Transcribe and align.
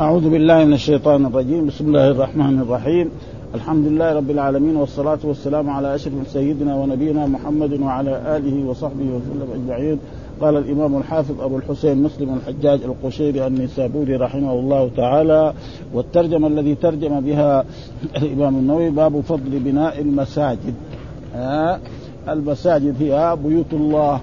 أعوذ 0.00 0.30
بالله 0.30 0.64
من 0.64 0.72
الشيطان 0.72 1.26
الرجيم. 1.26 1.66
بسم 1.66 1.86
الله 1.86 2.10
الرحمن 2.10 2.60
الرحيم. 2.60 3.10
الحمد 3.54 3.86
لله 3.86 4.12
رب 4.12 4.30
العالمين 4.30 4.76
والصلاة 4.76 5.18
والسلام 5.24 5.70
على 5.70 5.94
أشرف 5.94 6.28
سيدنا 6.28 6.76
ونبينا 6.76 7.26
محمد 7.26 7.80
وعلى 7.80 8.36
آله 8.36 8.68
وصحبه 8.68 9.04
وسلم 9.04 9.48
أجمعين. 9.54 9.98
قال 10.40 10.56
الإمام 10.56 10.96
الحافظ 10.96 11.40
أبو 11.40 11.56
الحسين 11.56 12.02
مسلم 12.02 12.34
الحجاج 12.34 12.80
القشيري 12.82 13.46
النسابوري 13.46 14.16
رحمه 14.16 14.52
الله 14.52 14.90
تعالى. 14.96 15.52
والترجمة 15.94 16.46
الذي 16.46 16.74
ترجم 16.74 17.20
بها 17.20 17.64
الإمام 18.22 18.56
النووي 18.56 18.90
باب 18.90 19.20
فضل 19.20 19.58
بناء 19.58 20.00
المساجد. 20.00 20.74
آه 21.34 21.78
المساجد 22.28 23.02
هي 23.02 23.36
بيوت 23.44 23.72
الله. 23.72 24.20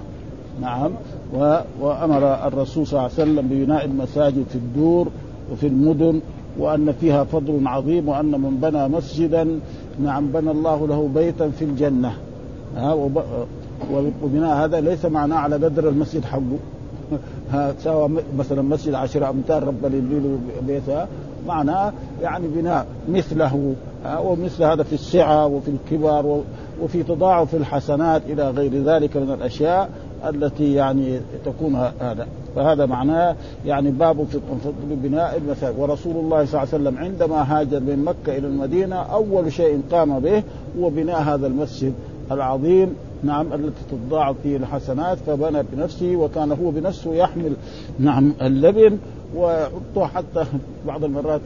نعم. 0.60 0.90
وأمر 1.80 2.46
الرسول 2.46 2.86
صلى 2.86 2.98
الله 2.98 3.10
عليه 3.18 3.22
وسلم 3.22 3.48
ببناء 3.48 3.84
المساجد 3.84 4.44
في 4.48 4.56
الدور. 4.56 5.08
وفي 5.52 5.66
المدن 5.66 6.20
وأن 6.58 6.92
فيها 6.92 7.24
فضل 7.24 7.66
عظيم 7.66 8.08
وأن 8.08 8.30
من 8.30 8.58
بنى 8.62 8.88
مسجدا 8.88 9.60
نعم 10.02 10.26
بنى 10.26 10.50
الله 10.50 10.86
له 10.86 11.08
بيتا 11.14 11.50
في 11.50 11.64
الجنة. 11.64 12.12
ها 12.76 12.92
وبناء 14.22 14.64
هذا 14.64 14.80
ليس 14.80 15.04
معناه 15.04 15.36
على 15.36 15.56
قدر 15.56 15.88
المسجد 15.88 16.24
حقه. 16.24 16.58
سواء 17.78 18.10
مثلا 18.38 18.62
مسجد 18.62 18.94
عشر 18.94 19.30
أمتار 19.30 19.62
ربنا 19.62 19.96
يبني 19.96 20.38
بيتها 20.66 21.08
معناه 21.46 21.92
يعني 22.22 22.48
بناء 22.48 22.86
مثله. 23.08 23.74
ومثل 24.24 24.62
هذا 24.62 24.82
في 24.82 24.92
السعة 24.92 25.46
وفي 25.46 25.70
الكبر 25.70 26.42
وفي 26.82 27.02
تضاعف 27.02 27.54
الحسنات 27.54 28.22
إلى 28.28 28.50
غير 28.50 28.82
ذلك 28.82 29.16
من 29.16 29.30
الأشياء. 29.30 29.90
التي 30.26 30.74
يعني 30.74 31.20
تكون 31.44 31.76
هذا. 32.00 32.26
فهذا 32.56 32.86
معناه 32.86 33.36
يعني 33.66 33.90
باب 33.90 34.24
في 34.24 34.40
بناء 34.90 35.36
المساجد. 35.36 35.78
ورسول 35.78 36.16
الله 36.16 36.44
صلى 36.44 36.62
الله 36.62 36.74
عليه 36.74 36.84
وسلم 36.84 36.98
عندما 36.98 37.60
هاجر 37.60 37.80
من 37.80 38.04
مكة 38.04 38.38
إلى 38.38 38.46
المدينة 38.46 38.96
أول 38.96 39.52
شيء 39.52 39.82
قام 39.92 40.20
به 40.20 40.42
هو 40.78 40.90
بناء 40.90 41.22
هذا 41.22 41.46
المسجد 41.46 41.92
العظيم 42.32 42.94
نعم 43.22 43.52
التي 43.52 43.82
تضاعف 43.90 44.36
فيه 44.42 44.56
الحسنات. 44.56 45.18
فبنى 45.18 45.62
بنفسه 45.72 46.16
وكان 46.16 46.52
هو 46.52 46.70
بنفسه 46.70 47.14
يحمل 47.14 47.52
نعم 47.98 48.32
اللبن 48.42 48.98
ويحطه 49.36 50.06
حتى 50.06 50.44
بعض 50.86 51.04
المرات 51.04 51.40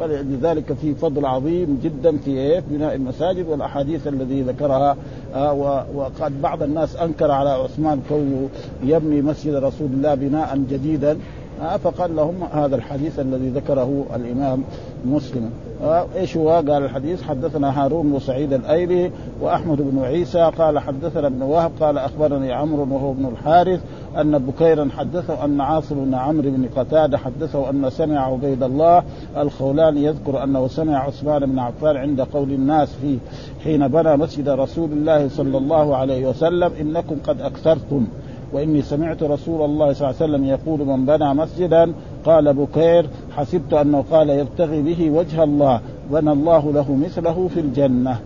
فلذلك 0.00 0.72
في 0.72 0.94
فضل 0.94 1.26
عظيم 1.26 1.80
جدا 1.82 2.16
في 2.16 2.30
إيه؟ 2.30 2.62
بناء 2.70 2.94
المساجد 2.94 3.48
والأحاديث 3.48 4.08
الذي 4.08 4.42
ذكرها 4.42 4.96
آه 5.34 5.52
وقد 5.94 6.42
بعض 6.42 6.62
الناس 6.62 6.96
أنكر 6.96 7.30
على 7.30 7.50
عثمان 7.50 8.02
كونه 8.08 8.48
يبني 8.84 9.22
مسجد 9.22 9.54
رسول 9.54 9.88
الله 9.92 10.14
بناء 10.14 10.56
جديدا 10.70 11.18
فقال 11.58 12.16
لهم 12.16 12.34
هذا 12.52 12.76
الحديث 12.76 13.20
الذي 13.20 13.48
ذكره 13.48 14.04
الإمام 14.14 14.64
مسلم. 15.06 15.50
آه 15.82 16.06
إيش 16.16 16.36
هو؟ 16.36 16.50
قال 16.50 16.70
الحديث 16.70 17.22
حدثنا 17.22 17.84
هارون 17.84 18.12
وسعيد 18.12 18.52
الأيلي 18.52 19.10
وأحمد 19.40 19.76
بن 19.80 20.02
عيسى. 20.04 20.50
قال 20.58 20.78
حدثنا 20.78 21.26
ابن 21.26 21.42
وهب. 21.42 21.72
قال 21.80 21.98
أخبرني 21.98 22.52
عمرو 22.52 22.94
وهو 22.94 23.12
ابن 23.12 23.26
الحارث 23.26 23.80
أن 24.16 24.38
بكيرا 24.38 24.88
حدثه 24.96 25.44
أن 25.44 25.60
عاصم 25.60 26.04
بن 26.04 26.14
عمرو 26.14 26.50
بن 26.50 26.68
قتادة 26.76 27.18
حدثه 27.18 27.70
أن 27.70 27.90
سمع 27.90 28.32
عبيد 28.32 28.62
الله 28.62 29.02
الخولاني 29.36 30.04
يذكر 30.04 30.44
أنه 30.44 30.68
سمع 30.68 30.98
عثمان 30.98 31.46
بن 31.46 31.58
عفان 31.58 31.96
عند 31.96 32.20
قول 32.20 32.52
الناس 32.52 32.94
فيه 33.02 33.18
حين 33.64 33.88
بنى 33.88 34.16
مسجد 34.16 34.48
رسول 34.48 34.92
الله 34.92 35.28
صلى 35.28 35.58
الله 35.58 35.96
عليه 35.96 36.28
وسلم 36.28 36.72
إنكم 36.80 37.16
قد 37.26 37.40
أكثرتم. 37.40 38.06
وإني 38.52 38.82
سمعت 38.82 39.22
رسول 39.22 39.64
الله 39.64 39.92
صلى 39.92 40.10
الله 40.10 40.20
عليه 40.20 40.32
وسلم 40.32 40.44
يقول 40.44 40.80
من 40.86 41.06
بنى 41.06 41.34
مسجدا 41.34 41.92
قال 42.24 42.54
بكير 42.54 43.06
حسبت 43.36 43.72
أنه 43.72 44.04
قال 44.10 44.30
يبتغي 44.30 44.82
به 44.82 45.10
وجه 45.10 45.44
الله 45.44 45.80
بنى 46.10 46.32
الله 46.32 46.72
له 46.72 46.92
مثله 46.92 47.48
في 47.54 47.60
الجنة. 47.60 48.18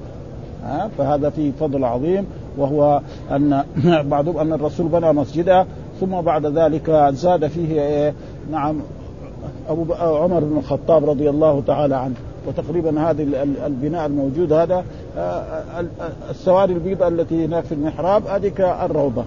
ها؟ 0.64 0.90
فهذا 0.98 1.30
فيه 1.30 1.52
فضل 1.60 1.84
عظيم 1.84 2.26
وهو 2.58 3.00
أن 3.30 3.64
بعضهم 4.10 4.38
أن 4.38 4.52
الرسول 4.52 4.88
بنى 4.88 5.12
مسجدا 5.12 5.66
ثم 6.00 6.20
بعد 6.20 6.46
ذلك 6.46 6.90
زاد 7.12 7.46
فيه 7.46 7.80
إيه؟ 7.80 8.14
نعم 8.50 8.80
أبو 9.68 9.94
عمر 9.94 10.40
بن 10.40 10.58
الخطاب 10.58 11.10
رضي 11.10 11.30
الله 11.30 11.62
تعالى 11.66 11.96
عنه. 11.96 12.14
وتقريبا 12.48 13.10
هذه 13.10 13.26
البناء 13.66 14.06
الموجود 14.06 14.52
هذا 14.52 14.84
السواري 16.30 16.72
البيضاء 16.72 17.08
التي 17.08 17.44
هناك 17.44 17.64
في 17.64 17.72
المحراب 17.72 18.26
هذه 18.26 18.52
الروضه 18.84 19.24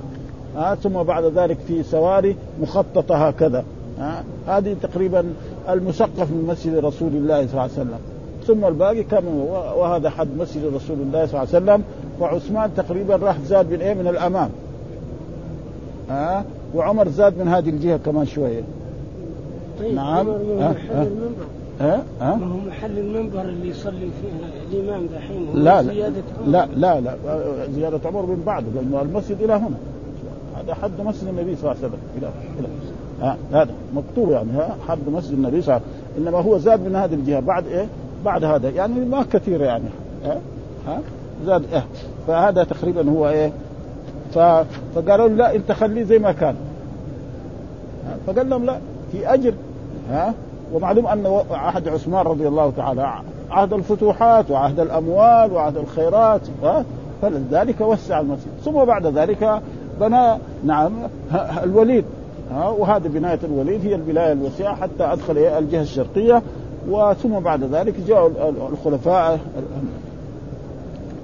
آه 0.57 0.75
ثم 0.75 1.03
بعد 1.03 1.23
ذلك 1.23 1.57
في 1.67 1.83
سواري 1.83 2.35
مخططة 2.61 3.27
هكذا. 3.27 3.63
آه 3.99 4.23
هذه 4.47 4.75
تقريبا 4.81 5.25
المسقف 5.69 6.31
من 6.31 6.45
مسجد 6.47 6.85
رسول 6.85 7.09
الله 7.09 7.35
صلى 7.35 7.51
الله 7.51 7.61
عليه 7.61 7.71
وسلم. 7.71 7.99
ثم 8.47 8.65
الباقي 8.65 9.03
كم 9.03 9.27
وهذا 9.77 10.09
حد 10.09 10.27
مسجد 10.39 10.65
رسول 10.65 10.97
الله 11.01 11.25
صلى 11.25 11.43
الله 11.43 11.55
عليه 11.55 11.63
وسلم. 11.63 11.83
وعثمان 12.19 12.69
تقريبا 12.77 13.15
راح 13.15 13.39
زاد 13.39 13.71
من 13.71 13.81
إيه 13.81 13.93
من 13.93 14.07
الأمام. 14.07 14.49
ها 16.09 16.39
آه 16.39 16.43
وعمر 16.75 17.09
زاد 17.09 17.37
من 17.37 17.47
هذه 17.47 17.69
الجهة 17.69 17.97
كمان 17.97 18.25
شوية. 18.25 18.61
طيب 19.79 19.95
نعم. 19.95 20.29
ها 20.29 20.71
محل 20.71 21.07
المنبر. 21.07 21.45
ها 21.81 22.03
ها. 22.21 22.35
ما 22.35 22.45
هو 22.45 22.57
محل 22.67 22.99
المنبر 22.99 23.41
اللي 23.41 23.69
يصلي 23.69 24.09
فيه 24.21 24.79
الإمام 24.79 25.05
دحين 25.05 25.63
لا 25.63 25.71
عمر. 25.71 25.91
لا 26.47 26.67
لا 26.75 27.01
لا 27.01 27.15
زيادة 27.75 27.99
عمر 28.05 28.25
من 28.25 28.43
بعده 28.45 28.65
لأنه 28.75 29.01
المسجد 29.01 29.41
إلى 29.41 29.53
هنا. 29.53 29.77
هذا 30.65 30.73
حد 30.73 31.01
مسجد 31.01 31.27
النبي 31.27 31.55
صلى 31.55 31.71
الله 31.71 31.83
عليه 31.83 31.87
وسلم. 31.87 31.99
إلى 32.17 32.27
ها 33.21 33.37
هذا 33.51 33.71
مكتوب 33.95 34.31
يعني 34.31 34.51
ها 34.51 34.75
حد 34.87 35.09
مسجد 35.09 35.33
النبي 35.33 35.61
صلى 35.61 35.75
الله 35.75 35.87
عليه 35.87 36.15
وسلم. 36.15 36.27
إنما 36.27 36.39
هو 36.39 36.57
زاد 36.57 36.79
من 36.79 36.95
هذه 36.95 37.13
الجهة. 37.13 37.39
بعد 37.39 37.67
إيه؟ 37.67 37.87
بعد 38.25 38.43
هذا. 38.43 38.69
يعني 38.69 39.05
ما 39.05 39.25
كثير 39.33 39.61
يعني 39.61 39.89
ها 40.25 40.37
ها 40.87 40.99
زاد 41.45 41.63
إيه. 41.73 41.85
فهذا 42.27 42.63
تقريبا 42.63 43.09
هو 43.09 43.49
ف... 44.33 44.39
فقالوا 44.95 45.27
له 45.27 45.35
لا 45.35 45.55
أنت 45.55 45.71
خليه 45.71 46.03
زي 46.03 46.19
ما 46.19 46.31
كان. 46.31 46.55
فقال 48.27 48.49
لهم 48.49 48.65
لا 48.65 48.79
في 49.11 49.33
أجر 49.33 49.53
ها 50.09 50.33
ومعلوم 50.73 51.07
أن 51.07 51.41
عهد 51.51 51.87
عثمان 51.87 52.25
رضي 52.25 52.47
الله 52.47 52.71
تعالى 52.77 53.13
عهد 53.51 53.73
الفتوحات 53.73 54.51
وعهد 54.51 54.79
الأموال 54.79 55.51
وعهد 55.51 55.77
الخيرات 55.77 56.41
فلذلك 57.21 57.81
وسع 57.81 58.19
المسجد. 58.19 58.47
ثم 58.63 58.85
بعد 58.85 59.07
ذلك 59.07 59.61
بنى 60.01 60.37
نعم 60.63 60.91
الوليد. 61.63 62.05
وهذه 62.77 63.07
بناية 63.07 63.39
الوليد 63.43 63.85
هي 63.85 63.95
البنايه 63.95 64.31
الوسيعه 64.31 64.75
حتى 64.75 65.03
أدخل 65.03 65.37
الجهة 65.37 65.81
الشرقية. 65.81 66.41
وثم 66.89 67.39
بعد 67.39 67.63
ذلك 67.63 67.93
جاءوا 68.07 68.29
الخلفاء 68.71 69.39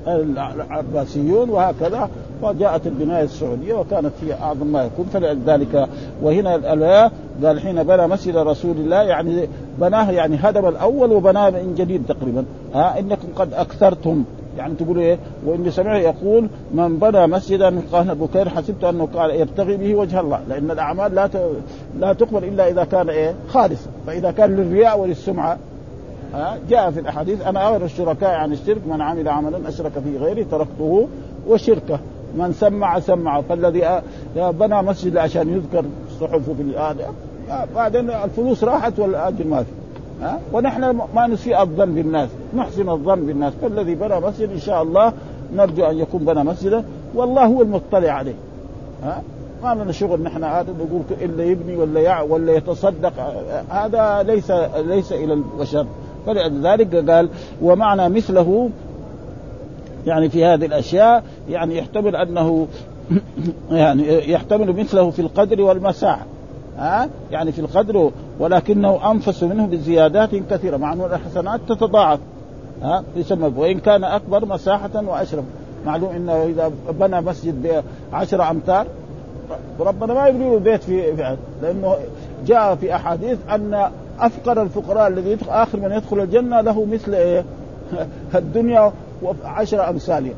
العباسيون 0.07 1.49
وهكذا. 1.49 2.09
وجاءت 2.43 2.87
البناية 2.87 3.23
السعودية 3.23 3.73
وكانت 3.73 4.11
هي 4.21 4.33
أعظم 4.33 4.67
ما 4.67 4.83
يكون. 4.83 5.05
فلذلك 5.13 5.87
وهنا 6.21 6.51
قال 7.43 7.59
حين 7.59 7.83
بنى 7.83 8.07
مسجد 8.07 8.37
رسول 8.37 8.75
الله 8.77 9.01
يعني 9.01 9.47
بناه 9.79 10.11
يعني 10.11 10.37
هدم 10.41 10.67
الأول 10.67 11.11
وبناه 11.11 11.49
من 11.49 11.75
جديد 11.77 12.03
تقريبا. 12.07 12.45
ها 12.73 12.99
إنكم 12.99 13.27
قد 13.35 13.53
أكثرتم. 13.53 14.23
يعني 14.57 14.73
تقول 14.75 14.99
إيه؟ 14.99 15.17
وإني 15.45 15.71
سمعه 15.71 15.97
يقول 15.97 16.47
من 16.73 16.97
بنى 16.97 17.27
مسجدا 17.27 17.81
قال 17.91 18.15
بكير 18.15 18.49
حسبت 18.49 18.83
أنه 18.83 19.07
قال 19.15 19.31
يبتغي 19.31 19.77
به 19.77 19.95
وجه 19.95 20.19
الله 20.19 20.39
لأن 20.49 20.71
الأعمال 20.71 21.15
لا 21.15 21.29
لا 21.99 22.13
تقبل 22.13 22.43
إلا 22.43 22.69
إذا 22.69 22.83
كان 22.83 23.09
إيه؟ 23.09 23.35
خالصا 23.47 23.89
فإذا 24.07 24.31
كان 24.31 24.55
للرياء 24.55 24.99
وللسمعة. 24.99 25.57
ها؟ 26.33 26.57
جاء 26.69 26.91
في 26.91 26.99
الأحاديث 26.99 27.41
أنا 27.41 27.67
أغير 27.67 27.85
الشركاء 27.85 28.29
عن 28.29 28.53
الشرك 28.53 28.81
من 28.87 29.01
عمل 29.01 29.29
عملا 29.29 29.69
أشرك 29.69 29.91
فيه 29.91 30.17
غيري 30.17 30.43
تركته 30.43 31.07
وشركه. 31.47 31.99
من 32.37 32.53
سمع 32.53 32.99
سمع. 32.99 33.41
فالذي 33.41 34.01
بنى 34.35 34.81
مسجد 34.81 35.17
عشان 35.17 35.49
يذكر 35.49 35.85
صحفه 36.19 36.53
في 36.53 36.77
هذا 36.77 37.13
بعدين 37.75 38.09
الفلوس 38.09 38.63
راحت 38.63 38.99
والاجر 38.99 39.47
ما 39.47 39.63
في. 39.63 39.80
ها؟ 40.21 40.39
ونحن 40.53 40.99
ما 41.15 41.27
نسيء 41.27 41.61
الظن 41.61 41.95
بالناس 41.95 42.29
نحسن 42.55 42.89
الظن 42.89 43.25
بالناس 43.25 43.53
فالذي 43.61 43.95
بنى 43.95 44.19
مسجد 44.19 44.51
إن 44.51 44.59
شاء 44.59 44.83
الله 44.83 45.13
نرجو 45.55 45.85
أن 45.85 45.97
يكون 45.97 46.25
بنى 46.25 46.43
مسجدا 46.43 46.83
والله 47.15 47.45
هو 47.45 47.61
المطلع 47.61 48.11
عليه. 48.11 48.35
ها؟ 49.03 49.21
ما 49.63 49.75
لنا 49.75 49.91
شغل 49.91 50.21
نحن 50.23 50.43
هذا 50.43 50.73
نقول 50.73 51.01
إلا 51.21 51.43
يبني 51.43 51.75
ولا 51.75 51.99
يع 51.99 52.21
ولا 52.21 52.53
يتصدق. 52.53 53.13
هذا 53.69 54.23
ليس 54.23 54.51
ليس 54.77 55.11
إلى 55.11 55.33
البشر. 55.33 55.85
فلذلك 56.25 57.09
قال 57.09 57.29
ومعنى 57.61 58.09
مثله 58.09 58.69
يعني 60.07 60.29
في 60.29 60.45
هذه 60.45 60.65
الأشياء 60.65 61.23
يعني 61.49 61.77
يحتمل 61.77 62.15
أنه 62.15 62.67
يعني 63.71 64.31
يحتمل 64.31 64.73
مثله 64.79 65.09
في 65.09 65.21
القدر 65.21 65.61
والمساحه 65.61 66.25
ها؟ 66.77 67.09
يعني 67.31 67.51
في 67.51 67.59
القدر 67.59 68.11
ولكنه 68.41 69.11
أنفس 69.11 69.43
منه 69.43 69.65
بزيادات 69.65 70.35
كثيرة 70.35 70.77
مع 70.77 70.93
ان 70.93 71.01
الحسنات 71.01 71.59
تتضاعف. 71.67 72.19
ها 72.81 73.03
يسمى 73.15 73.51
وإن 73.55 73.79
كان 73.79 74.03
أكبر 74.03 74.45
مساحة 74.45 74.89
وأشرف. 74.95 75.43
معلوم 75.85 76.09
إنه 76.09 76.43
إذا 76.43 76.71
بنى 76.99 77.21
مسجد 77.21 77.83
بعشرة 78.11 78.51
أمتار 78.51 78.87
ربنا 79.79 80.13
ما 80.13 80.27
يبني 80.27 80.49
له 80.49 80.59
بيت 80.59 80.83
في, 80.83 81.35
لأنه 81.61 81.95
جاء 82.45 82.75
في 82.75 82.95
أحاديث 82.95 83.37
أن 83.49 83.89
أفقر 84.19 84.61
الفقراء 84.61 85.07
الذي 85.07 85.31
يدخل 85.31 85.49
آخر 85.49 85.79
من 85.79 85.91
يدخل 85.91 86.19
الجنة 86.19 86.61
له 86.61 86.85
مثل 86.85 87.13
إيه؟ 87.13 87.45
الدنيا 88.35 88.91
وعشر 89.23 89.89
امثالها 89.89 90.33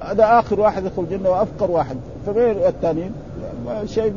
هذا 0.00 0.38
آخر 0.38 0.60
واحد 0.60 0.84
يدخل 0.84 1.02
الجنة 1.02 1.30
وأفقر 1.30 1.70
واحد. 1.70 1.96
فغير 2.26 2.68
الثانيين 2.68 3.12
شيء 3.84 4.12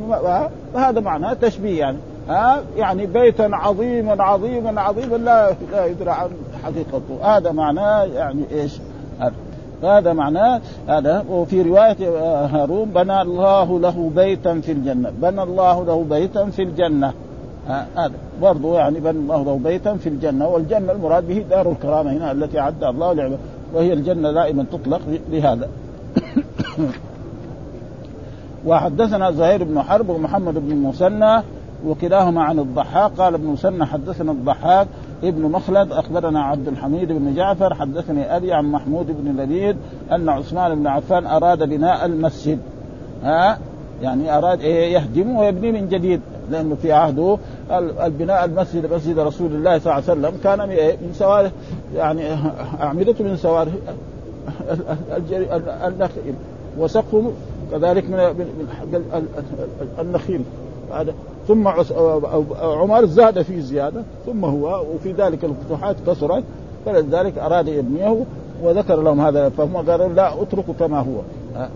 هذا 0.74 1.00
معناه 1.00 1.32
تشبيه 1.32 1.78
يعني. 1.78 1.98
ها؟ 2.28 2.62
يعني 2.76 3.06
بيتا 3.06 3.50
عظيما 3.52 4.22
عظيما 4.22 4.80
عظيما. 4.80 5.16
لا 5.16 5.54
لا 5.72 5.86
يدرى 5.86 6.10
عن 6.10 6.28
حقيقته 6.64 7.36
هذا 7.36 7.52
معناه 7.52 8.04
يعني 8.04 8.42
إيش؟ 8.52 8.78
هذا 9.82 10.12
معناه 10.12 10.60
هذا. 10.88 11.24
وفي 11.30 11.62
رواية 11.62 12.08
آه، 12.08 12.46
هارون 12.46 12.88
بنى 12.88 13.22
الله 13.22 13.80
له 13.80 14.10
بيتا 14.16 14.60
في 14.60 14.72
الجنة. 14.72 15.12
بنى 15.22 15.42
الله 15.42 15.84
له 15.84 16.04
بيتا 16.10 16.44
في 16.44 16.62
الجنة. 16.62 17.12
هذا. 17.96 18.12
برضه 18.42 18.74
يعني 18.74 19.00
بنى 19.00 19.18
الله 19.18 19.44
له 19.44 19.60
بيتا 19.64 19.94
في 19.94 20.08
الجنة. 20.08 20.48
والجنة 20.48 20.92
المراد 20.92 21.28
به 21.28 21.44
دار 21.50 21.70
الكرامة 21.70 22.12
هنا 22.12 22.32
التي 22.32 22.60
أعدها 22.60 22.90
الله 22.90 23.12
لعباده 23.12 23.38
وهي 23.74 23.92
الجنة 23.92 24.32
دائما 24.32 24.64
تطلق 24.72 25.00
لهذا 25.30 25.68
وحدثنا 28.66 29.30
زهير 29.30 29.64
بن 29.64 29.82
حرب 29.82 30.08
ومحمد 30.08 30.54
بن 30.54 30.70
المثنى 30.70 31.42
وكلاهما 31.86 32.42
عن 32.42 32.58
الضحاك 32.58 33.12
قال 33.12 33.34
ابن 33.34 33.46
مسنى 33.46 33.86
حدثنا 33.86 34.32
الضحاك 34.32 34.88
ابن 35.24 35.42
مخلد 35.42 35.92
اخبرنا 35.92 36.42
عبد 36.42 36.68
الحميد 36.68 37.12
بن 37.12 37.34
جعفر 37.34 37.74
حدثني 37.74 38.36
ابي 38.36 38.52
عن 38.52 38.64
محمود 38.64 39.06
بن 39.06 39.42
لبيد 39.42 39.76
ان 40.12 40.28
عثمان 40.28 40.74
بن 40.74 40.86
عفان 40.86 41.26
اراد 41.26 41.68
بناء 41.68 42.06
المسجد 42.06 42.58
ها 43.22 43.58
يعني 44.02 44.38
اراد 44.38 44.60
إيه 44.60 44.92
يهدمه 44.92 45.40
ويبنيه 45.40 45.72
من 45.72 45.88
جديد 45.88 46.20
لأنه 46.50 46.74
في 46.74 46.92
عهده 46.92 47.38
البناء 48.04 48.44
المسجد 48.44 48.92
مسجد 48.94 49.18
رسول 49.18 49.52
الله 49.52 49.78
صلى 49.78 49.92
الله 49.92 50.10
عليه 50.10 50.20
وسلم 50.20 50.40
كان 50.44 50.58
من 51.02 51.12
سواره 51.12 51.52
يعني 51.96 52.22
اعمدته 52.80 53.24
من 53.24 53.36
سواره 53.36 53.72
النخيل 55.86 56.34
وسقفه 56.78 57.32
كذلك 57.70 58.04
من 58.10 58.18
النخيل 59.98 60.40
هذا 60.92 61.14
ثم 61.48 61.68
عمر 62.62 63.06
زاد 63.06 63.42
في 63.42 63.60
زيادة 63.60 64.02
ثم 64.26 64.44
هو 64.44 64.84
وفي 64.94 65.12
ذلك 65.12 65.44
الفتوحات 65.44 65.96
كثرت 66.06 66.44
فلذلك 66.86 67.38
أراد 67.38 67.68
يبنيه 67.68 68.24
وذكر 68.62 69.02
لهم 69.02 69.20
هذا 69.20 69.48
فهم 69.48 69.76
قالوا 69.76 70.08
لا 70.08 70.42
اتركوا 70.42 70.74
كما 70.78 70.98
هو. 71.00 71.20
ها, 71.56 71.70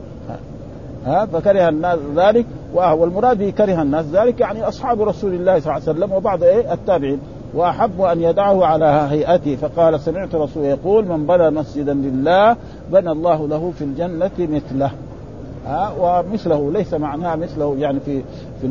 ها 1.06 1.26
فكره 1.26 1.68
الناس 1.68 1.98
ذلك 2.16 2.46
والمراد 2.74 3.50
كره 3.50 3.82
الناس 3.82 4.06
ذلك 4.12 4.40
يعني 4.40 4.68
أصحاب 4.68 5.02
رسول 5.02 5.34
الله 5.34 5.60
صلى 5.60 5.76
الله 5.76 5.88
عليه 5.88 5.98
وسلم 5.98 6.12
وبعض 6.12 6.42
إيه 6.42 6.72
التابعين. 6.72 7.20
وأحب 7.54 8.00
أن 8.00 8.22
يدعه 8.22 8.64
على 8.64 9.08
هيئته 9.10 9.56
فقال 9.56 10.00
سمعت 10.00 10.34
رسول 10.34 10.64
يقول 10.64 11.04
من 11.06 11.26
بنى 11.26 11.50
مسجدا 11.50 11.94
لله 11.94 12.56
بنى 12.92 13.10
الله 13.10 13.48
له 13.48 13.72
في 13.78 13.84
الجنة 13.84 14.30
مثله. 14.38 14.90
ها 15.66 15.92
ومثله 16.00 16.72
ليس 16.72 16.94
معناها 16.94 17.36
مثله 17.36 17.76
يعني 17.78 18.00
في 18.00 18.22
في 18.60 18.68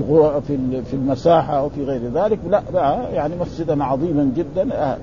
في 0.48 0.82
في 0.82 0.94
المساحة 0.94 1.60
أو 1.60 1.70
في 1.70 1.84
غير 1.84 2.02
ذلك. 2.14 2.40
لا 2.74 3.10
يعني 3.14 3.36
مسجدا 3.36 3.84
عظيما 3.84 4.32
جدا. 4.36 4.98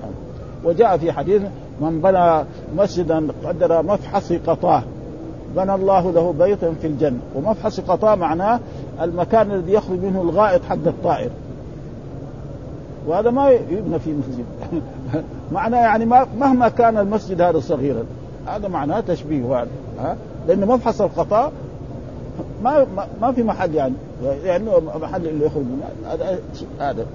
وجاء 0.65 0.97
في 0.97 1.13
حديث 1.13 1.43
من 1.81 2.01
بنى 2.01 2.45
مسجدا 2.77 3.29
قدر 3.45 3.83
مفحص 3.83 4.33
قطاه 4.33 4.83
بنى 5.57 5.75
الله 5.75 6.13
له 6.13 6.33
بيتا 6.33 6.73
في 6.81 6.87
الجنة. 6.87 7.19
ومفحص 7.35 7.81
قطاه 7.81 8.15
معناه 8.15 8.61
المكان 9.03 9.51
الذي 9.51 9.73
يخرج 9.73 9.99
منه 9.99 10.23
الغائط 10.23 10.65
حق 10.65 10.87
الطائر. 10.87 11.31
وهذا 13.07 13.31
ما 13.31 13.51
يبنى 13.51 13.99
في 13.99 14.13
مسجد. 14.13 14.45
معناه 15.53 15.79
يعني 15.79 16.05
مهما 16.41 16.69
كان 16.69 16.99
المسجد 16.99 17.41
هذا 17.41 17.61
صغيرا 17.61 18.05
هذا 18.47 18.69
معناه 18.69 19.01
تشبيه 19.01 19.61
هذا 19.61 19.69
ها؟ 19.99 20.17
لأن 20.49 20.67
مفحص 20.67 21.01
القطاء 21.01 21.53
ما 22.63 22.87
ما 23.21 23.33
في 23.33 23.43
محل 23.43 23.75
يعني. 23.75 23.95
لأنه 24.23 24.71
يعني 24.71 25.01
محل 25.03 25.27
اللي 25.27 25.47
يخرج 25.47 25.65
هذا 26.07 26.39
هذا. 26.81 27.07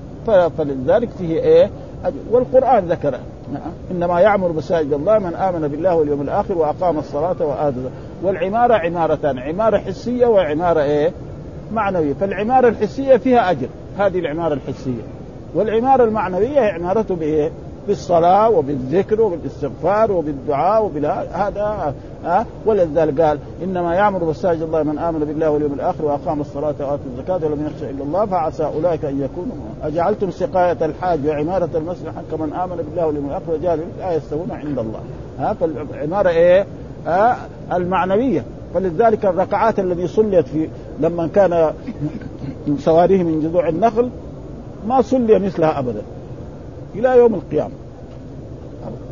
فلذلك 0.57 1.09
فيه 1.09 1.39
إيه؟ 1.39 1.69
والقرآن 2.31 2.85
ذكر 2.85 3.19
إنما 3.91 4.19
يعمر 4.19 4.51
مساجد 4.51 4.93
الله 4.93 5.19
من 5.19 5.35
آمن 5.35 5.67
بالله 5.67 5.95
واليوم 5.95 6.21
الآخر 6.21 6.57
وأقام 6.57 6.99
الصلاة 6.99 7.45
واتى 7.45 7.89
والعمارة 8.23 8.73
عمارتان. 8.73 9.39
عمارة 9.39 9.77
حسية 9.77 10.25
وعمارة 10.25 10.81
إيه؟ 10.81 11.11
معنوية. 11.73 12.13
فالعمارة 12.13 12.67
الحسية 12.67 13.17
فيها 13.17 13.51
أجر. 13.51 13.67
هذه 13.97 14.19
العمارة 14.19 14.53
الحسية. 14.53 15.01
والعمارة 15.55 16.03
المعنوية 16.03 16.59
عمارته 16.59 17.15
بإيه؟ 17.15 17.51
بالصلاة 17.88 18.50
وبالذكر 18.50 19.21
وبالاستغفار 19.21 20.12
وبالدعاء 20.12 20.85
وبلا 20.85 21.47
هذا 21.47 21.94
ها؟ 22.25 22.45
ولذلك 22.65 23.21
قال 23.21 23.39
إنما 23.63 23.95
يعمر 23.95 24.24
مساجد 24.24 24.62
الله 24.62 24.83
من 24.83 25.00
آمن 25.00 25.19
بالله 25.19 25.50
واليوم 25.50 25.74
الآخر 25.74 26.06
وأقام 26.06 26.41
الصلاة 26.41 26.75
واتى 26.80 27.03
الزكاة 27.13 27.35
ولم 27.35 27.65
يخشى 27.65 27.89
إلا 27.89 28.03
الله 28.03 28.25
فعسى 28.25 28.65
أولئك 28.65 29.06
أن 29.06 29.21
يكونوا 29.21 29.56
أجعلتم 29.83 30.31
سقاية 30.31 30.85
الحاج 30.85 31.27
وعمارة 31.27 31.69
المسجد 31.75 32.13
كمن 32.31 32.53
آمن 32.53 32.75
بالله 32.75 33.07
واليوم 33.07 33.25
الآخر 33.25 33.51
وجعل 33.51 33.80
لا 34.00 34.15
يستوون 34.15 34.51
عند 34.51 34.79
الله. 34.79 35.00
ها؟ 35.39 35.53
فالعمارة 35.53 36.29
إيه؟ 36.29 36.65
ها؟ 37.06 37.38
المعنوية. 37.74 38.45
فلذلك 38.74 39.25
الركعات 39.25 39.79
الذي 39.79 40.07
صليت 40.07 40.47
في 40.47 40.69
لما 41.00 41.27
كان 41.27 41.74
سواريه 42.79 43.24
من 43.24 43.41
جذوع 43.41 43.69
النخل 43.69 44.09
ما 44.88 45.01
صلي 45.01 45.39
مثلها 45.39 45.79
أبدا. 45.79 46.01
إلى 46.95 47.17
يوم 47.17 47.35
القيامة. 47.35 47.73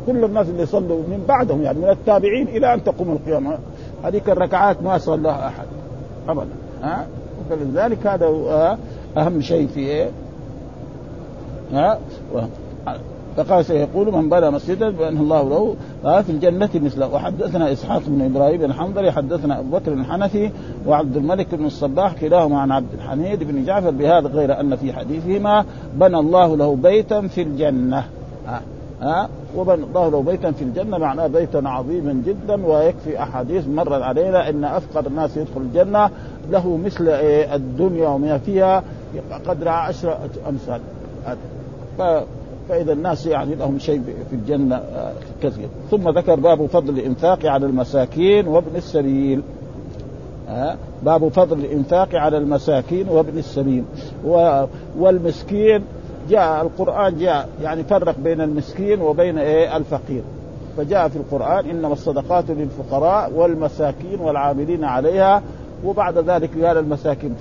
كل 0.06 0.24
الناس 0.24 0.48
اللي 0.48 0.66
صلوا 0.66 0.98
من 0.98 1.24
بعدهم 1.28 1.62
يعني 1.62 1.78
من 1.78 1.90
التابعين 1.90 2.48
إلى 2.48 2.74
أن 2.74 2.84
تقوم 2.84 3.12
القيامة. 3.12 3.58
هذيك 4.04 4.30
الركعات 4.30 4.82
ما 4.82 4.98
صلاها 4.98 5.48
أحد. 5.48 5.66
ابدا. 6.28 6.54
ها؟ 6.82 7.06
فلذلك 7.50 8.06
هذا 8.06 8.78
أهم 9.16 9.40
شيء 9.40 9.66
في 9.66 9.80
إيه؟ 9.80 10.10
ها؟ 11.72 11.98
فقال 13.36 13.64
سيقول 13.64 14.12
من 14.12 14.28
بنى 14.28 14.50
مسجدا 14.50 14.90
بان 14.90 15.16
الله 15.16 15.48
له 15.48 15.76
في 16.22 16.30
الجنة 16.30 16.70
مثله. 16.74 17.14
وحدثنا 17.14 17.72
إسحاق 17.72 18.02
بن 18.06 18.24
إبراهيم 18.24 18.60
بن 18.60 18.72
حدثنا 19.12 19.58
أبو 19.58 19.78
بكر 19.78 19.92
الحنفي 19.92 20.50
وعبد 20.86 21.16
الملك 21.16 21.54
بن 21.54 21.66
الصباح 21.66 22.12
كلاهما 22.12 22.60
عن 22.60 22.70
عبد 22.72 22.94
الحميد 22.94 23.44
بن 23.44 23.64
جعفر 23.64 23.90
بهذا 23.90 24.28
غير 24.28 24.60
أن 24.60 24.76
في 24.76 24.92
حديثهما 24.92 25.64
بنى 25.94 26.18
الله 26.18 26.56
له 26.56 26.76
بيتا 26.76 27.20
في 27.20 27.42
الجنة. 27.42 28.04
ها؟ 28.46 28.60
ها؟ 29.02 29.28
وبنى 29.56 29.84
الله 29.84 30.08
له 30.08 30.22
بيتا 30.22 30.50
في 30.50 30.64
الجنة 30.64 30.98
معناه 30.98 31.26
بيتا 31.26 31.62
عظيما 31.64 32.22
جدا 32.26 32.66
ويكفي 32.66 33.22
أحاديث 33.22 33.68
مرت 33.68 34.02
علينا 34.02 34.48
أن 34.48 34.64
أفقر 34.64 35.06
الناس 35.06 35.36
يدخل 35.36 35.60
الجنة 35.60 36.10
له 36.50 36.76
مثل 36.76 37.08
الدنيا 37.54 38.08
وما 38.08 38.38
فيها 38.38 38.82
قدر 39.46 39.68
عشرة 39.68 40.18
أمثال. 40.48 40.80
فإذا 42.68 42.92
الناس 42.92 43.26
يعني 43.26 43.54
لهم 43.54 43.78
شيء 43.78 44.02
في 44.30 44.36
الجنة 44.36 44.76
آه، 44.76 45.12
كثير. 45.42 45.68
ثم 45.90 46.08
ذكر 46.08 46.34
باب 46.34 46.66
فضل 46.66 46.98
الإنفاق 46.98 47.46
على 47.46 47.66
المساكين 47.66 48.46
وابن 48.46 48.76
السبيل. 48.76 49.42
ها 50.48 50.76
باب 51.02 51.28
فضل 51.28 51.58
الإنفاق 51.58 52.14
على 52.14 52.38
المساكين 52.38 53.08
وابن 53.08 53.38
السبيل. 53.38 53.84
والمسكين 54.98 55.84
جاء 56.30 56.62
القرآن 56.62 57.18
جاء 57.18 57.48
يعني 57.62 57.84
فرق 57.84 58.14
بين 58.24 58.40
المسكين 58.40 59.00
وبين 59.00 59.38
إيه؟ 59.38 59.76
الفقير. 59.76 60.22
فجاء 60.76 61.08
في 61.08 61.16
القرآن 61.16 61.70
إنما 61.70 61.92
الصدقات 61.92 62.44
للفقراء 62.50 63.32
والمساكين 63.32 64.20
والعاملين 64.20 64.84
عليها 64.84 65.42
وبعد 65.84 66.18
ذلك 66.18 66.64
قال 66.64 66.78
المساكين. 66.78 67.34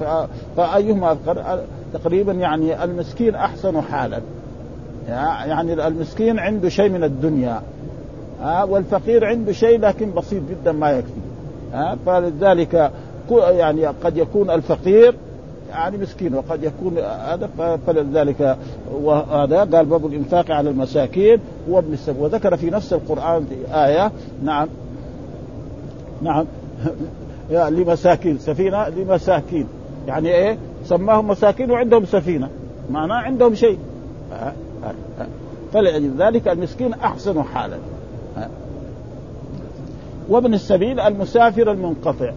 فأيهما 0.58 1.18
تقريبا 1.94 2.32
يعني 2.32 2.84
المسكين 2.84 3.36
أحسن 3.36 3.82
حالا. 3.82 4.20
يعني 5.08 5.88
المسكين 5.88 6.40
عنده 6.40 6.70
شيء 6.70 6.90
من 6.90 7.04
الدنيا 7.04 7.62
ها؟ 8.42 8.64
والفقير 8.64 9.26
عنده 9.26 9.52
شيء 9.52 9.80
لكن 9.80 10.14
بسيط 10.14 10.42
جدا 10.50 10.72
ما 10.72 10.92
يكفي 10.92 11.12
ها؟ 11.74 11.98
فلذلك 12.06 12.92
يعني 13.32 13.86
قد 13.86 14.18
يكون 14.18 14.50
الفقير 14.50 15.16
يعني 15.70 15.98
مسكين 15.98 16.36
وقد 16.36 16.64
يكون 16.64 16.98
هذا 16.98 17.50
فلذلك 17.88 18.58
وهذا 18.94 19.58
قال 19.60 19.86
باب 19.86 20.06
الإنفاق 20.06 20.52
على 20.52 20.70
المساكين 20.70 21.40
وابن 21.70 21.94
السبيل 21.94 22.22
وذكر 22.22 22.58
في 22.58 22.70
نفس 22.70 22.94
القرآن 22.94 23.46
آية 23.74 24.12
نعم 24.44 24.68
نعم 26.22 26.46
لمساكين 27.76 28.38
سفينة 28.38 28.90
لمساكين 28.90 29.68
يعني 30.08 30.36
إيه؟ 30.36 30.58
سماهم 30.86 31.28
مساكين 31.28 31.72
وعندهم 31.72 32.06
سفينة 32.06 32.50
معناه 32.92 33.16
عندهم 33.16 33.56
شيء 33.56 33.78
فلذلك 35.74 36.48
المسكين 36.48 36.94
أحسن 36.94 37.44
حالا. 37.44 37.78
وابن 40.30 40.54
السبيل 40.54 41.00
المسافر 41.00 41.72
المنقطع. 41.72 42.32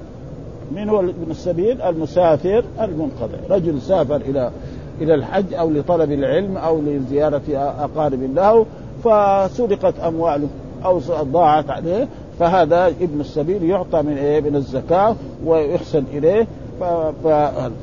من 0.72 0.88
هو 0.88 1.00
ابن 1.00 1.30
السبيل؟ 1.30 1.82
المسافر 1.82 2.64
المنقطع. 2.80 3.38
رجل 3.50 3.80
سافر 3.80 4.16
إلى 4.16 4.50
إلى 5.00 5.14
الحج 5.14 5.54
أو 5.54 5.70
لطلب 5.70 6.12
العلم 6.12 6.56
أو 6.56 6.80
لزيارة 6.80 7.42
أقارب 7.56 8.34
له 8.34 8.66
فسرقت 9.04 10.00
أمواله 10.00 10.48
أو 10.84 10.98
ضاعت 11.22 11.70
عليه 11.70 12.08
فهذا 12.38 12.86
ابن 12.86 13.20
السبيل 13.20 13.62
يعطى 13.62 14.02
من 14.02 14.18
إيه؟ 14.18 14.40
من 14.40 14.56
الزكاة 14.56 15.16
ويحسن 15.44 16.04
إليه. 16.12 16.46
ف... 17.25 17.28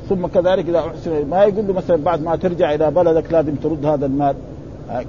ثم 0.08 0.26
كذلك 0.26 0.68
إذا 0.68 0.78
احسن 0.78 1.26
ما 1.26 1.44
يقول 1.44 1.66
له 1.66 1.72
مثلا 1.72 1.96
بعد 1.96 2.22
ما 2.22 2.36
ترجع 2.36 2.74
إلى 2.74 2.90
بلدك 2.90 3.32
لازم 3.32 3.54
ترد 3.54 3.86
هذا 3.86 4.06
المال 4.06 4.34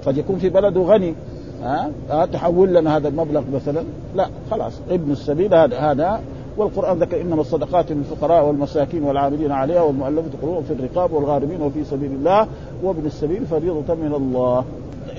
قد 0.05 0.17
يكون 0.17 0.37
في 0.37 0.49
بلده 0.49 0.81
غني 0.81 1.15
ها 1.63 1.89
أه؟ 2.11 2.25
تحول 2.25 2.73
لنا 2.73 2.97
هذا 2.97 3.07
المبلغ 3.07 3.43
مثلا 3.53 3.83
لا 4.15 4.27
خلاص 4.51 4.73
ابن 4.89 5.11
السبيل 5.11 5.53
هذا 5.53 5.77
هذا 5.79 6.21
والقرآن 6.57 6.99
ذكر 6.99 7.21
إنما 7.21 7.41
الصدقات 7.41 7.91
للفقراء 7.91 8.45
والمساكين 8.45 9.03
والعاملين 9.03 9.51
عليها 9.51 9.81
والمؤلفة 9.81 10.29
قلوبهم 10.41 10.63
في 10.63 10.73
الرقاب 10.73 11.13
والغارمين 11.13 11.61
وفي 11.61 11.83
سبيل 11.83 12.11
الله 12.11 12.47
وابن 12.83 13.05
السبيل 13.05 13.45
فريضة 13.45 13.93
من 13.93 14.13
الله. 14.15 14.63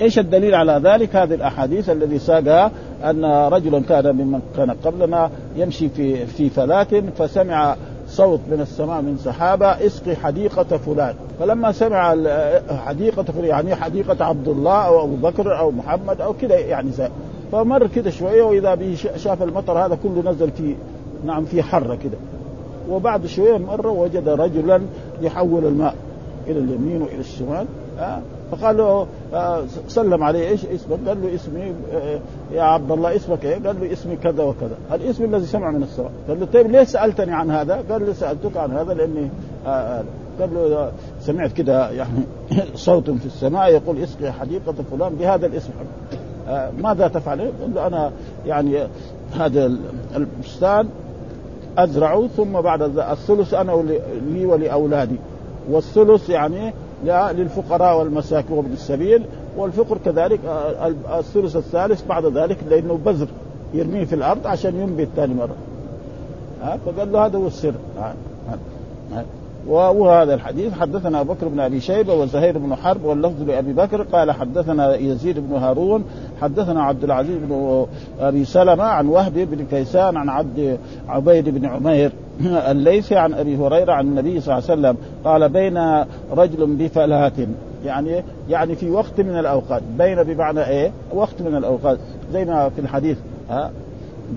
إيش 0.00 0.18
الدليل 0.18 0.54
على 0.54 0.80
ذلك؟ 0.85 1.16
هذه 1.16 1.35
الأحاديث 1.35 1.90
الذي 1.90 2.18
ساقها 2.18 2.71
أن 3.04 3.25
رجلا 3.25 3.80
كان 3.80 4.16
ممن 4.16 4.40
كان 4.56 4.71
قبلنا 4.71 5.30
يمشي 5.56 5.88
في 5.88 6.26
في 6.26 6.50
فلاة 6.50 7.02
فسمع 7.18 7.76
صوت 8.16 8.40
من 8.50 8.61
السماء 8.61 9.02
من 9.02 9.18
سحابة 9.25 9.66
اسقي 9.66 10.16
حديقة 10.16 10.62
فلان. 10.62 11.14
فلما 11.40 11.73
سمع 11.73 12.16
حديقة 12.87 13.23
فلان 13.23 13.44
يعني 13.44 13.75
حديقة 13.75 14.25
عبد 14.25 14.49
الله 14.49 14.87
أو 14.87 15.04
أبو 15.04 15.16
بكر 15.16 15.59
أو 15.59 15.71
محمد 15.71 16.21
أو 16.21 16.33
كذا 16.33 16.59
يعني 16.59 16.90
زي 16.90 17.09
فمر 17.52 17.87
كده 17.87 18.11
شوية 18.11 18.42
وإذا 18.42 18.75
به 18.75 18.97
شاف 19.16 19.42
المطر 19.42 19.87
هذا 19.87 19.99
كله 20.02 20.30
نزل 20.30 20.50
في 20.50 20.75
نعم 21.26 21.44
في 21.44 21.62
حرة 21.62 21.94
كده. 21.94 22.18
وبعد 22.90 23.26
شوية 23.26 23.59
مرة 23.59 23.90
وجد 23.90 24.28
رجلا 24.28 24.80
يحول 25.23 25.64
الماء 25.64 25.94
إلى 26.47 26.59
اليمين 26.59 27.02
وإلى 27.02 27.21
الشمال. 27.21 27.66
آه 28.00 28.18
فقال 28.50 28.76
له 28.76 29.06
آه 29.34 29.64
سلم 29.88 30.22
عليه 30.22 30.48
إيش 30.48 30.66
اسمك؟ 30.66 30.98
قال 31.08 31.22
له 31.22 31.34
اسمي 31.34 31.74
آه 31.92 32.20
يا 32.52 32.62
عبد 32.62 32.90
الله 32.90 33.16
اسمك 33.16 33.44
إيه؟ 33.44 33.54
قال 33.66 33.80
له 33.80 33.92
اسمي 33.92 34.16
كذا 34.16 34.42
وكذا، 34.42 34.76
الاسم 34.92 35.24
الذي 35.24 35.46
سمع 35.46 35.70
من 35.70 35.82
السماء، 35.82 36.10
قال 36.28 36.40
له 36.40 36.46
طيب 36.46 36.70
ليش 36.70 36.88
سألتني 36.88 37.32
عن 37.32 37.50
هذا؟ 37.50 37.84
قال 37.90 38.06
له 38.06 38.12
سألتك 38.12 38.56
عن 38.56 38.72
هذا 38.72 38.94
لأني 38.94 39.28
آه 39.66 40.02
قال 40.40 40.54
له 40.54 40.92
سمعت 41.20 41.52
كذا 41.52 41.90
يعني 41.90 42.20
صوت 42.74 43.10
في 43.10 43.26
السماء 43.26 43.70
يقول 43.70 43.98
اسقي 43.98 44.32
حديقة 44.32 44.74
فلان 44.90 45.14
بهذا 45.14 45.46
الاسم 45.46 45.70
ماذا 46.82 47.08
تفعل؟ 47.08 47.40
قال 47.40 47.74
له 47.74 47.86
أنا 47.86 48.12
يعني 48.46 48.86
هذا 49.38 49.72
البستان 50.16 50.88
أزرعه 51.78 52.26
ثم 52.26 52.60
بعد 52.60 52.82
الثلث 52.98 53.54
أنا 53.54 53.84
لي 54.32 54.46
ولأولادي 54.46 55.16
والثلث 55.70 56.30
يعني 56.30 56.72
للفقراء 57.32 57.99
والمساكين 57.99 58.56
وابن 58.56 58.73
السبيل 58.73 59.23
والفقر 59.56 59.99
كذلك 60.04 60.40
الثلث 61.18 61.56
الثالث 61.56 62.06
بعد 62.06 62.25
ذلك 62.25 62.58
لأنه 62.70 62.99
بذر 63.06 63.28
يرميه 63.75 64.04
في 64.04 64.14
الأرض 64.14 64.46
عشان 64.46 64.80
ينبت 64.80 65.08
ثاني 65.16 65.34
مرة. 65.34 65.54
ها 66.62 66.78
فقال 66.87 67.12
له 67.12 67.26
هذا 67.26 67.38
هو 67.38 67.46
السر. 67.46 67.75
وهذا 69.68 70.34
الحديث. 70.34 70.73
حدثنا 70.73 71.20
أبو 71.20 71.32
بكر 71.32 71.49
بن 71.49 71.61
أبي 71.61 71.80
شيبة 71.80 72.14
وزهير 72.14 72.58
بن 72.58 72.75
حرب 72.75 73.04
واللفظ 73.04 73.42
لأبي 73.42 73.73
بكر. 73.73 74.02
قال 74.02 74.32
حدثنا 74.32 74.96
يزيد 74.96 75.38
بن 75.38 75.56
هارون 75.56 76.04
حدثنا 76.42 76.82
عبد 76.82 77.04
العزيز 77.04 77.37
بن 77.37 77.87
أبي 78.20 78.44
سلمة 78.44 78.84
عن 78.84 79.06
وهب 79.06 79.34
بن 79.34 79.66
كيسان 79.70 80.16
عن 80.16 80.28
عبد 80.28 80.78
عبيد 81.08 81.49
بن 81.49 81.66
عمير 81.66 82.12
الليثي 82.70 83.16
عن 83.16 83.34
أبي 83.34 83.56
هريرة 83.56 83.92
عن 83.92 84.06
النبي 84.06 84.40
صلى 84.40 84.58
الله 84.58 84.70
عليه 84.70 84.80
وسلم. 84.80 84.96
قال 85.24 85.48
بين 85.48 86.04
رجل 86.32 86.66
بفلات 86.66 87.32
يعني 87.84 88.22
يعني 88.48 88.74
في 88.74 88.90
وقت 88.90 89.20
من 89.20 89.38
الأوقات. 89.38 89.82
بين 89.98 90.22
بمعنى 90.22 90.66
إيه؟ 90.68 90.92
وقت 91.12 91.42
من 91.42 91.56
الأوقات. 91.56 91.98
زي 92.32 92.44
ما 92.44 92.68
في 92.68 92.80
الحديث 92.80 93.18
ها؟ 93.50 93.70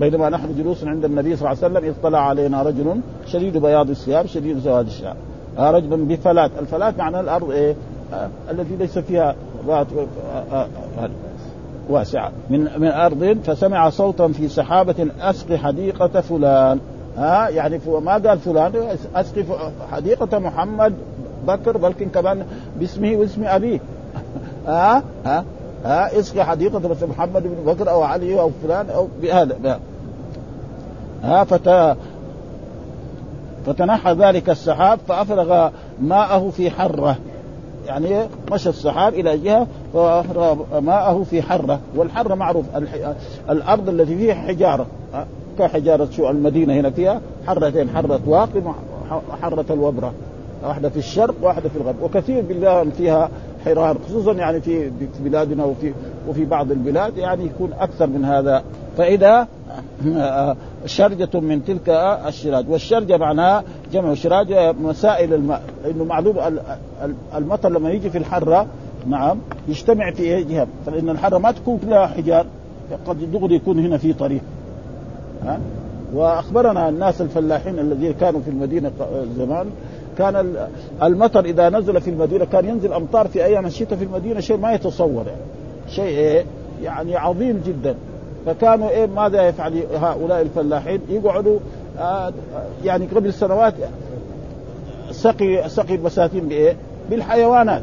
بينما 0.00 0.28
نحن 0.28 0.54
جلوس 0.58 0.84
عند 0.84 1.04
النبي 1.04 1.36
صلى 1.36 1.52
الله 1.52 1.64
عليه 1.64 1.78
وسلم 1.78 1.94
اطلع 2.00 2.28
علينا 2.28 2.62
رجل 2.62 3.00
شديد 3.26 3.56
بياض 3.56 3.90
الثياب 3.90 4.26
شديد 4.26 4.58
سواد 4.58 4.86
الشعر. 4.86 5.16
رجل 5.58 5.96
بفلات 5.96 6.50
الفلات 6.58 6.98
معنى 6.98 7.20
الأرض 7.20 7.50
إيه؟ 7.50 7.74
آه 8.12 8.28
التي 8.50 8.76
ليس 8.76 8.98
فيها 8.98 9.34
آه 9.68 9.86
آه 10.52 10.66
واسعة. 11.88 12.32
من 12.50 12.68
من 12.78 12.88
أرض 12.88 13.38
فسمع 13.44 13.90
صوتا 13.90 14.28
في 14.28 14.48
سحابة 14.48 15.06
أسقي 15.20 15.58
حديقة 15.58 16.20
فلان. 16.20 16.80
ها 17.18 17.48
يعني 17.48 17.80
ما 17.86 18.12
قال 18.12 18.38
فلان 18.38 18.96
أسقي 19.14 19.44
حديقة 19.92 20.38
محمد 20.38 20.94
بكر 21.46 21.76
بلكن 21.76 22.08
كمان 22.08 22.46
باسمه 22.80 23.16
واسم 23.16 23.44
أبيه. 23.44 23.80
ها 24.66 25.02
ها 25.24 25.44
ها 25.84 26.18
اسقي 26.18 26.44
حديقة 26.44 26.88
مثل 26.88 27.06
محمد 27.06 27.42
بن 27.42 27.72
بكر 27.72 27.90
أو 27.90 28.02
علي 28.02 28.40
أو 28.40 28.50
فلان 28.62 28.90
أو 28.90 29.08
بهذا 29.22 29.80
ها 31.22 31.44
فت 31.44 31.96
فتنحى 33.66 34.12
ذلك 34.12 34.50
السحاب 34.50 34.98
فأفرغ 35.08 35.70
ماءه 36.00 36.50
في 36.50 36.70
حرة. 36.70 37.16
يعني 37.86 38.28
مشى 38.52 38.68
السحاب 38.68 39.14
إلى 39.14 39.38
جهة 39.38 39.66
فأفرغ 39.94 40.80
ماءه 40.80 41.24
في 41.30 41.42
حرة. 41.42 41.80
والحرة 41.96 42.34
معروف 42.34 42.64
الأرض 43.50 43.88
التي 43.88 44.16
فيها 44.16 44.34
حجارة 45.66 46.04
كحجارة 46.04 46.08
شو 46.10 46.30
المدينة 46.30 46.74
هنا 46.74 46.90
فيها 46.90 47.20
حرتين 47.46 47.88
حرة 47.88 48.20
واقم 48.26 48.72
وحرة 49.30 49.64
الوبرة. 49.70 50.12
واحدة 50.64 50.88
في 50.88 50.96
الشرق 50.96 51.34
واحدة 51.42 51.68
في 51.68 51.76
الغرب. 51.76 52.02
وكثير 52.02 52.42
بالله 52.42 52.90
فيها 52.90 53.30
حرار 53.64 53.98
خصوصا 54.08 54.32
يعني 54.32 54.60
في 54.60 54.90
بلادنا 55.20 55.64
وفي 55.64 55.92
وفي 56.28 56.44
بعض 56.44 56.70
البلاد 56.70 57.16
يعني 57.16 57.44
يكون 57.44 57.72
أكثر 57.72 58.06
من 58.06 58.24
هذا. 58.24 58.62
فإذا 58.96 59.46
شرجة 60.86 61.40
من 61.40 61.64
تلك 61.64 61.88
الشراج. 62.26 62.70
والشرجة 62.70 63.16
معناها 63.16 63.64
جمع 63.92 64.14
شراج 64.14 64.52
مسائل 64.82 65.34
الماء 65.34 65.62
لأنه 65.84 66.04
معلوم 66.04 66.36
المطر 67.34 67.68
لما 67.68 67.90
يجي 67.90 68.10
في 68.10 68.18
الحرة 68.18 68.66
نعم 69.06 69.38
يجتمع 69.68 70.12
في 70.12 70.22
إيه؟ 70.22 70.44
جهة. 70.44 70.66
فإن 70.86 71.08
الحرة 71.08 71.38
ما 71.38 71.52
تكون 71.52 71.78
كلها 71.78 72.06
حجار 72.06 72.46
قد 73.06 73.32
دغري 73.32 73.54
يكون 73.54 73.78
هنا 73.78 73.98
في 73.98 74.12
طريق. 74.12 74.40
ها؟ 75.44 75.60
وأخبرنا 76.14 76.88
الناس 76.88 77.20
الفلاحين 77.20 77.78
الذين 77.78 78.12
كانوا 78.12 78.40
في 78.40 78.50
المدينة 78.50 78.90
زمان 79.36 79.70
كان 80.18 80.56
المطر 81.02 81.44
إذا 81.44 81.68
نزل 81.68 82.00
في 82.00 82.10
المدينة 82.10 82.44
كان 82.44 82.64
ينزل 82.64 82.92
أمطار 82.92 83.28
في 83.28 83.44
أيام 83.44 83.66
الشتاء 83.66 83.98
في 83.98 84.04
المدينة 84.04 84.40
شيء 84.40 84.56
ما 84.56 84.72
يتصور 84.72 85.26
يعني. 85.26 85.40
شيء 85.88 86.04
إيه؟ 86.04 86.44
يعني 86.82 87.16
عظيم 87.16 87.62
جدا. 87.66 87.94
فكانوا 88.46 88.90
إيه؟ 88.90 89.06
ماذا 89.06 89.48
يفعل 89.48 89.82
هؤلاء 89.94 90.40
الفلاحين؟ 90.40 91.00
يقعدوا 91.08 91.58
آه 91.98 92.32
يعني 92.84 93.06
قبل 93.06 93.32
سنوات 93.32 93.74
سقي 95.10 95.68
سقي 95.68 95.94
البساتين 95.94 96.48
بإيه؟ 96.48 96.76
بالحيوانات. 97.10 97.82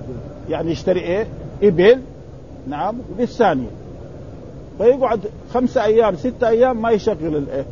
يعني 0.50 0.72
يشتري 0.72 1.00
إيه؟ 1.00 1.28
إبل 1.64 2.00
نعم 2.68 2.96
بالثانيه 3.18 3.68
فيقعد 4.78 5.20
خمسة 5.54 5.84
أيام 5.84 6.16
ستة 6.16 6.48
أيام 6.48 6.82
ما 6.82 6.92
يشغل 6.92 7.36
الايه 7.36 7.66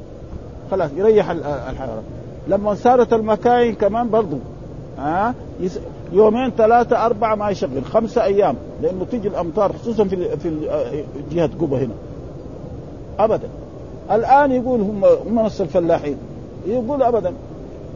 خلاص 0.72 0.92
يريح 0.98 1.30
الحرارة. 1.30 2.04
لما 2.48 2.74
صارت 2.74 3.14
المكاين 3.14 3.76
كمان 3.76 4.10
برضو 4.10 4.38
ها؟ 4.98 5.30
آه 5.30 5.34
يومين 6.14 6.52
ثلاثة 6.52 7.06
أربعة 7.06 7.36
ما 7.36 7.50
يشغل 7.50 7.86
خمسة 7.86 8.24
أيام 8.24 8.56
لأنه 8.82 9.06
تيجي 9.12 9.28
الأمطار 9.28 9.74
خصوصا 9.74 10.04
في 10.04 10.38
في 10.38 10.68
جهة 11.32 11.50
قبة 11.62 11.78
هنا. 11.78 11.94
أبدا. 13.20 13.48
الآن 14.12 14.52
يقول 14.52 14.82
هم 14.82 15.06
هم 15.06 15.40
نص 15.40 15.62
الفلاحين. 15.62 16.18
يقول 16.68 17.04
أبدا 17.04 17.34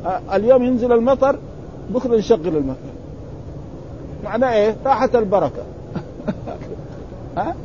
آه 0.05 0.19
اليوم 0.35 0.63
ينزل 0.63 0.91
المطر 0.91 1.35
بكرة 1.89 2.15
نشغل 2.17 2.47
المكان 2.47 2.97
معناه 4.23 4.53
إيه؟ 4.53 4.75
راحت 4.85 5.15
البركة. 5.15 5.61
ها؟ 7.37 7.55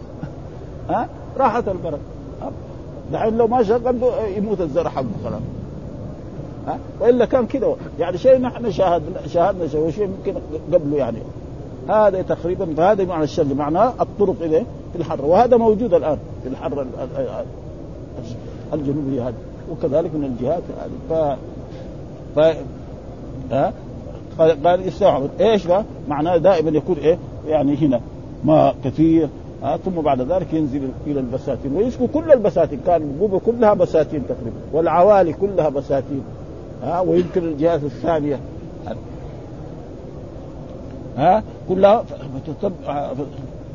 ها؟ 0.88 1.08
راحت 1.38 1.68
البركة 1.68 1.98
دحين 3.12 3.36
لو 3.36 3.46
ما 3.46 3.62
شغل 3.62 3.96
يموت 4.36 4.60
الزرع 4.60 4.90
حقه 4.90 5.06
خلاص. 5.24 5.40
ها؟ 6.66 6.78
وإلا 7.00 7.24
كان 7.24 7.46
كذا 7.46 7.76
يعني 7.98 8.18
شيء 8.18 8.40
نحن 8.40 8.70
شاهدنا 8.70 9.26
شاهدنا 9.26 9.68
شيء 9.68 10.10
ممكن 10.18 10.34
قبله 10.72 10.96
يعني. 10.96 11.18
هذا 11.88 12.22
تقريبا 12.22 12.74
فهذا 12.76 13.04
معنى 13.04 13.24
الشر 13.24 13.54
معناه 13.54 13.92
الطرق 14.00 14.34
اليه 14.40 14.64
في 14.92 14.98
الحر. 14.98 15.24
وهذا 15.24 15.56
موجود 15.56 15.94
الآن 15.94 16.18
في 16.42 16.48
الحر 16.48 16.86
الجنوبية 18.72 19.28
هذه. 19.28 19.34
وكذلك 19.70 20.14
من 20.14 20.24
الجهات 20.24 20.62
هذه. 20.80 21.36
ف 22.36 22.38
ف 22.38 22.56
ها؟ 23.52 23.72
قال 24.38 24.88
يستوعب. 24.88 25.22
إيش؟ 25.40 25.68
معناه 26.08 26.36
دائما 26.36 26.70
يكون 26.70 26.96
إيه؟ 26.96 27.18
يعني 27.46 27.76
هنا. 27.76 28.00
ماء 28.44 28.74
كثير. 28.84 29.28
ها 29.62 29.76
ثم 29.76 29.90
بعد 29.90 30.20
ذلك 30.20 30.52
ينزل 30.52 30.88
إلى 31.06 31.20
البساتين 31.20 31.76
ويسكو 31.76 32.06
كل 32.06 32.32
البساتين 32.32 32.80
كان 32.86 33.02
القبه 33.02 33.38
كلها 33.38 33.74
بساتين 33.74 34.22
تقريبا 34.26 34.56
والعوالي 34.72 35.32
كلها 35.32 35.68
بساتين 35.68 36.22
ها 36.82 37.00
ويمكن 37.00 37.44
الجهات 37.44 37.84
الثانية 37.84 38.40
ها 41.16 41.42
كلها 41.68 42.04
فتتبع 42.46 43.12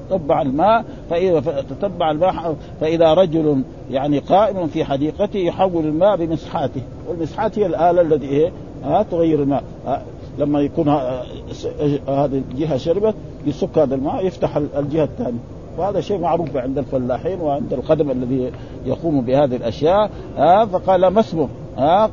تتبع 0.10 0.42
الماء 0.42 0.86
فإذا 1.10 1.64
تتبع 1.70 2.12
الماء 2.12 2.56
فإذا 2.82 3.14
رجل 3.14 3.62
يعني 3.92 4.20
قائم 4.20 4.68
في 4.68 4.86
حديقته 4.86 5.38
يحول 5.38 5.86
الماء 5.86 6.16
بمسحاته 6.16 6.82
والمسحات 7.10 7.60
هي 7.60 7.66
الآلة 7.66 8.02
التي 8.02 8.30
إيه 8.30 8.52
ها 8.84 9.04
تغير 9.04 9.44
الماء. 9.44 9.64
ها 9.86 10.02
لما 10.38 10.62
يكون 10.62 10.90
هذه 10.90 12.42
الجهة 12.52 12.78
شربت 12.78 13.16
يسك 13.46 13.78
هذا 13.78 13.96
الماء 13.96 14.26
يفتح 14.26 14.58
الجهة 14.58 15.04
الثانية. 15.04 15.40
وهذا 15.78 16.02
شيء 16.02 16.20
معروف 16.20 16.58
عند 16.58 16.78
الفلاحين 16.78 17.42
وعند 17.42 17.74
القدم 17.74 18.12
الذي 18.12 18.52
يقوم 18.86 19.22
بهذه 19.22 19.56
الأشياء. 19.56 20.10
ها 20.38 20.66
فقال 20.66 21.08
ما 21.08 21.20
اسمه؟ 21.20 21.50
ها 21.78 22.10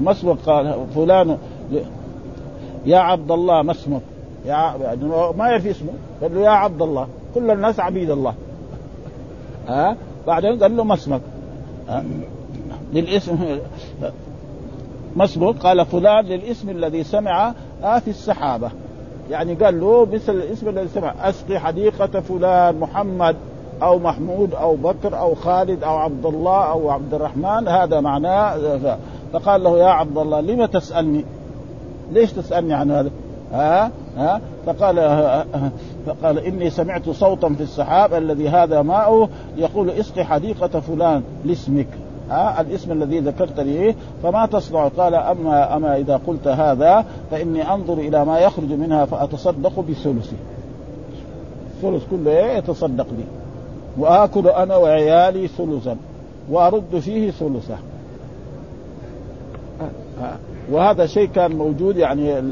ما 0.00 0.10
اسمه؟ 0.10 0.36
قال 0.46 0.86
فلان. 0.94 1.38
يا 2.86 2.98
عبد 2.98 3.30
الله 3.30 3.62
ما 3.62 3.72
اسمك 3.72 4.02
يا 4.46 4.74
يعني 4.82 5.04
ما 5.36 5.48
يعرف 5.48 5.66
اسمه. 5.66 5.92
قال 6.22 6.34
له 6.34 6.40
يا 6.40 6.50
عبد 6.50 6.82
الله. 6.82 7.06
كل 7.34 7.50
الناس 7.50 7.80
عبيد 7.80 8.10
الله. 8.10 8.34
ها 9.68 9.96
بعدين 10.26 10.62
قال 10.62 10.76
له 10.76 10.84
ما 10.84 10.94
اسمك؟ 10.94 11.20
للاسم. 12.92 13.58
ما 15.16 15.24
اسمك 15.24 15.56
قال 15.56 15.86
فلان 15.86 16.24
للاسم 16.24 16.70
الذي 16.70 17.04
سمع 17.04 17.54
آه 17.82 17.98
في 17.98 18.10
السحابة. 18.10 18.70
يعني 19.30 19.54
قال 19.54 19.80
له 19.80 20.06
مثل 20.12 20.34
الاسم 20.34 20.68
الذي 20.68 20.88
سمع 20.88 21.14
أسقي 21.28 21.58
حديقة 21.58 22.20
فلان 22.20 22.80
محمد 22.80 23.36
أو 23.82 23.98
محمود 23.98 24.54
أو 24.54 24.76
بكر 24.76 25.18
أو 25.18 25.34
خالد 25.34 25.84
أو 25.84 25.96
عبد 25.96 26.26
الله 26.26 26.64
أو 26.64 26.90
عبد 26.90 27.14
الرحمن 27.14 27.68
هذا 27.68 28.00
معناه 28.00 28.56
فقال 29.32 29.62
له 29.62 29.78
يا 29.78 29.86
عبد 29.86 30.18
الله 30.18 30.40
لم 30.40 30.64
تسألني؟ 30.64 31.24
ليش 32.12 32.32
تسألني 32.32 32.74
عن 32.74 32.90
هذا؟ 32.90 33.10
ها؟ 33.52 33.90
ها؟ 34.16 34.40
فقال 34.66 34.96
فقال 36.06 36.38
إني 36.38 36.70
سمعت 36.70 37.10
صوتا 37.10 37.48
في 37.48 37.62
السحاب 37.62 38.14
الذي 38.14 38.48
هذا 38.48 38.82
ماؤه 38.82 39.28
يقول 39.56 39.90
اسقي 39.90 40.24
حديقة 40.24 40.80
فلان 40.80 41.22
لاسمك. 41.44 41.88
ها 42.30 42.60
الاسم 42.60 42.92
الذي 42.92 43.20
ذكرت 43.20 43.60
لي 43.60 43.94
فما 44.22 44.46
تصنع؟ 44.46 44.88
قال 44.88 45.14
أما 45.14 45.76
أما 45.76 45.96
إذا 45.96 46.20
قلت 46.26 46.48
هذا 46.48 47.04
فإني 47.30 47.74
أنظر 47.74 47.94
إلى 47.94 48.24
ما 48.24 48.38
يخرج 48.38 48.72
منها 48.72 49.04
فأتصدق 49.04 49.80
بثلثه 49.80 50.36
ثلث 51.82 52.02
كله 52.10 52.30
إيه 52.30 52.58
يتصدق 52.58 53.06
به 53.06 53.24
وآكل 53.98 54.48
أنا 54.48 54.76
وعيالي 54.76 55.48
ثلثا 55.48 55.96
وأرد 56.50 56.98
فيه 56.98 57.30
ثلثه. 57.30 57.76
وهذا 60.72 61.06
شيء 61.06 61.28
كان 61.28 61.56
موجود 61.56 61.96
يعني 61.96 62.42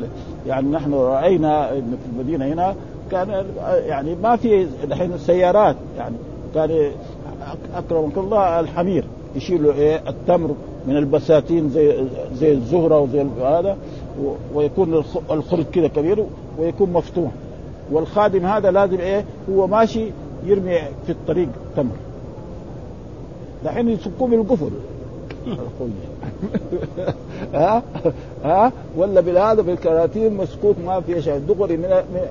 يعني 0.47 0.69
نحن 0.71 0.95
رأينا 0.95 1.69
في 1.69 1.83
المدينة 2.13 2.47
هنا 2.47 2.75
كان 3.11 3.45
يعني 3.87 4.15
ما 4.15 4.37
في 4.37 4.67
الحين 4.85 5.13
السيارات 5.13 5.77
يعني 5.99 6.17
كان 6.55 6.91
أكرمك 7.77 8.19
الله 8.19 8.61
الحمير. 8.61 9.05
يشيلوا 9.37 9.73
إيه؟ 9.73 10.03
التمر 10.09 10.51
من 10.87 10.97
البساتين 10.97 11.71
زي 11.71 12.05
زي 12.35 12.53
الزهرة 12.53 13.01
وزي 13.01 13.27
هذا 13.43 13.77
ويكون 14.55 15.05
الخرج 15.31 15.65
كذا 15.65 15.89
كبير 15.89 16.25
ويكون 16.59 16.93
مفتوح. 16.93 17.31
والخادم 17.91 18.47
هذا 18.47 18.71
لازم 18.71 19.01
إيه؟ 19.01 19.25
هو 19.51 19.67
ماشي 19.67 20.11
يرمي 20.45 20.79
في 21.07 21.13
الطريق 21.13 21.49
تمر. 21.77 21.95
دحين 23.65 23.89
يسكوه 23.89 24.29
بالقفل 24.29 24.71
ها؟ 27.55 27.83
ها؟ 28.45 28.73
ولا 28.97 29.21
بالهذا 29.21 29.63
بالكراتين 29.63 30.37
مسكوت 30.37 30.77
ما 30.87 31.01
في 31.01 31.23
شيء. 31.23 31.39
دغري 31.49 31.77
من 31.77 31.91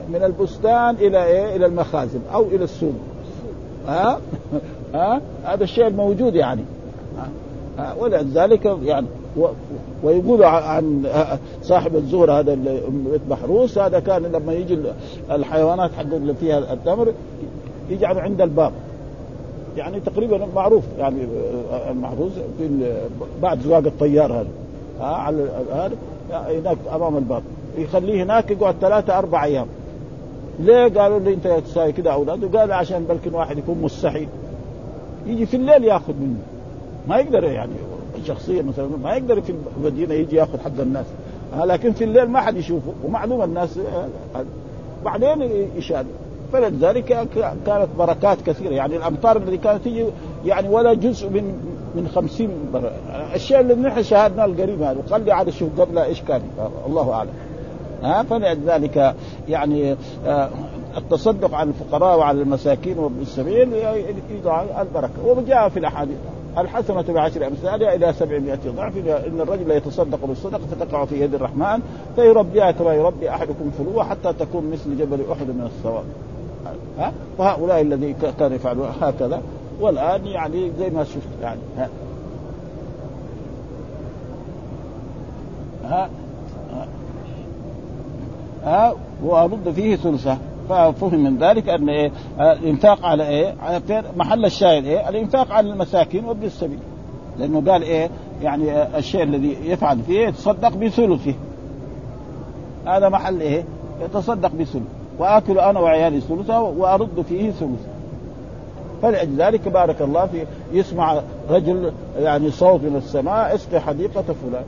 من 0.09 0.23
البستان 0.23 0.95
إلى 0.95 1.25
إيه؟ 1.25 1.55
إلى 1.55 1.65
المخازن 1.65 2.19
أو 2.33 2.43
إلى 2.43 2.63
السوق. 2.63 2.93
ها؟ 3.87 4.19
ها؟ 4.95 5.21
هذا 5.43 5.63
الشيء 5.63 5.87
الموجود 5.87 6.35
يعني. 6.35 6.61
ولذلك 7.99 8.65
يعني 8.83 9.07
و 9.37 9.47
ويقول 10.03 10.43
عن 10.43 11.07
صاحب 11.61 11.95
الزهر 11.95 12.31
هذا 12.31 12.53
اللي 12.53 12.81
محروس 13.29 13.77
هذا 13.77 13.99
كان 13.99 14.21
لما 14.21 14.53
يجي 14.53 14.77
الحيوانات 15.31 15.91
حق 15.93 16.13
اللي 16.13 16.33
فيها 16.33 16.73
التمر 16.73 17.13
يجعلوا 17.89 18.21
عند 18.21 18.41
الباب. 18.41 18.71
يعني 19.77 19.99
تقريبا 19.99 20.47
معروف 20.55 20.83
يعني 20.99 21.17
المحروس 21.89 22.31
في 22.57 22.93
بعد 23.41 23.61
زواج 23.61 23.85
الطيار 23.85 24.33
هذا. 24.33 24.47
على 24.99 25.49
هذا 25.73 25.95
هناك 26.31 26.77
أمام 26.95 27.17
الباب. 27.17 27.43
يخليه 27.77 28.23
هناك 28.23 28.51
يقعد 28.51 28.75
ثلاثة 28.81 29.17
أربع 29.17 29.43
أيام. 29.43 29.67
ليه؟ 30.59 30.87
قالوا 30.87 31.19
لي 31.19 31.33
أنت 31.33 31.47
تساوي 31.47 31.91
كذا 31.91 32.09
أولاده 32.09 32.59
قال 32.59 32.71
عشان 32.71 33.03
بلكن 33.03 33.33
واحد 33.33 33.57
يكون 33.57 33.81
مستحي 33.81 34.27
يجي 35.27 35.45
في 35.45 35.57
الليل 35.57 35.83
ياخذ 35.83 36.13
منه. 36.13 36.54
ما 37.07 37.17
يقدر 37.17 37.43
يعني 37.43 37.73
شخصيا 38.27 38.61
مثلا 38.61 38.87
ما 39.03 39.13
يقدر 39.13 39.41
في 39.41 39.53
المدينة 39.77 40.13
يجي 40.13 40.35
يأخذ 40.35 40.59
حق 40.59 40.79
الناس. 40.79 41.05
لكن 41.63 41.91
في 41.91 42.03
الليل 42.03 42.29
ما 42.29 42.41
حد 42.41 42.57
يشوفه 42.57 42.93
ومعلوم 43.05 43.43
الناس 43.43 43.79
بعدين 45.05 45.67
يشاد 45.75 46.05
فلذلك 46.53 47.27
كانت 47.65 47.87
بركات 47.97 48.41
كثيرة. 48.41 48.73
يعني 48.73 48.97
الأمطار 48.97 49.37
التي 49.37 49.57
كانت 49.57 49.85
تجي 49.85 50.05
يعني 50.45 50.69
ولا 50.69 50.93
جزء 50.93 51.29
من 51.29 51.43
من 51.95 52.07
خمسين 52.07 52.49
الشيء 53.35 53.59
اللي 53.59 53.75
نحن 53.75 54.03
شاهدناه 54.03 54.45
القريب 54.45 54.81
هذا. 54.81 54.97
وقال 55.07 55.25
لي 55.25 55.31
عاد 55.31 55.49
شوف 55.49 55.81
قبل 55.81 55.97
إيش 55.97 56.21
كان. 56.21 56.41
الله 56.87 57.11
أعلم. 57.13 57.33
ها 58.03 58.23
فلذلك 58.23 59.15
يعني 59.49 59.95
التصدق 60.97 61.53
على 61.53 61.69
الفقراء 61.69 62.17
وعلى 62.17 62.41
المساكين 62.41 62.99
وابن 62.99 63.21
السبيل 63.21 63.73
يدعى 64.31 64.81
البركة. 64.81 65.25
وجاء 65.25 65.69
في 65.69 65.79
الأحاديث. 65.79 66.17
الحسنة 66.57 67.01
بعشر 67.01 67.47
أمثالها 67.47 67.95
إلى 67.95 68.13
سبعمائة 68.13 68.59
ضعف 68.77 68.97
إن 68.97 69.41
الرجل 69.41 69.71
يتصدق 69.71 70.25
بالصدقة 70.25 70.61
فتقع 70.71 71.05
في 71.05 71.21
يد 71.21 71.33
الرحمن 71.33 71.81
فيربيها 72.15 72.71
كما 72.71 72.93
يربي 72.93 73.29
أحدكم 73.29 73.71
فلوة 73.77 74.03
حتى 74.03 74.33
تكون 74.33 74.71
مثل 74.71 74.97
جبل 74.97 75.31
أحد 75.31 75.47
من 75.47 75.69
الصواب. 75.77 76.03
ها؟ 76.99 77.11
وهؤلاء 77.37 77.81
الذي 77.81 78.15
كانوا 78.39 78.55
يفعلون 78.55 78.87
هكذا 79.01 79.41
والآن 79.79 80.27
يعني 80.27 80.71
زي 80.79 80.89
ما 80.89 81.03
شفت 81.03 81.27
يعني 81.41 81.59
ها؟ 81.77 81.89
ها, 85.83 86.09
ها؟ 88.63 88.95
وأرد 89.23 89.71
فيه 89.75 89.95
ثلثة. 89.95 90.37
ففهم 90.69 91.23
من 91.23 91.37
ذلك 91.37 91.69
أن 91.69 91.89
إيه 91.89 92.11
الإنفاق 92.39 93.05
على 93.05 93.27
إيه؟ 93.27 93.55
على 93.61 93.81
محل 94.17 94.45
الشاهد 94.45 94.85
إيه؟ 94.85 95.09
الإنفاق 95.09 95.51
على 95.51 95.69
المساكين 95.69 96.25
وابن 96.25 96.43
السبيل 96.43 96.79
لأنه 97.39 97.71
قال 97.71 97.83
إيه؟ 97.83 98.09
يعني 98.41 98.97
الشيء 98.97 99.23
الذي 99.23 99.57
يفعل 99.63 99.99
فيه 99.99 100.27
يتصدق 100.27 100.69
بثلثه 100.69 101.33
هذا 102.87 103.09
محل 103.09 103.41
إيه؟ 103.41 103.63
يتصدق 104.01 104.51
بثلث 104.51 104.83
وآكل 105.19 105.59
أنا 105.59 105.79
وعيالي 105.79 106.19
ثلثه 106.19 106.61
وأرد 106.61 107.25
فيه 107.29 107.51
ثلثه 107.51 107.95
فلذلك 109.01 109.67
بارك 109.67 110.01
الله 110.01 110.25
في 110.25 110.45
يسمع 110.73 111.21
رجل 111.49 111.93
يعني 112.19 112.51
صوت 112.51 112.81
من 112.81 112.95
السماء 112.95 113.55
اسقي 113.55 113.79
حديقة 113.79 114.23
فلان 114.23 114.65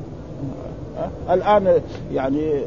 الآن 1.30 1.82
يعني 2.14 2.62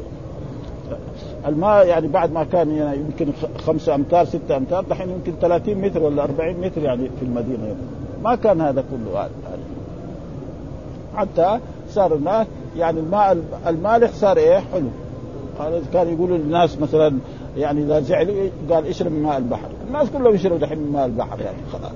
الماء 1.47 1.87
يعني 1.87 2.07
بعد 2.07 2.31
ما 2.31 2.43
كان 2.43 2.75
يعني 2.75 2.97
يمكن 2.97 3.27
خمسة 3.57 3.95
أمتار 3.95 4.25
ستة 4.25 4.57
أمتار 4.57 4.83
دحين 4.83 5.09
يمكن 5.09 5.33
30 5.41 5.75
متر 5.75 6.03
ولا 6.03 6.23
40 6.23 6.53
متر 6.53 6.81
يعني 6.81 7.09
في 7.19 7.25
المدينة. 7.25 7.63
يعني. 7.63 7.79
ما 8.23 8.35
كان 8.35 8.61
هذا 8.61 8.83
كله 8.91 9.13
يعني. 9.13 9.31
حتى 11.15 11.59
صار 11.89 12.15
الناس 12.15 12.47
يعني 12.77 12.99
الماء 12.99 13.37
المالح 13.67 14.11
صار 14.11 14.37
إيه؟ 14.37 14.63
حلو. 14.73 14.87
كان 15.93 16.13
يقولوا 16.13 16.37
للناس 16.37 16.79
مثلا 16.79 17.17
يعني 17.57 17.81
إذا 17.81 17.99
زعلوا 17.99 18.49
قال 18.71 18.87
اشرب 18.87 19.11
من 19.11 19.23
ماء 19.23 19.37
البحر. 19.37 19.69
الناس 19.87 20.09
كلهم 20.09 20.35
يشربوا 20.35 20.57
دحين 20.57 20.77
من 20.77 20.91
ماء 20.91 21.05
البحر 21.05 21.41
يعني 21.41 21.57
خلاص. 21.73 21.91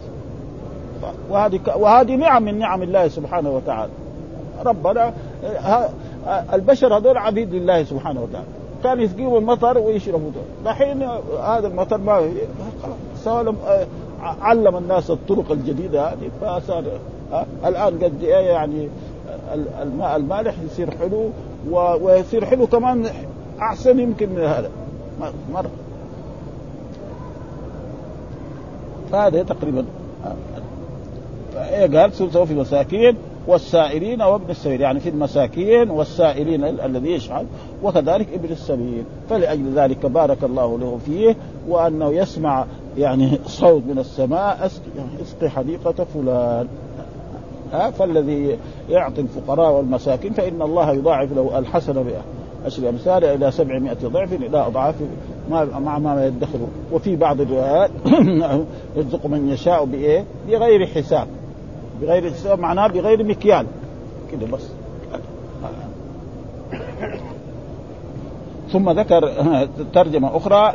وهذه 1.30 1.60
وهذه 1.76 2.16
نعم 2.16 2.44
من 2.44 2.60
نعم 2.60 2.84
الله 2.84 3.08
سبحانه 3.08 3.50
وتعالى. 3.50 3.92
ربنا 4.66 5.14
البشر 6.54 6.98
هذول 6.98 7.18
عبيد 7.18 7.54
لله 7.54 7.84
سبحانه 7.84 8.22
وتعالى. 8.22 8.65
كان 8.86 9.02
يسقيهم 9.02 9.36
المطر 9.36 9.78
ويشربوا 9.78 10.32
دحين 10.66 11.04
هذا 11.44 11.68
المطر 11.68 11.98
ما 11.98 12.30
خلاص 12.84 12.98
سوى 13.24 13.56
علم 14.22 14.78
الناس 14.78 15.12
الطرق 15.12 15.52
الجديدة 15.52 16.08
هذه 16.08 16.30
فصار 16.42 16.84
الآن 17.66 18.04
قد 18.04 18.22
يعني 18.22 18.90
الماء 19.82 20.16
المالح 20.16 20.56
يصير 20.66 20.92
حلو 20.92 21.30
ويصير 22.02 22.46
حلو 22.46 22.68
كمان 22.68 23.10
أحسن 23.62 24.00
يمكن 24.00 24.30
من 24.30 24.44
هذا. 24.44 24.70
مرة. 25.54 25.70
فهذا 29.12 29.44
تقريبا 29.44 29.86
إيه 31.56 32.00
قال 32.00 32.14
سوف 32.14 32.38
في 32.38 32.54
مساكين. 32.54 33.18
والسائلين 33.48 34.22
وابن 34.22 34.50
السبيل 34.50 34.82
يعني 34.82 35.00
في 35.00 35.10
المساكين 35.10 35.90
والسائلين 35.90 36.64
الذي 36.64 37.12
يشعل 37.12 37.46
وكذلك 37.84 38.28
ابن 38.34 38.52
السبيل. 38.52 39.04
فلأجل 39.30 39.74
ذلك 39.76 40.06
بارك 40.06 40.44
الله 40.44 40.80
له 40.80 41.00
فيه 41.06 41.36
وأنه 41.70 42.12
يسمع 42.12 42.66
يعني 42.98 43.40
صوت 43.46 43.84
من 43.88 44.00
السماء 44.00 44.72
اسقي 45.22 45.50
حديقة 45.50 46.06
فلان. 46.14 46.68
فالذي 47.72 48.58
يعطي 48.90 49.22
الفقراء 49.22 49.72
والمساكين 49.72 50.34
فإن 50.34 50.62
الله 50.62 50.92
يضاعف 50.92 51.34
له 51.34 51.60
الحسنة 51.60 52.06
أشر 52.66 52.90
أمثال 52.90 53.24
إلى 53.24 53.52
700 53.52 53.94
ضعف 53.94 54.34
إلى 54.34 54.68
أضعاف 54.68 54.96
مع 55.50 56.00
ما 56.00 56.26
يدخره 56.26 56.68
وفي 56.92 57.16
بعض 57.16 57.42
الروايات 57.42 57.92
يرزق 58.98 59.26
من 59.26 59.50
يشاء 59.50 59.86
بإيه؟ 59.86 60.24
بغير 60.48 60.86
حساب. 60.86 61.28
بغير 62.02 62.34
معناه 62.46 62.88
بغير 62.88 63.24
مكيال. 63.24 63.66
كده 64.32 64.48
بس. 64.48 64.68
ثم 68.72 68.90
ذكر 68.90 69.34
ترجمة 69.94 70.38
أخرى 70.38 70.74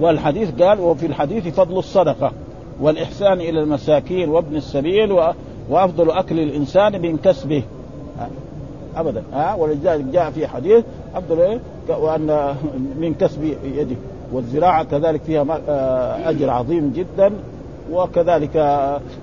والحديث 0.00 0.62
قال 0.62 0.80
وفي 0.80 1.06
الحديث 1.06 1.48
فضل 1.48 1.78
الصدقة 1.78 2.32
والإحسان 2.80 3.40
إلى 3.40 3.62
المساكين 3.62 4.28
وابن 4.28 4.56
السبيل 4.56 5.12
وأفضل 5.70 6.10
أكل 6.10 6.40
الإنسان 6.40 7.02
من 7.02 7.16
كسبه. 7.16 7.62
ابدا. 8.96 9.22
ها؟ 9.32 9.54
ولذلك 9.54 10.04
جاء 10.04 10.30
في 10.30 10.46
حديث 10.46 10.84
أفضل 11.14 11.40
إيه؟ 11.40 11.60
وأن 11.88 12.54
من 13.00 13.14
كسب 13.14 13.44
يده 13.64 13.96
والزراعة 14.32 14.84
كذلك 14.84 15.22
فيها 15.22 15.60
آه، 15.68 16.30
أجر 16.30 16.50
عظيم 16.50 16.92
جدا. 16.96 17.32
وكذلك 17.92 18.54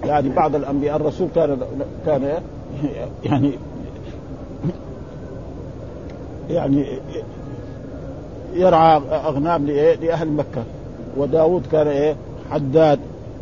يعني 0.03 0.29
بعض 0.29 0.55
الأنبياء 0.55 0.95
الرسول 0.95 1.27
كان 1.35 1.57
كان 2.05 2.33
يعني 3.23 3.51
يعني 6.49 6.85
يرعى 8.53 9.01
أغنام 9.11 9.65
لأهل 10.01 10.31
مكة. 10.31 10.63
وداود 11.17 11.65
كان 11.71 11.87
إيه؟ 11.87 12.15
حداد 12.51 12.99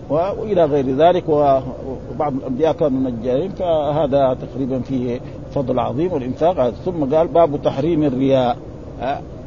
وإلى 0.10 0.66
غير 0.66 0.96
ذلك 0.96 1.30
وبعض 1.30 2.34
الأنبياء 2.34 2.74
كانوا 2.74 3.12
نجارين 3.12 3.52
فهذا 3.52 4.38
تقريبا 4.42 4.80
فيه 4.80 5.20
فضل 5.56 5.80
عظيم 5.80 6.14
والإنفاق. 6.14 6.70
ثم 6.70 7.16
قال 7.16 7.28
باب 7.28 7.62
تحريم 7.64 8.04
الرياء. 8.04 8.58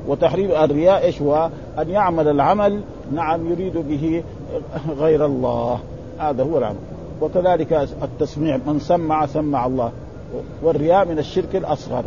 وتحريم 0.08 0.50
الرياء 0.50 1.04
إيش 1.04 1.22
هو؟ 1.22 1.50
أن 1.78 1.90
يعمل 1.90 2.28
العمل 2.28 2.80
نعم 3.14 3.52
يريد 3.52 3.76
به 3.76 4.22
غير 4.98 5.26
الله. 5.26 5.78
هذا 6.18 6.42
هو 6.42 6.58
العمل 6.58 6.76
وكذلك 7.20 7.88
التسميع 8.02 8.58
من 8.66 8.78
سمع 8.78 9.26
سمع 9.26 9.66
الله. 9.66 9.90
والرياء 10.62 11.08
من 11.08 11.18
الشرك 11.18 11.56
الأصغر. 11.56 12.04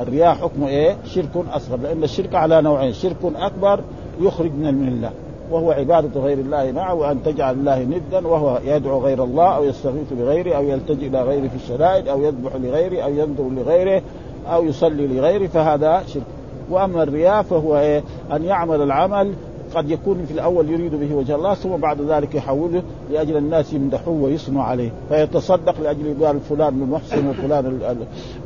الرياء 0.00 0.34
حكمه 0.34 0.68
إيه؟ 0.68 0.96
شرك 1.04 1.30
أصغر. 1.52 1.76
لأن 1.76 2.04
الشرك 2.04 2.34
على 2.34 2.62
نوعين. 2.62 2.92
شرك 2.92 3.16
أكبر 3.36 3.80
يخرج 4.20 4.50
من 4.52 4.66
الملة. 4.66 5.10
وهو 5.50 5.70
عبادة 5.70 6.20
غير 6.20 6.38
الله 6.38 6.72
معه 6.72 6.94
وأن 6.94 7.22
تجعل 7.22 7.54
الله 7.54 7.82
ندا 7.82 8.26
وهو 8.26 8.60
يدعو 8.64 9.00
غير 9.00 9.24
الله 9.24 9.56
أو 9.56 9.64
يستغيث 9.64 10.12
بغيره 10.12 10.56
أو 10.56 10.62
يلتجئ 10.62 11.06
إلى 11.06 11.22
غيره 11.22 11.48
في 11.48 11.56
الشدائد 11.56 12.08
أو 12.08 12.22
يذبح 12.22 12.54
لغيره 12.54 13.02
أو 13.02 13.10
ينظر 13.10 13.48
لغيره 13.48 14.02
أو 14.48 14.64
يصلي 14.64 15.06
لغيره 15.06 15.46
فهذا 15.46 16.02
شرك. 16.06 16.22
وأما 16.70 17.02
الرياء 17.02 17.42
فهو 17.42 17.78
إيه؟ 17.78 18.02
أن 18.32 18.44
يعمل 18.44 18.82
العمل 18.82 19.32
قد 19.74 19.90
يكون 19.90 20.24
في 20.26 20.32
الأول 20.32 20.70
يريد 20.70 20.94
به 20.94 21.14
وجه 21.14 21.34
الله 21.34 21.54
ثم 21.54 21.76
بعد 21.76 22.00
ذلك 22.00 22.34
يحوله 22.34 22.82
لأجل 23.10 23.36
الناس 23.36 23.72
يمدحوه 23.72 24.22
ويثنوا 24.22 24.62
عليه. 24.62 24.90
فيتصدق 25.08 25.80
لأجل 25.80 26.24
قال 26.24 26.40
فلان 26.40 26.82
المحسن 26.82 27.28
وفلان 27.28 27.96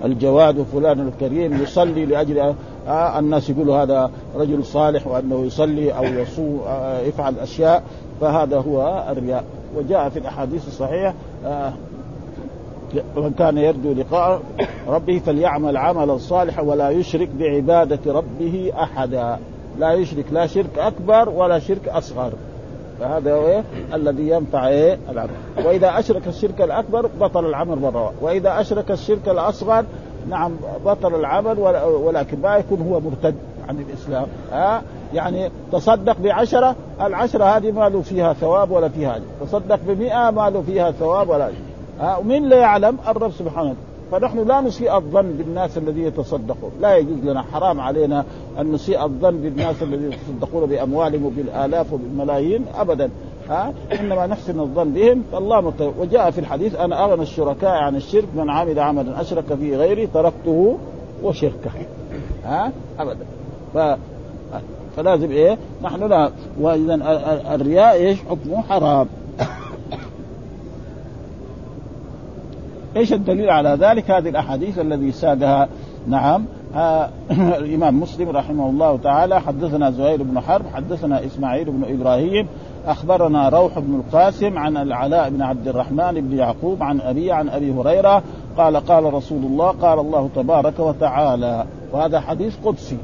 الجواد 0.05 0.59
وفلان 0.59 1.09
الكريم 1.09 1.63
يصلي 1.63 2.07
لأجل 2.07 2.55
الناس 2.89 3.51
يقولوا 3.51 3.77
هذا 3.83 4.11
رجل 4.37 4.65
صالح 4.65 5.07
وأنه 5.07 5.45
يصلي 5.45 5.93
أو 5.93 6.05
يصوم 6.05 6.61
يفعل 7.05 7.39
أشياء 7.39 7.83
فهذا 8.21 8.59
هو 8.59 9.07
الرياء. 9.11 9.45
وجاء 9.77 10.09
في 10.09 10.19
الأحاديث 10.19 10.69
الصحيحة 10.69 11.15
من 13.17 13.31
كان 13.39 13.59
يرجو 13.59 13.93
لقاء 13.93 14.43
ربه 14.89 15.19
فليعمل 15.19 15.77
عملا 15.77 16.17
صالحا 16.19 16.63
ولا 16.63 16.91
يشرك 16.91 17.29
بعبادة 17.39 18.13
ربه 18.13 18.73
أحدا. 18.83 19.39
لا 19.79 19.93
يشرك 19.93 20.25
لا 20.33 20.47
شرك 20.47 20.79
أكبر 20.79 21.29
ولا 21.29 21.59
شرك 21.59 21.89
أصغر. 21.89 22.33
فهذا 23.01 23.35
هو 23.35 23.47
إيه؟ 23.47 23.65
الذي 23.95 24.29
ينفع 24.29 24.69
إيه؟ 24.69 24.99
العمل. 25.11 25.31
وإذا 25.65 25.99
أشرك 25.99 26.27
الشرك 26.27 26.61
الأكبر 26.61 27.11
بطل 27.21 27.47
العمل 27.47 27.79
مرة 27.79 28.13
وإذا 28.21 28.61
أشرك 28.61 28.91
الشرك 28.91 29.29
الأصغر 29.29 29.85
نعم 30.29 30.57
بطل 30.85 31.15
العمل 31.15 31.59
ولكن 32.05 32.41
ما 32.41 32.57
يكون 32.57 32.81
هو 32.81 33.01
مرتد 33.01 33.35
عن 33.69 33.79
الإسلام. 33.81 34.27
ها؟ 34.53 34.83
يعني 35.15 35.51
تصدق 35.73 36.17
بعشرة 36.19 36.77
العشرة 37.01 37.45
هذه 37.45 37.71
ما 37.71 37.89
له 37.89 38.03
فيها 38.03 38.33
ثواب 38.33 38.71
ولا 38.71 38.89
فيها 38.89 39.21
تصدق 39.41 39.79
بمئة 39.87 40.31
ما 40.31 40.51
له 40.51 40.63
فيها 40.63 40.91
ثواب 40.91 41.29
ولا 41.29 41.51
ها؟ 42.01 42.17
ومن 42.17 42.49
لا 42.49 42.57
يعلم؟ 42.57 42.99
الرب 43.09 43.33
سبحانه 43.33 43.75
فنحن 44.13 44.49
لا 44.49 44.61
نسيء 44.61 44.97
الظن 44.97 45.33
بالناس 45.33 45.79
الذين 45.79 46.07
يتصدقون. 46.07 46.71
لا 46.81 46.97
يجوز 46.97 47.19
لنا 47.25 47.43
حرام 47.43 47.81
علينا 47.81 48.25
أن 48.61 48.73
نسيء 48.73 49.05
الظن 49.05 49.37
بالناس 49.37 49.83
الذين 49.83 50.13
يتصدقون 50.13 50.67
بأموالهم 50.67 51.25
وبالآلاف 51.25 51.93
وبالملايين 51.93 52.65
ابدا. 52.75 53.11
ها؟ 53.49 53.73
إنما 54.01 54.27
نحسن 54.27 54.61
الظن 54.61 54.91
بهم. 54.91 55.23
فالله 55.33 55.61
مطلع. 55.61 55.93
وجاء 55.99 56.31
في 56.31 56.39
الحديث 56.39 56.75
أنا 56.75 57.05
اغنى 57.05 57.23
الشركاء 57.23 57.71
عن 57.71 57.97
الشرك 57.97 58.29
من 58.35 58.51
عمل 58.51 58.79
عملا 58.79 59.21
أشرك 59.21 59.55
فيه 59.55 59.77
غيري 59.77 60.07
تركته 60.07 60.79
وشركه. 61.23 61.71
ها؟ 62.45 62.73
ابدا. 62.99 63.27
ف 63.75 63.79
فلازم 64.97 65.31
إيه؟ 65.31 65.59
نحن 65.83 66.09
لا. 66.09 66.31
واذا 66.61 66.95
الرياء 67.55 67.93
إيش؟ 67.93 68.19
حكمه 68.31 68.63
حرام. 68.63 69.07
إيش 72.97 73.13
الدليل 73.13 73.51
على 73.51 73.69
ذلك؟ 73.81 74.11
هذه 74.11 74.29
الأحاديث 74.29 74.79
الذي 74.79 75.13
ساقها 75.13 75.69
نعم. 76.07 76.45
آه 76.75 77.09
الإمام 77.61 78.01
مسلم 78.01 78.29
رحمه 78.29 78.71
الله 78.71 78.97
تعالى 78.97 79.41
حدثنا 79.41 79.91
زهير 79.91 80.23
بن 80.23 80.41
حرب 80.41 80.65
حدثنا 80.75 81.27
إسماعيل 81.27 81.71
بن 81.71 81.85
إبراهيم 81.95 82.47
أخبرنا 82.87 83.49
روح 83.49 83.79
بن 83.79 83.95
القاسم 83.95 84.59
عن 84.59 84.77
العلاء 84.77 85.31
بن 85.31 85.43
عبد 85.43 85.69
الرحمن 85.69 86.29
بن 86.29 86.39
يعقوب 86.39 86.83
عن 86.83 87.01
أبي 87.01 87.33
عن 87.33 87.49
أبي 87.49 87.73
هريرة 87.73 88.23
قال 88.57 88.77
قال 88.77 89.15
رسول 89.15 89.45
الله 89.45 89.69
قال 89.69 89.99
الله 89.99 90.29
تبارك 90.37 90.79
وتعالى 90.79 91.65
وهذا 91.93 92.21
حديث 92.21 92.57
قدسي. 92.65 92.99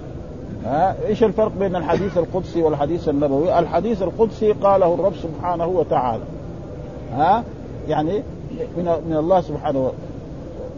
ها؟ 0.65 0.97
إيش 1.07 1.25
الفرق 1.25 1.53
بين 1.59 1.77
الحديث 1.77 2.19
القدسي 2.19 2.63
والحديث 2.63 3.09
النبوي؟ 3.09 3.59
الحديث 3.59 4.03
القدسي 4.03 4.53
قاله 4.53 4.95
الرب 4.95 5.15
سبحانه 5.15 5.67
وتعالى. 5.67 6.25
ها؟ 7.17 7.45
يعني 7.89 8.23
من 8.77 8.85
من 9.09 9.17
الله 9.17 9.41
سبحانه 9.41 9.93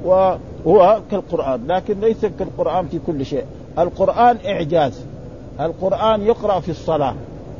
وهو 0.05 1.01
كالقرآن 1.11 1.67
لكن 1.67 2.01
ليس 2.01 2.27
كالقرآن 2.27 2.87
في 2.87 2.99
كل 3.07 3.27
شيء. 3.27 3.45
القرآن 3.79 4.37
إعجاز. 4.47 5.07
القرآن 5.61 6.23
يقرأ 6.23 6.61
في 6.61 6.69
الصلاة. 6.69 7.15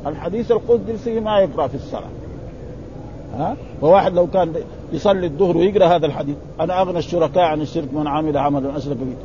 الحديث 0.07 0.51
القدسي 0.51 1.19
ما 1.19 1.39
يقرأ 1.39 1.67
في 1.67 1.75
الصلاة. 1.75 2.09
ها؟ 3.37 3.55
وواحد 3.81 4.13
لو 4.13 4.27
كان 4.27 4.53
يصلي 4.93 5.25
الظهر 5.25 5.57
ويقرأ 5.57 5.85
هذا 5.85 6.05
الحديث 6.05 6.35
أنا 6.59 6.81
أغنى 6.81 6.97
الشركاء 6.97 7.43
عن 7.43 7.61
الشرك 7.61 7.93
من 7.93 8.07
عمل 8.07 8.37
عملا 8.37 8.77
أشرك 8.77 8.97
به. 8.97 9.15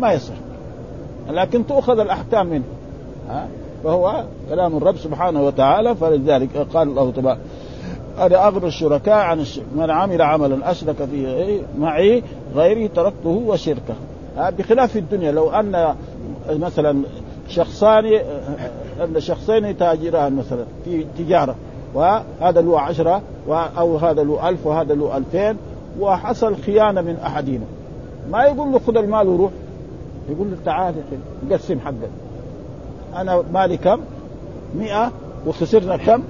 ما 0.00 0.12
يصح. 0.12 0.34
لكن 1.28 1.66
تؤخذ 1.66 1.98
الأحكام 1.98 2.46
منه. 2.46 2.64
ها؟ 3.28 3.48
فهو 3.84 4.24
كلام 4.50 4.76
الرب 4.76 4.96
سبحانه 4.96 5.42
وتعالى 5.42 5.94
فلذلك 5.94 6.56
قال 6.74 6.88
الله 6.88 7.10
تبارك 7.10 7.38
أنا 8.18 8.48
اغنى 8.48 8.66
الشركاء 8.66 9.18
عن 9.18 9.40
الشرك 9.40 9.64
من 9.76 9.90
عمل 9.90 10.22
عملا 10.22 10.70
أشرك 10.70 10.96
فيه 11.10 11.60
معي 11.78 12.22
غيري 12.54 12.88
تركته 12.88 13.42
وشركه. 13.46 13.94
بخلاف 14.38 14.96
الدنيا. 14.96 15.32
لو 15.32 15.50
أن 15.50 15.94
مثلا 16.50 17.02
شخصان 17.48 18.04
أن 19.00 19.20
شخصين 19.20 19.76
تاجران 19.76 20.36
مثلا 20.36 20.64
في 20.84 21.04
تجارة 21.18 21.54
وهذا 21.94 22.60
له 22.60 22.80
عشرة 22.80 23.22
أو 23.78 23.96
هذا 23.96 24.22
له 24.22 24.48
ألف 24.48 24.66
وهذا 24.66 24.94
له 24.94 25.16
ألفين 25.16 25.56
وحصل 26.00 26.56
خيانة 26.56 27.00
من 27.00 27.16
أحدهما 27.16 27.64
ما 28.30 28.44
يقول 28.44 28.72
له 28.72 28.78
خذ 28.78 28.96
المال 28.96 29.28
وروح. 29.28 29.50
يقول 30.30 30.50
له 30.50 30.56
تعال 30.64 30.94
قسم 31.50 31.80
حقك. 31.80 32.10
أنا 33.16 33.42
مالي 33.52 33.76
كم؟ 33.76 34.00
مئة 34.78 35.12
وخسرنا 35.46 35.96
كم؟ 35.96 36.22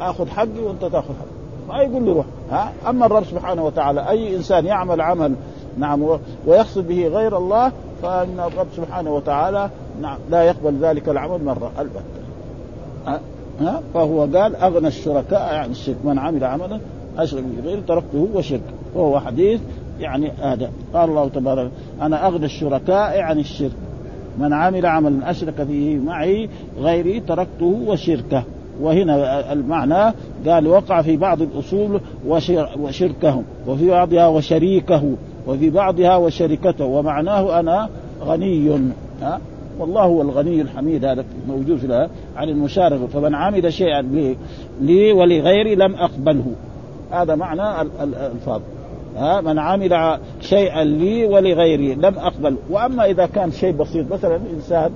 آخذ 0.00 0.28
حقي 0.28 0.60
وأنت 0.66 0.80
تأخذ 0.80 1.14
حقي. 1.14 1.40
ما 1.68 1.82
يقول 1.82 2.06
له 2.06 2.12
روح. 2.12 2.26
ها؟ 2.50 2.72
أما 2.88 3.06
الرب 3.06 3.24
سبحانه 3.24 3.64
وتعالى 3.64 4.08
أي 4.08 4.36
إنسان 4.36 4.66
يعمل 4.66 5.00
عمل 5.00 5.34
نعم 5.78 6.18
ويقصد 6.46 6.88
به 6.88 7.08
غير 7.08 7.36
الله 7.36 7.72
فإن 8.02 8.40
الرب 8.40 8.66
سبحانه 8.76 9.14
وتعالى 9.14 9.70
نعم 10.02 10.18
لا 10.30 10.42
يقبل 10.42 10.78
ذلك 10.80 11.08
العمل 11.08 11.44
مرة 11.44 11.70
البته 11.78 12.20
ها؟ 13.60 13.82
فهو 13.94 14.20
قال 14.20 14.56
أغنى 14.56 14.88
الشركاء 14.88 15.54
يعني 15.54 15.70
الشرك. 15.70 15.96
من 16.04 16.18
عمل 16.18 16.44
عملا 16.44 16.80
أشرك 17.18 17.42
به 17.42 17.68
غيري 17.68 17.82
تركته 17.88 18.28
وشرك 18.34 18.60
وهو 18.94 19.20
حديث 19.20 19.60
يعني 20.00 20.32
هذا. 20.42 20.70
قال 20.94 21.08
الله 21.08 21.28
تبارك 21.28 21.70
أنا 22.00 22.26
أغنى 22.26 22.44
الشركاء 22.44 23.20
عن 23.20 23.38
الشرك. 23.38 23.76
من 24.38 24.52
عمل 24.52 24.86
عملا 24.86 25.30
أشرك 25.30 25.62
فيه 25.62 25.98
معي 25.98 26.48
غيري 26.78 27.20
تركته 27.20 27.82
وشركه 27.86 28.42
وهنا 28.80 29.52
المعنى 29.52 30.14
قال 30.46 30.66
وقع 30.66 31.02
في 31.02 31.16
بعض 31.16 31.42
الأصول 31.42 32.00
وشركهم 32.78 33.44
وفي 33.66 33.88
بعضها 33.90 34.26
وشريكه 34.26 35.12
وفي 35.46 35.70
بعضها 35.70 36.16
وشركته 36.16 36.84
ومعناه 36.84 37.60
أنا 37.60 37.88
غني. 38.24 38.78
ها؟ 39.22 39.40
والله 39.78 40.02
هو 40.02 40.22
الغني 40.22 40.60
الحميد 40.60 41.04
هذا 41.04 41.24
موجود 41.48 41.78
في 41.78 42.08
عن 42.36 42.48
المشاركة. 42.48 43.06
فمن 43.06 43.34
عمل 43.34 43.72
شيئا 43.72 44.02
لي, 44.02 44.36
لي 44.80 45.12
ولغيري 45.12 45.74
لم 45.74 45.94
أقبله. 45.94 46.46
هذا 47.10 47.34
معنى 47.34 47.88
الفاظ 48.02 48.60
ها؟ 49.16 49.40
من 49.40 49.58
عمل 49.58 50.18
شيئا 50.40 50.84
لي 50.84 51.26
ولغيري 51.26 51.94
لم 51.94 52.18
أقبل. 52.18 52.56
وأما 52.70 53.04
إذا 53.04 53.26
كان 53.26 53.50
شيء 53.50 53.72
بسيط 53.72 54.12
مثلا 54.12 54.40
إنسان 54.56 54.90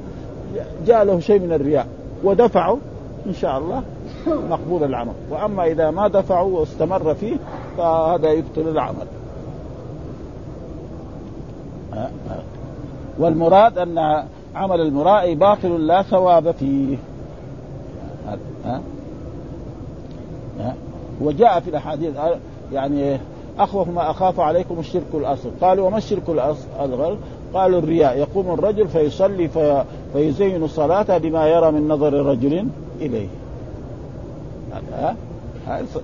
جاء 0.86 1.04
له 1.04 1.20
شيء 1.20 1.40
من 1.40 1.52
الرياء 1.52 1.86
ودفعه 2.24 2.78
إن 3.26 3.34
شاء 3.34 3.58
الله 3.58 3.82
مقبول 4.26 4.84
العمل. 4.84 5.12
وأما 5.30 5.66
إذا 5.66 5.90
ما 5.90 6.08
دفعه 6.08 6.42
واستمر 6.42 7.14
فيه 7.14 7.36
فهذا 7.78 8.30
يبطل 8.30 8.68
العمل. 8.68 9.06
والمراد 13.18 13.78
أن 13.78 14.24
عمل 14.54 14.80
المرائي 14.80 15.34
باطل 15.34 15.86
لا 15.86 16.02
ثواب 16.02 16.50
فيه. 16.50 16.96
وجاء 21.20 21.60
في 21.60 21.70
الأحاديث 21.70 22.14
يعني 22.72 23.18
اخوف 23.58 23.88
ما 23.88 24.10
أخاف 24.10 24.40
عليكم 24.40 24.78
الشرك 24.78 25.14
الأصغر. 25.14 25.50
قالوا 25.60 25.86
وما 25.86 25.98
الشرك 25.98 26.28
الأصغر؟ 26.28 27.16
قالوا 27.54 27.78
الرياء. 27.78 28.18
يقوم 28.18 28.50
الرجل 28.50 28.88
فيصلي 28.88 29.48
في 29.48 29.84
فيزين 30.12 30.68
صلاته 30.68 31.18
بما 31.18 31.46
يرى 31.46 31.70
من 31.70 31.88
نظر 31.88 32.12
رجل. 32.12 32.66
إليه. 33.06 33.28
ها؟ 34.92 35.16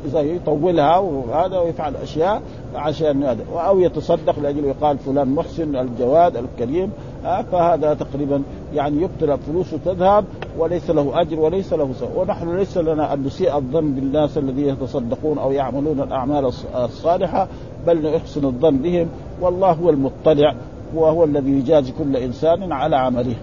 إذا 0.07 0.21
يطولها 0.21 0.99
وهذا 0.99 1.59
ويفعل 1.59 1.97
أشياء 1.97 2.43
عشان 2.75 3.23
هذا. 3.23 3.45
أو 3.55 3.81
يتصدق 3.81 4.39
لأجل 4.39 4.65
يقال 4.65 4.99
فلان 4.99 5.29
محسن 5.29 5.77
الجواد 5.77 6.37
الكريم 6.37 6.91
فهذا 7.23 7.95
تقريبا 7.95 8.43
يعني 8.75 9.03
يبطل 9.03 9.39
فلوسه 9.39 9.79
تذهب 9.85 10.25
وليس 10.59 10.91
له 10.91 11.21
أجر 11.21 11.41
وليس 11.41 11.73
له 11.73 11.93
سوء 12.01 12.11
ونحن 12.17 12.57
ليس 12.57 12.79
لنا 12.79 13.15
أن 13.15 13.25
نسيء 13.25 13.57
الظن 13.57 13.93
بالناس 13.93 14.39
الذين 14.39 14.69
يتصدقون 14.69 15.39
أو 15.39 15.53
يعملون 15.53 16.01
الأعمال 16.01 16.51
الصالحة 16.75 17.49
بل 17.87 18.15
نحسن 18.17 18.45
الظن 18.45 18.77
بهم. 18.77 19.09
والله 19.41 19.73
هو 19.73 19.91
المطلع 19.91 20.55
وهو 20.95 21.25
الذي 21.25 21.51
يجازي 21.51 21.93
كل 21.93 22.17
إنسان 22.17 22.73
على 22.73 22.97
عمله. 22.97 23.35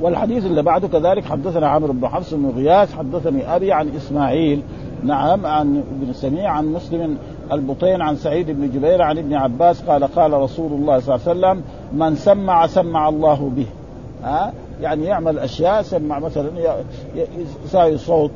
والحديث 0.00 0.46
اللي 0.46 0.62
بعده 0.62 0.88
كذلك 0.88 1.24
حدثنا 1.24 1.68
عمرو 1.68 1.92
بن 1.92 2.08
حفص 2.08 2.34
بن 2.34 2.52
غياث 2.56 2.94
حدثني 2.94 3.56
أبي 3.56 3.72
عن 3.72 3.88
إسماعيل 3.96 4.62
نعم 5.04 5.46
عن 5.46 5.82
ابن 6.00 6.12
سميع 6.12 6.50
عن 6.50 6.66
مسلم 6.66 7.18
البطين 7.52 8.02
عن 8.02 8.16
سعيد 8.16 8.50
بن 8.50 8.70
جبير 8.70 9.02
عن 9.02 9.18
ابن 9.18 9.34
عباس 9.34 9.82
قال 9.82 10.04
قال 10.04 10.32
رسول 10.32 10.72
الله 10.72 10.98
صلى 11.00 11.14
الله 11.14 11.28
عليه 11.28 11.38
وسلم 11.38 11.62
من 11.92 12.16
سمع 12.16 12.66
سمع 12.66 13.08
الله 13.08 13.50
به. 13.56 13.66
ها؟ 14.24 14.52
يعني 14.80 15.04
يعمل 15.04 15.38
أشياء 15.38 15.82
سمع 15.82 16.18
مثلا 16.18 16.50
يساوي 17.64 17.98
صوت. 17.98 18.30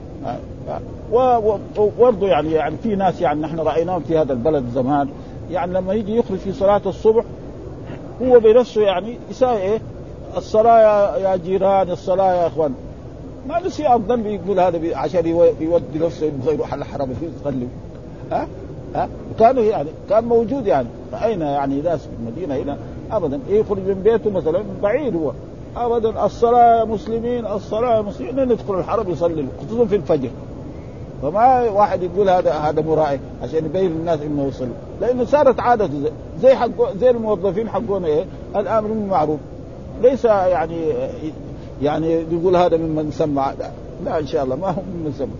وبرضه 1.78 2.26
يعني 2.26 2.52
يعني 2.52 2.76
في 2.82 2.96
ناس 2.96 3.20
يعني 3.20 3.40
نحن 3.40 3.60
رأيناهم 3.60 4.00
في 4.00 4.18
هذا 4.18 4.32
البلد 4.32 4.64
زمان 4.74 5.08
يعني 5.50 5.72
لما 5.72 5.94
يجي 5.94 6.16
يخرج 6.16 6.38
في 6.38 6.52
صلاة 6.52 6.82
الصبح 6.86 7.24
هو 8.22 8.40
بنفسه 8.40 8.82
يعني 8.82 9.18
يساوي 9.30 9.58
إيه؟ 9.58 9.80
الصلاة 10.36 11.16
يا, 11.18 11.36
جيران 11.36 11.90
الصلاة 11.90 12.34
يا 12.34 12.46
إخوان. 12.46 12.74
ما 13.48 13.60
نسي 13.60 13.94
الظن 13.94 14.26
يقول 14.26 14.60
هذا 14.60 14.96
عشان 14.96 15.26
يودي 15.60 15.98
نفسه 15.98 16.26
يبغى 16.26 16.54
يروح 16.54 16.72
على 16.72 16.82
الحرم 16.82 17.14
يصلي 17.40 17.66
ها؟ 18.32 18.48
ها؟ 18.94 19.08
كانوا 19.38 19.62
يعني 19.62 19.88
كان 20.10 20.24
موجود 20.24 20.66
يعني. 20.66 20.88
رأينا 21.12 21.50
يعني 21.50 21.80
ناس 21.80 22.00
في 22.00 22.08
المدينة 22.20 22.56
هنا 22.56 22.76
ابدا. 23.10 23.40
يخرج 23.48 23.78
من 23.78 24.00
بيته 24.04 24.30
مثلا 24.30 24.62
بعيد 24.82 25.16
هو. 25.16 25.32
ابدا 25.76 26.24
الصلاة 26.24 26.78
يا 26.78 26.84
مسلمين 26.84 27.46
الصلاة 27.46 27.96
يا 27.96 28.00
مسلمين. 28.00 28.48
ندخل 28.48 28.78
الحرم 28.78 29.10
يصلي 29.10 29.44
خصوصا 29.66 29.84
في 29.84 29.96
الفجر. 29.96 30.30
فما 31.22 31.70
واحد 31.70 32.02
يقول 32.02 32.28
هذا 32.30 32.52
هذا 32.52 32.82
مرائي 32.82 33.20
عشان 33.42 33.64
يبين 33.64 33.90
للناس 33.90 34.20
إنه 34.22 34.44
يصلي. 34.44 34.70
لأنه 35.00 35.24
صارت 35.24 35.60
عادة 35.60 35.90
زي 36.42 36.54
حق 36.54 36.96
زي 37.00 37.10
الموظفين 37.10 37.68
حقون 37.68 38.04
إيه؟ 38.04 38.24
الامر 38.56 38.88
بالمعروف 38.88 39.40
ليس 40.02 40.24
يعني 40.24 40.92
يعني 41.82 42.12
يقول 42.12 42.56
هذا 42.56 42.76
ممن 42.76 43.10
سمع 43.10 43.52
لا, 43.52 43.70
لا 44.04 44.18
إن 44.18 44.26
شاء 44.26 44.44
الله 44.44 44.56
ما 44.56 44.68
هو 44.68 44.82
ممن 44.94 45.14
سمع. 45.18 45.34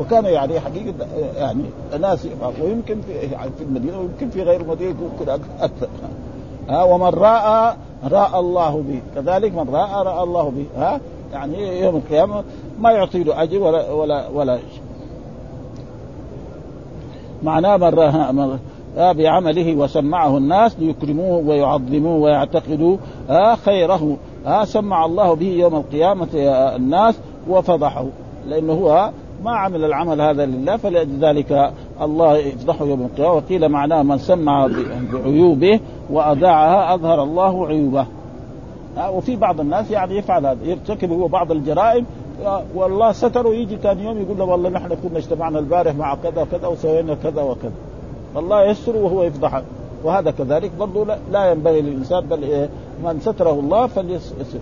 وكان 0.00 0.24
يعني 0.24 0.60
حقيقة 0.60 0.94
يعني 1.36 1.62
ناس 2.00 2.28
ويمكن 2.62 3.00
في 3.00 3.12
يعني 3.12 3.50
في 3.58 3.64
المدينة 3.64 3.98
ويمكن 3.98 4.30
في 4.30 4.42
غير 4.42 4.60
المدينة 4.60 4.90
يمكن 4.90 5.30
أكثر. 5.60 5.88
ها 6.68 6.82
ومن 6.82 7.08
رأى 7.08 7.76
رأى 8.04 8.40
الله 8.40 8.82
به. 8.88 9.00
كذلك 9.14 9.54
من 9.54 9.74
رأى 9.74 10.04
رأى 10.04 10.22
الله 10.22 10.52
به. 10.56 10.82
ها 10.82 11.00
يعني 11.32 11.80
يوم 11.80 11.96
القيامة 11.96 12.44
ما 12.80 12.90
يعطي 12.90 13.22
له 13.22 13.42
أجر 13.42 13.62
ولا 13.62 13.92
ولا 13.92 14.28
ولا 14.28 14.58
معناه 17.42 17.76
من 17.76 17.94
راى 17.94 18.58
بعمله 18.96 19.74
وسمعه 19.74 20.36
الناس 20.36 20.76
ليكرموه 20.78 21.48
ويعظموه 21.48 22.16
ويعتقدوا 22.16 22.96
خيره. 23.64 24.16
ها 24.46 24.64
سمع 24.64 25.04
الله 25.04 25.34
به 25.34 25.46
يوم 25.46 25.74
القيامة 25.74 26.28
الناس 26.76 27.20
وفضحه. 27.48 28.06
لأنه 28.48 28.72
هو 28.72 29.10
ما 29.44 29.50
عمل 29.50 29.84
العمل 29.84 30.20
هذا 30.20 30.46
لله 30.46 30.76
فلذلك 30.76 31.72
الله 32.02 32.36
يفضحه 32.36 32.84
يوم 32.84 33.02
القيامة. 33.02 33.32
وقيل 33.32 33.68
معناه 33.68 34.02
من 34.02 34.18
سمع 34.18 34.68
بعيوبه 35.12 35.80
وأذاعها 36.10 36.94
أظهر 36.94 37.22
الله 37.22 37.66
عيوبه. 37.66 38.06
وفي 39.12 39.36
بعض 39.36 39.60
الناس 39.60 39.90
يعني 39.90 40.16
يفعل 40.16 40.46
هذا 40.46 40.58
يرتكب 40.64 41.10
هو 41.10 41.28
بعض 41.28 41.52
الجرائم 41.52 42.06
والله 42.74 43.12
ستره 43.12 43.48
يجي 43.48 43.76
ثاني 43.76 44.04
يوم 44.04 44.22
يقول 44.22 44.38
له 44.38 44.44
والله 44.44 44.68
نحن 44.68 44.88
كنا 44.88 45.18
اجتمعنا 45.18 45.58
البارح 45.58 45.94
مع 45.94 46.14
كذا 46.14 46.42
وكذا 46.42 46.66
وسوينا 46.66 47.14
كذا 47.14 47.42
وكذا. 47.42 47.72
الله 48.36 48.64
يستر 48.64 48.96
وهو 48.96 49.22
يفضحه 49.22 49.62
وهذا 50.04 50.30
كذلك 50.30 50.70
برضه 50.78 51.16
لا 51.32 51.50
ينبغي 51.50 51.80
للإنسان 51.80 52.20
بل 52.20 52.42
إيه 52.42 52.68
من 53.04 53.20
ستره 53.20 53.52
الله 53.52 53.86
فليستر. 53.86 54.58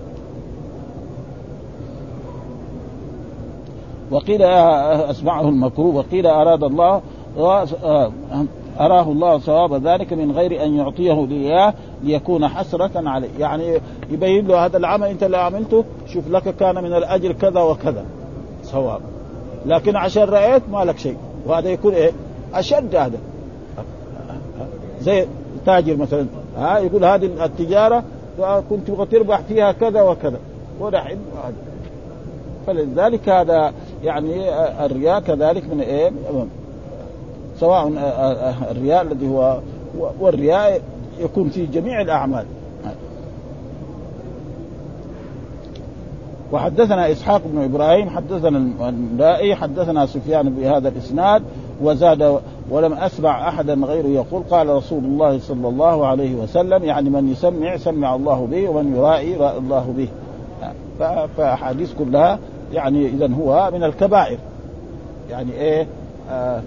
وقيل 4.10 4.42
أسمعه 4.42 5.48
المكروه 5.48 5.96
وقيل 5.96 6.26
أراد 6.26 6.64
الله 6.64 7.00
أراه 8.80 9.02
الله 9.02 9.38
ثواب 9.38 9.86
ذلك 9.86 10.12
من 10.12 10.32
غير 10.32 10.64
أن 10.64 10.74
يعطيه 10.74 11.26
لإياه 11.26 11.74
ليكون 12.02 12.48
حسرة 12.48 13.08
عليه. 13.08 13.28
يعني 13.38 13.80
يبين 14.10 14.46
له 14.46 14.64
هذا 14.66 14.76
العمل 14.76 15.08
أنت 15.08 15.22
اللي 15.22 15.36
عملته 15.36 15.84
شوف 16.12 16.28
لك 16.28 16.56
كان 16.56 16.74
من 16.74 16.92
الأجر 16.92 17.32
كذا 17.32 17.60
وكذا 17.60 18.04
ثواب. 18.62 19.00
لكن 19.66 19.96
عشان 19.96 20.22
رأيت 20.22 20.62
ما 20.72 20.84
لك 20.84 20.98
شيء. 20.98 21.16
وهذا 21.46 21.68
يكون 21.68 21.92
إيه؟ 21.92 22.12
أشد 22.54 22.96
هذا. 22.96 23.18
زي 25.04 25.26
تاجر 25.66 25.96
مثلا. 25.96 26.26
ها 26.58 26.78
يقول 26.78 27.04
هذه 27.04 27.44
التجارة 27.44 28.04
كنت 28.70 28.88
تبغى 28.88 29.06
تربح 29.06 29.40
فيها 29.40 29.72
كذا 29.72 30.02
وكذا. 30.02 30.38
ودحين 30.80 31.18
فلذلك 32.66 33.28
هذا 33.28 33.72
يعني 34.04 34.50
الرياء 34.84 35.20
كذلك 35.20 35.64
من 35.74 35.80
إيه؟ 35.80 36.10
سواء 37.60 37.92
الرياء 38.70 39.02
الذي 39.02 39.28
هو 39.28 39.60
والرياء 40.20 40.80
يكون 41.20 41.48
في 41.48 41.66
جميع 41.66 42.00
الأعمال. 42.00 42.44
وحدثنا 46.52 47.12
إسحاق 47.12 47.42
بن 47.44 47.64
إبراهيم 47.64 48.10
حدثنا 48.10 48.58
النائي 48.88 49.54
حدثنا 49.54 50.06
سفيان 50.06 50.48
بهذا 50.48 50.88
الإسناد 50.88 51.42
وزاد 51.82 52.40
ولم 52.70 52.92
أسمع 52.92 53.48
أحدا 53.48 53.74
غيره 53.74 54.06
يقول 54.06 54.42
قال 54.50 54.68
رسول 54.68 55.04
الله 55.04 55.38
صلى 55.38 55.68
الله 55.68 56.06
عليه 56.06 56.34
وسلم 56.34 56.84
يعني 56.84 57.10
من 57.10 57.32
يسمع 57.32 57.76
سمع 57.76 58.14
الله 58.14 58.48
به 58.50 58.68
ومن 58.68 58.96
يرائي 58.96 59.36
راى 59.36 59.58
الله 59.58 59.94
به. 59.96 60.08
فأحاديث 61.36 61.94
كلها 61.98 62.38
يعني 62.72 63.06
اذا 63.06 63.34
هو 63.34 63.70
من 63.74 63.84
الكبائر. 63.84 64.38
يعني 65.30 65.52
إيه؟ 65.52 65.86
آه 66.30 66.62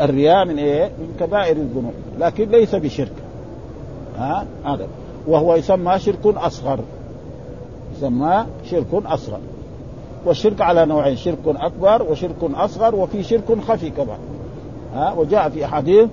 الرياء 0.00 0.44
من 0.44 0.58
إيه؟ 0.58 0.84
من 0.84 1.16
كبائر 1.20 1.56
الذنوب. 1.56 1.92
لكن 2.18 2.48
ليس 2.48 2.74
بشرك. 2.74 3.12
ها؟ 4.18 4.46
هذا. 4.64 4.86
وهو 5.26 5.54
يسمى 5.54 5.98
شرك 5.98 6.26
أصغر. 6.26 6.78
يسمى 7.96 8.44
شرك 8.70 8.86
أصغر. 8.94 9.38
والشرك 10.26 10.60
على 10.60 10.86
نوعين 10.86 11.16
شرك 11.16 11.38
أكبر 11.46 12.02
وشرك 12.02 12.50
أصغر 12.54 12.94
وفي 12.94 13.22
شرك 13.22 13.60
خفي 13.68 13.90
كمان. 13.90 14.18
ها 14.94 15.12
وجاء 15.12 15.48
في 15.48 15.64
أحاديث 15.64 16.08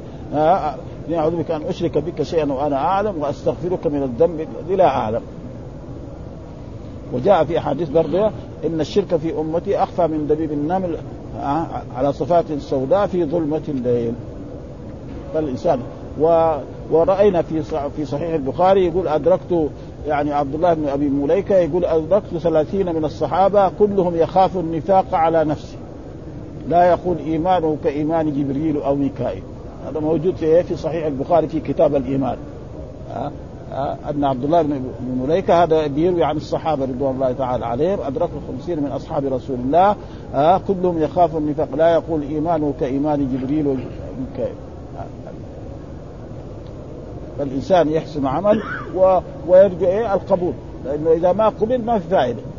اني 1.08 1.18
أعوذ 1.18 1.36
بك 1.36 1.52
أن 1.52 1.62
أشرك 1.62 1.98
بك 1.98 2.24
شيئا 2.24 2.54
وأنا 2.54 2.76
أعلم 2.76 3.22
وأستغفرك 3.22 3.88
من 3.88 4.04
الذنب 4.04 4.40
الذي 4.40 4.76
لا 4.76 4.88
اعلم 4.88 5.22
وجاء 7.14 7.44
في 7.44 7.58
أحاديث 7.58 7.90
برضه 7.90 8.32
إن 8.66 8.82
الشرك 8.82 9.16
في 9.16 9.40
أمتي 9.40 9.84
أخفى 9.84 10.08
من 10.08 10.28
دبيب 10.28 10.52
النمل 10.52 10.98
على 11.96 12.14
صفات 12.14 12.46
سوداء 12.60 13.08
في 13.08 13.26
ظلمة 13.26 13.62
الليل. 13.68 14.14
فالإنسان 15.34 15.80
و 16.20 16.56
ورأينا 16.92 17.42
في 17.42 17.64
في 17.96 18.06
صحيح 18.06 18.34
البخاري 18.34 18.86
يقول 18.86 19.08
أدركت 19.08 19.70
يعني 20.08 20.34
عبد 20.34 20.56
الله 20.56 20.74
بن 20.74 20.88
أبي 20.88 21.10
مليكة 21.10 21.56
يقول 21.56 21.86
أدركت 21.86 22.38
ثلاثين 22.38 22.96
من 22.96 23.06
الصحابة 23.06 23.70
كلهم 23.80 24.16
يخاف 24.16 24.58
النفاق 24.58 25.06
على 25.14 25.44
نفسه 25.44 25.78
لا 26.70 26.84
يقول 26.84 27.18
إيمانه 27.18 27.78
كإيمان 27.84 28.34
جبريل 28.34 28.82
أو 28.82 28.96
ميكائيل. 28.96 29.44
هذا 29.88 30.00
موجود 30.00 30.36
في 30.36 30.64
في 30.64 30.76
صحيح 30.76 31.06
البخاري 31.06 31.48
في 31.48 31.60
كتاب 31.60 31.96
الإيمان؟ 31.96 32.38
أه؟ 33.14 33.32
أن 34.10 34.24
عبد 34.24 34.44
الله 34.44 34.62
بن 34.62 34.82
مليكة 35.24 35.64
هذا 35.64 35.88
بيروي 35.88 36.24
عن 36.24 36.38
الصحابة 36.38 36.86
رضوان 36.86 37.16
الله 37.16 37.32
تعالى 37.32 37.66
عليهم. 37.66 38.00
أدركوا 38.02 38.40
خمسين 38.48 38.84
من 38.84 38.92
أصحاب 38.92 39.26
رسول 39.26 39.58
الله؟ 39.60 39.96
كلهم 40.68 41.02
يخاف 41.02 41.38
النفاق. 41.38 41.76
لا 41.76 41.94
يقول 41.94 42.22
إيمانه 42.22 42.74
كإيمان 42.80 43.30
جبريل 43.34 43.68
وميكائيل 43.68 44.56
فالإنسان 47.38 47.90
يحسن 47.90 48.26
عمل 48.26 48.62
و... 48.96 49.20
ويرجو 49.48 49.86
إيه 49.86 50.14
القبول. 50.14 50.54
لأنه 50.86 51.12
إذا 51.12 51.34
ما 51.34 51.50
قبل 51.50 51.82
ما 51.82 52.00
في 52.00 52.10
فائدة 52.10 52.40
آه 52.40 52.58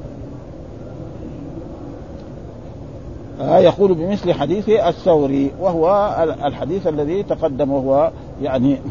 يقول 3.40 3.94
بمثل 3.94 4.33
حديث 4.33 4.68
الثوري 4.68 5.51
وهو 5.61 6.14
الحديث 6.44 6.87
الذي 6.87 7.22
تقدم 7.22 7.72
وهو 7.72 8.11
يعني 8.42 8.79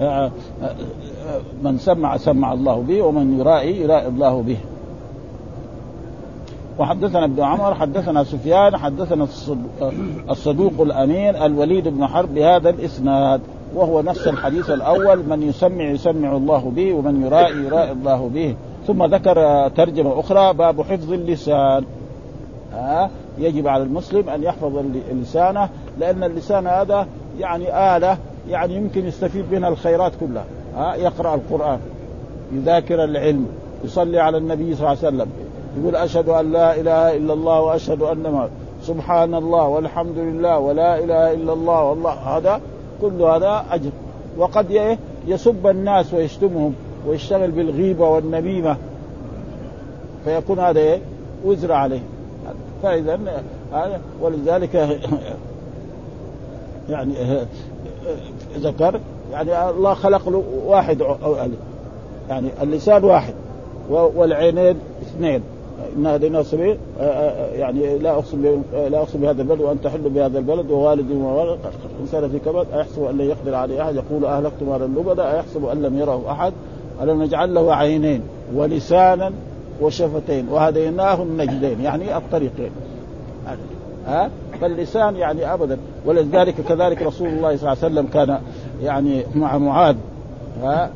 آه 0.00 0.30
آه 0.62 0.74
من 1.62 1.78
سمع 1.78 2.16
سمع 2.16 2.52
الله 2.52 2.84
به 2.88 3.02
ومن 3.02 3.40
يرائي 3.40 3.80
يرائي 3.80 4.08
الله 4.08 4.42
به. 4.42 4.56
وحدثنا 6.78 7.24
ابن 7.24 7.42
عمر 7.42 7.74
حدثنا 7.74 8.24
سفيان 8.24 8.76
حدثنا 8.76 9.26
الصدوق 10.30 10.72
الأمين 10.80 11.36
الوليد 11.36 11.88
بن 11.88 12.06
حرب 12.06 12.34
بهذا 12.34 12.70
الإسناد 12.70 13.40
وهو 13.74 14.02
نفس 14.02 14.28
الحديث 14.28 14.70
الأول 14.70 15.26
من 15.28 15.42
يسمع 15.42 15.84
يسمع 15.84 16.36
الله 16.36 16.72
به 16.76 16.92
ومن 16.92 17.22
يرائي 17.22 17.64
يرائي 17.64 17.92
الله 17.92 18.30
به. 18.34 18.54
ثم 18.86 19.04
ذكر 19.04 19.68
ترجمة 19.68 20.20
أخرى 20.20 20.52
باب 20.52 20.82
حفظ 20.82 21.12
اللسان. 21.12 21.84
ها 22.80 23.10
يجب 23.38 23.68
على 23.68 23.82
المسلم 23.82 24.28
أن 24.28 24.42
يحفظ 24.42 24.84
لسانه 25.12 25.68
لأن 25.98 26.24
اللسان 26.24 26.66
هذا 26.66 27.06
يعني 27.38 27.96
آلة 27.96 28.18
يعني 28.48 28.74
يمكن 28.74 29.06
يستفيد 29.06 29.44
منها 29.52 29.68
الخيرات 29.68 30.12
كلها. 30.20 30.44
ها 30.76 30.94
يقرأ 30.94 31.34
القرآن 31.34 31.78
يذاكر 32.52 33.04
العلم 33.04 33.46
يصلي 33.84 34.18
على 34.18 34.38
النبي 34.38 34.74
صلى 34.74 34.86
الله 34.86 34.98
عليه 35.04 35.16
وسلم 35.16 35.30
يقول 35.78 35.96
أشهد 35.96 36.28
أن 36.28 36.52
لا 36.52 36.80
إله 36.80 37.16
إلا 37.16 37.32
الله 37.32 37.60
وأشهد 37.60 38.02
أن 38.02 38.48
سبحان 38.82 39.34
الله 39.34 39.68
والحمد 39.68 40.18
لله 40.18 40.58
ولا 40.58 40.98
إله 40.98 41.32
إلا 41.32 41.52
الله 41.52 41.84
والله 41.84 42.12
هذا 42.12 42.60
كل 43.02 43.22
هذا 43.22 43.64
أجر. 43.70 43.90
وقد 44.38 44.96
يسب 45.26 45.66
الناس 45.66 46.14
ويشتمهم 46.14 46.74
ويشتغل 47.06 47.50
بالغيبة 47.50 48.08
والنميمة 48.08 48.76
فيكون 50.24 50.58
هذا 50.58 50.80
إيه؟ 50.80 51.00
وزر 51.44 51.72
عليه. 51.72 52.00
فإذا 52.82 53.18
ولذلك 54.20 54.74
يعني 56.90 57.14
ذكر 58.58 59.00
يعني 59.32 59.70
الله 59.70 59.94
خلق 59.94 60.28
له 60.28 60.42
واحد 60.66 61.02
يعني 62.28 62.48
اللسان 62.62 63.04
واحد 63.04 63.34
والعينين 63.90 64.76
اثنين. 65.02 65.42
إن 65.96 66.06
آه، 67.00 67.46
يعني 67.46 67.98
لا 67.98 68.10
أقسم 68.10 68.62
لا 68.72 68.98
أقسم 68.98 69.20
بهذا 69.20 69.42
البلد 69.42 69.60
وأنت 69.60 69.86
حل 69.86 70.08
بهذا 70.08 70.38
البلد 70.38 70.70
ووالد 70.70 71.10
وولد 71.10 71.58
انسان 72.00 72.28
في 72.28 72.38
كبد 72.38 72.66
أيحسب 72.74 73.04
أن 73.04 73.18
لن 73.18 73.24
يقدر 73.24 73.54
عليه 73.54 73.82
أحد. 73.82 73.96
يقول 73.96 74.24
اهلكت 74.24 74.62
مالا 74.68 74.84
لبدا 74.84 75.32
أيحسب 75.32 75.64
أن 75.64 75.82
لم 75.82 75.98
يره 75.98 76.24
أحد. 76.30 76.52
ألم 77.02 77.22
نجعل 77.22 77.54
له 77.54 77.74
عينين 77.74 78.22
ولسانا 78.54 79.32
وشفتين 79.80 80.48
وهديناه 80.48 81.22
النجدين 81.22 81.80
يعني 81.80 82.16
الطريقين. 82.16 82.70
ها؟ 84.06 84.30
فاللسان 84.60 85.16
يعني 85.16 85.54
ابدا. 85.54 85.78
ولذلك 86.06 86.54
كذلك 86.68 87.02
رسول 87.02 87.28
الله 87.28 87.56
صلى 87.56 87.72
الله 87.72 87.84
عليه 87.84 87.94
وسلم 87.94 88.06
كان 88.06 88.38
يعني 88.82 89.24
مع 89.34 89.58
معاذ. 89.58 89.96
ها؟ 90.62 90.90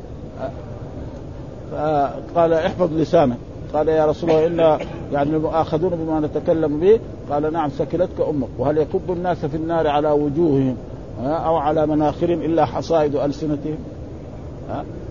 فقال 1.73 2.53
احفظ 2.53 2.93
لسانك. 2.93 3.37
قال 3.75 3.89
يا 3.89 4.07
رسول 4.07 4.31
الله 4.31 4.47
إنا 4.47 4.79
يعني 5.13 5.39
مؤاخذون 5.39 5.91
بما 5.91 6.21
نتكلم 6.21 6.81
به. 6.81 7.01
قال 7.31 7.53
نعم 7.53 7.71
سكلتك 7.71 8.21
أمك. 8.29 8.49
وهل 8.59 8.79
يكب 8.79 9.11
الناس 9.11 9.45
في 9.45 9.57
النار 9.57 9.87
على 9.87 10.11
وجوههم 10.11 10.77
أو 11.25 11.57
على 11.57 11.87
مناخرهم 11.87 12.43
إلا 12.43 12.65
حصائد 12.65 13.17
ألسنتهم؟ 13.17 13.77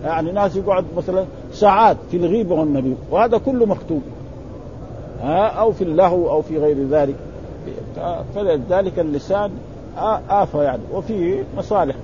يعني 0.04 0.32
ناس 0.32 0.56
يقعد 0.56 0.84
مثلا 0.96 1.24
ساعات 1.52 1.96
في 2.10 2.16
الغيبة 2.16 2.54
والنبي 2.54 2.94
وهذا 3.10 3.38
كله 3.38 3.66
مكتوب 3.66 4.02
أو 5.58 5.72
في 5.72 5.84
اللهو 5.84 6.30
أو 6.30 6.42
في 6.42 6.58
غير 6.58 6.86
ذلك. 6.90 7.14
فلذلك 8.34 8.98
اللسان 8.98 9.50
آفة 10.30 10.62
يعني 10.62 10.82
وفيه 10.94 11.44
مصالح 11.56 11.96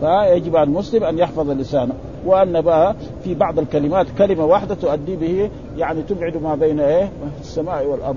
فيجب 0.00 0.56
على 0.56 0.68
المسلم 0.68 1.04
أن 1.04 1.18
يحفظ 1.18 1.50
لسانه 1.50 1.94
وأن 2.26 2.60
بقى 2.60 2.94
في 3.24 3.34
بعض 3.34 3.58
الكلمات 3.58 4.06
كلمة 4.18 4.44
واحدة 4.44 4.74
تؤدي 4.74 5.16
به 5.16 5.50
يعني 5.76 6.02
تبعد 6.02 6.36
ما 6.36 6.54
بين 6.54 6.80
إيه؟ 6.80 7.10
السماء 7.40 7.86
والأرض. 7.86 8.16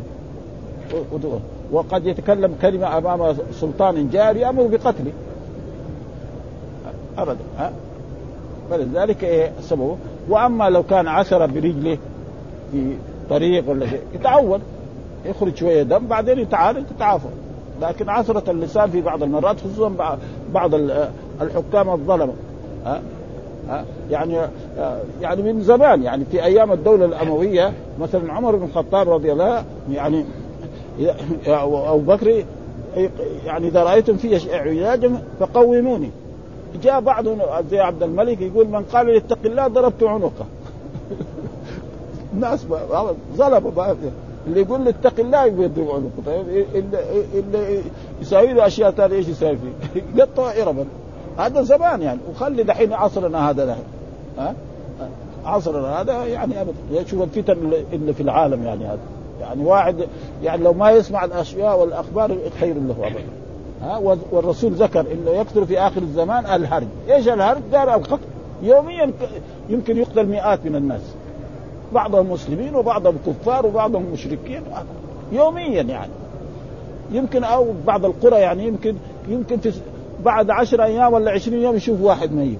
وقد 1.72 2.06
يتكلم 2.06 2.56
كلمة 2.62 2.98
أمام 2.98 3.36
سلطان 3.52 4.10
جاري 4.10 4.40
يامر 4.40 4.68
بقتله. 4.68 5.12
أبدا 7.18 7.38
ها؟ 7.58 7.72
فلذلك 8.70 9.24
إيه 9.24 9.52
سببه؟ 9.62 9.98
وأما 10.30 10.70
لو 10.70 10.84
كان 10.84 11.08
عثر 11.08 11.46
برجله 11.46 11.98
في 12.72 12.96
طريق 13.30 13.70
ولا 13.70 13.88
شيء 13.88 14.02
يتعود 14.14 14.62
يخرج 15.26 15.56
شوية 15.56 15.84
دم 15.84 16.08
بعدين 16.08 16.40
يتعالج 16.40 16.86
تتعافى. 16.98 17.28
لكن 17.82 18.10
عثرة 18.10 18.52
اللسان 18.52 18.90
في 18.90 19.02
بعض 19.02 19.24
المرات 19.24 19.60
خصوصا 19.60 20.18
بعض 20.54 20.76
الحكام 21.42 21.90
الظلمة 21.90 22.34
ها؟ 22.86 23.02
يعني 24.12 24.38
يعني 25.22 25.42
من 25.42 25.62
زمان 25.62 26.04
يعني 26.04 26.26
في 26.32 26.44
أيام 26.44 26.72
الدولة 26.72 27.06
الأموية 27.06 27.74
مثلا 28.00 28.34
عمر 28.34 28.56
بن 28.56 28.66
الخطاب 28.66 29.10
رضي 29.10 29.32
الله 29.32 29.64
يعني 29.92 30.26
أبو 31.48 31.98
بكر 31.98 32.44
يعني 33.46 33.68
إذا 33.68 33.84
رأيتم 33.84 34.18
في 34.18 34.58
علاجا 34.58 35.22
فقوموني. 35.40 36.12
جاء 36.84 37.00
بعض 37.00 37.26
زي 37.72 37.80
عبد 37.80 38.04
الملك 38.04 38.42
يقول 38.42 38.68
من 38.68 38.84
قال 38.84 39.16
اتق 39.16 39.38
الله 39.46 39.68
ضربت 39.68 40.04
عنقه. 40.04 40.46
الناس 42.34 42.66
ظلموا 43.36 43.96
اللي 44.48 44.62
يقول 44.62 44.86
له 44.86 44.90
اتق 44.90 45.20
الله 45.20 45.46
يضرب 45.46 45.90
عنقه. 45.90 46.10
طيب 46.26 46.66
اللي 47.36 47.82
يساوي 48.22 48.54
له 48.54 48.68
أشياء 48.68 48.92
ثانية 48.92 49.16
إيش 49.16 49.28
يساوي 49.28 49.58
فيه؟ 49.58 50.02
قطع 50.22 50.52
اربا 50.62 50.86
هذا 51.38 51.62
زمان 51.62 52.02
يعني. 52.02 52.20
وخلي 52.32 52.64
دحين 52.64 52.94
عصرنا 52.94 53.50
هذا 53.50 53.66
دحين 53.66 53.84
ها؟ 54.38 54.56
عصرنا 55.46 56.02
هذا 56.02 56.26
يعني 56.26 56.62
أبدا. 56.62 57.04
شوف 57.06 57.22
الفتن 57.22 57.74
اللي 57.94 58.14
في 58.14 58.24
العالم 58.24 58.64
يعني 58.64 58.86
هذا. 58.86 59.00
يعني 59.42 59.66
واحد 59.66 60.08
يعني 60.44 60.64
لو 60.64 60.74
ما 60.74 60.92
يسمع 60.92 61.26
الأشياء 61.26 61.80
والأخبار 61.80 62.38
خير 62.60 62.74
له 62.74 62.96
أبدا. 63.08 63.47
ها؟ 63.82 63.98
والرسول 64.32 64.72
ذكر 64.72 65.00
انه 65.00 65.32
يكثر 65.32 65.66
في 65.66 65.80
آخر 65.80 66.02
الزمان 66.02 66.46
الهرج، 66.46 66.88
إيش 67.10 67.28
الهرج؟ 67.28 67.62
دار 67.72 67.96
القتل. 67.96 68.26
يوميا 68.62 69.12
يمكن 69.70 69.98
يقتل 69.98 70.26
مئات 70.26 70.66
من 70.66 70.76
الناس. 70.76 71.02
بعضهم 71.94 72.32
مسلمين 72.32 72.76
وبعضهم 72.76 73.18
كفار 73.28 73.66
وبعضهم 73.66 74.04
مشركين. 74.14 74.62
يوميا 75.32 75.82
يعني. 75.82 76.12
يمكن 77.12 77.44
أو 77.44 77.68
بعض 77.88 78.06
القرى 78.06 78.36
يعني 78.36 78.68
يمكن 78.68 78.96
يمكن 79.28 79.58
في 79.58 79.74
بعد 80.26 80.50
عشر 80.50 80.84
أيام 80.84 81.14
ولا 81.14 81.32
عشرين 81.32 81.62
يوم 81.62 81.76
يشوف 81.76 82.02
واحد 82.02 82.32
ميت. 82.32 82.60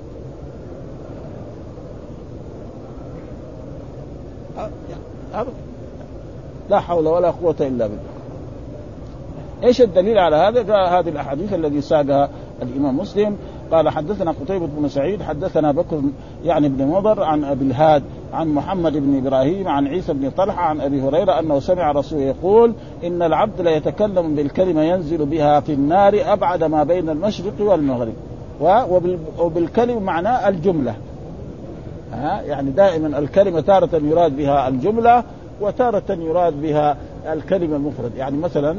لا 6.70 6.80
حول 6.80 7.08
ولا 7.08 7.32
قوة 7.32 7.56
إلا 7.60 7.88
بالله. 7.88 8.17
إيش 9.64 9.82
الدليل 9.82 10.18
على 10.18 10.36
هذا؟ 10.36 10.62
هذه 10.76 11.10
الأحاديث 11.10 11.54
الذي 11.54 11.82
ساقها 11.82 12.30
الإمام 12.62 12.98
مسلم. 12.98 13.38
قال 13.72 13.90
حدثنا 13.90 14.32
قتيبة 14.32 14.68
بن 14.78 14.90
سعيد 14.90 15.24
حدثنا 15.24 15.72
بكر 15.72 16.02
يعني 16.46 16.70
بن 16.70 16.88
مضر 16.88 17.24
عن 17.24 17.44
أبي 17.44 17.66
الهاد 17.66 18.04
عن 18.34 18.48
محمد 18.48 18.98
بن 18.98 19.18
إبراهيم 19.18 19.68
عن 19.68 19.88
عيسى 19.88 20.14
بن 20.14 20.30
طلحة 20.30 20.62
عن 20.62 20.82
أبي 20.82 21.02
هريرة 21.02 21.40
أنه 21.40 21.60
سمع 21.60 21.92
رسول 21.92 22.20
يقول 22.20 22.74
إن 23.04 23.22
العبد 23.22 23.62
ليتكلم 23.62 24.36
بالكلمة 24.36 24.82
ينزل 24.82 25.26
بها 25.26 25.60
في 25.60 25.74
النار 25.74 26.34
أبعد 26.34 26.64
ما 26.64 26.84
بين 26.84 27.10
المشرق 27.10 27.54
والمغرب. 27.60 28.14
وبالكلمة 29.40 30.00
معناه 30.00 30.50
الجملة. 30.50 30.96
ها؟ 32.14 32.42
يعني 32.42 32.72
دائما 32.72 33.20
الكلمة 33.20 33.62
تارة 33.62 33.90
يراد 33.94 34.38
بها 34.38 34.68
الجملة 34.68 35.24
وتارة 35.62 36.04
يراد 36.10 36.62
بها 36.62 36.98
الكلمة 37.34 37.76
المفرد. 37.76 38.12
يعني 38.18 38.38
مثلا 38.38 38.76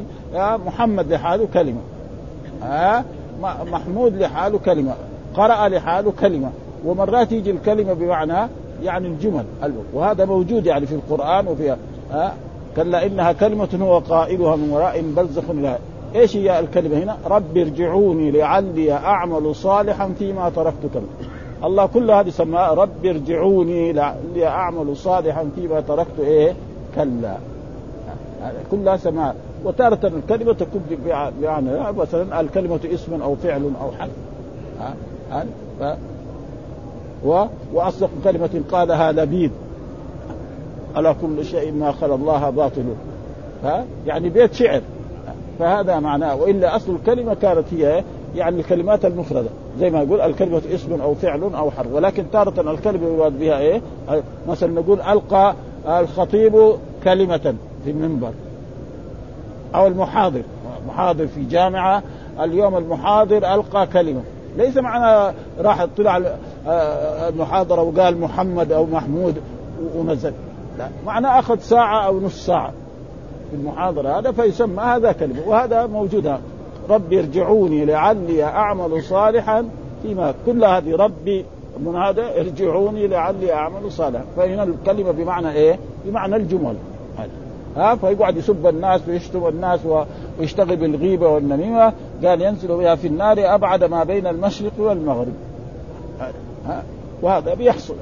محمد 0.65 1.13
لحاله 1.13 1.47
كلمة. 1.53 1.79
ها؟ 2.63 3.05
محمود 3.71 4.15
لحاله 4.15 4.57
كلمة. 4.57 4.93
قرأ 5.35 5.69
لحاله 5.69 6.13
كلمة. 6.19 6.51
ومرات 6.85 7.31
يجي 7.31 7.51
الكلمة 7.51 7.93
بمعنى 7.93 8.49
يعني 8.83 9.07
الجمل. 9.07 9.45
وهذا 9.93 10.25
موجود 10.25 10.65
يعني 10.65 10.85
في 10.85 10.95
القرآن 10.95 11.47
وفي 11.47 11.75
ها؟ 12.11 12.33
كلا 12.75 13.05
إنها 13.05 13.31
كلمة 13.31 13.79
هو 13.81 13.99
قائلها 13.99 14.55
من 14.55 14.69
وراء 14.69 15.03
برزخ 15.15 15.51
لها. 15.51 15.79
إيش 16.15 16.37
هي 16.37 16.59
الكلمة 16.59 16.97
هنا؟ 16.97 17.17
رب 17.25 17.57
ارجعوني 17.57 18.31
لعلي 18.31 18.93
أعمل 18.93 19.55
صالحا 19.55 20.13
فيما 20.19 20.49
تركت 20.49 20.85
كلا 20.93 21.29
الله 21.63 21.85
كل 21.85 22.11
هذه 22.11 22.29
سماها 22.29 22.73
رب 22.73 23.05
ارجعوني 23.05 23.93
لعلي 23.93 24.47
أعمل 24.47 24.97
صالحا 24.97 25.49
فيما 25.55 25.81
تركت 25.81 26.19
إيه؟ 26.19 26.53
كلا. 26.95 27.37
كلها 28.71 28.97
سماء 28.97 29.35
وتارة 29.63 29.99
الكلمة 30.07 30.53
تكون 30.53 30.81
يعني 31.41 31.91
مثلا 31.97 32.41
الكلمة 32.41 32.79
اسم 32.85 33.21
أو 33.21 33.35
فعل 33.35 33.71
أو 33.81 33.91
حرف. 33.99 34.11
و... 37.25 37.45
وأصدق 37.73 38.09
كلمة 38.23 38.61
قالها 38.71 39.11
لبيد. 39.11 39.51
على 40.95 41.15
كل 41.21 41.45
شيء 41.45 41.71
ما 41.71 41.91
خلى 41.91 42.15
الله 42.15 42.49
باطل. 42.49 42.83
ها؟ 43.63 43.85
يعني 44.07 44.29
بيت 44.29 44.53
شعر. 44.53 44.81
فهذا 45.59 45.99
معناه. 45.99 46.35
وإلا 46.35 46.75
أصل 46.75 46.95
الكلمة 46.95 47.33
كانت 47.33 47.65
هي 47.71 48.03
يعني 48.35 48.59
الكلمات 48.59 49.05
المفردة. 49.05 49.49
زي 49.79 49.89
ما 49.89 50.01
يقول 50.01 50.21
الكلمة 50.21 50.61
اسم 50.73 51.01
أو 51.01 51.13
فعل 51.13 51.41
أو 51.43 51.71
حرف. 51.71 51.93
ولكن 51.93 52.23
تارة 52.31 52.71
الكلمة 52.71 53.07
يراد 53.07 53.39
بها 53.39 53.59
إيه؟ 53.59 53.81
مثلا 54.47 54.81
نقول 54.81 55.01
ألقى 55.01 55.55
الخطيب 55.87 56.73
كلمة. 57.03 57.55
في 57.83 57.91
المنبر 57.91 58.31
أو 59.75 59.87
المحاضر. 59.87 60.41
محاضر 60.87 61.27
في 61.27 61.45
جامعة. 61.45 62.03
اليوم 62.39 62.77
المحاضر 62.77 63.53
ألقى 63.53 63.87
كلمة. 63.87 64.21
ليس 64.57 64.77
معنى 64.77 65.35
راح 65.59 65.85
طلع 65.97 66.21
المحاضره 67.29 67.81
وقال 67.81 68.21
محمد 68.21 68.71
أو 68.71 68.85
محمود 68.85 69.35
ونزل 69.95 70.33
لا 70.77 70.89
معنى 71.05 71.27
أخذ 71.27 71.59
ساعة 71.59 72.05
أو 72.05 72.19
نصف 72.19 72.41
ساعة 72.41 72.71
في 73.49 73.55
المحاضرة. 73.55 74.19
هذا 74.19 74.31
فيسمى 74.31 74.83
هذا 74.83 75.11
كلمة. 75.11 75.47
وهذا 75.47 75.85
موجود. 75.85 76.27
هذا 76.27 76.41
ربي 76.89 77.19
ارجعوني 77.19 77.85
لعلي 77.85 78.43
أعمل 78.43 79.03
صالحا 79.03 79.65
فيما 80.03 80.33
كل 80.45 80.63
هذه 80.63 80.95
ربي 80.95 81.45
من 81.79 81.95
هذا 81.95 82.39
ارجعوني 82.39 83.07
لعلي 83.07 83.53
أعمل 83.53 83.91
صالحا. 83.91 84.23
فهنا 84.37 84.63
الكلمة 84.63 85.11
بمعنى 85.11 85.51
إيه؟ 85.51 85.79
بمعنى 86.05 86.35
الجمل. 86.35 86.75
ها؟ 87.77 87.95
فيقعد 87.95 88.37
يسب 88.37 88.67
الناس 88.67 89.01
ويشتم 89.07 89.47
الناس 89.47 89.79
ويشتغل 90.39 90.75
بالغيبة 90.75 91.27
والنميمة. 91.27 91.93
قال 92.25 92.41
ينزل 92.41 92.67
بها 92.67 92.95
في 92.95 93.07
النار 93.07 93.55
أبعد 93.55 93.83
ما 93.83 94.03
بين 94.03 94.27
المشرق 94.27 94.71
والمغرب. 94.77 95.33
ها؟ 96.67 96.83
وهذا 97.21 97.53
بيحصل. 97.53 97.95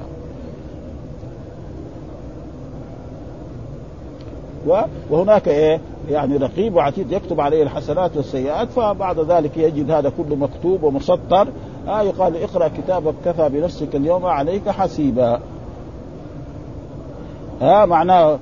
وهناك 5.10 5.48
إيه؟ 5.48 5.80
يعني 6.10 6.36
رقيب 6.36 6.74
وعتيد 6.74 7.12
يكتب 7.12 7.40
عليه 7.40 7.62
الحسنات 7.62 8.16
والسيئات 8.16 8.68
فبعد 8.68 9.20
ذلك 9.20 9.56
يجد 9.56 9.90
هذا 9.90 10.12
كله 10.16 10.36
مكتوب 10.36 10.82
ومسطر. 10.82 11.48
آه 11.88 12.02
يقال 12.02 12.36
اقرأ 12.42 12.68
كتابك 12.68 13.14
كفى 13.24 13.48
بنفسك 13.48 13.96
اليوم 13.96 14.26
عليك 14.26 14.68
حسيبا. 14.68 15.40
ها 17.60 17.82
آه 17.82 17.86
معناه 17.86 18.38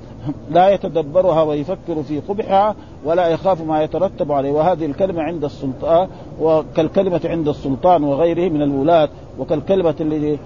لا 0.50 0.68
يتدبرها 0.68 1.42
ويفكر 1.42 2.02
في 2.08 2.20
قبحها 2.20 2.74
ولا 3.04 3.28
يخاف 3.28 3.62
ما 3.62 3.82
يترتب 3.82 4.32
عليه. 4.32 4.50
وهذه 4.50 4.86
الكلمة 4.86 5.22
عند 5.22 5.44
السلطان 5.44 6.08
وكالكلمة 6.40 7.20
عند 7.24 7.48
السلطان 7.48 8.04
وغيره 8.04 8.48
من 8.52 8.62
الولاة 8.62 9.08
وكالكلمة 9.38 9.94
التي 10.00 10.38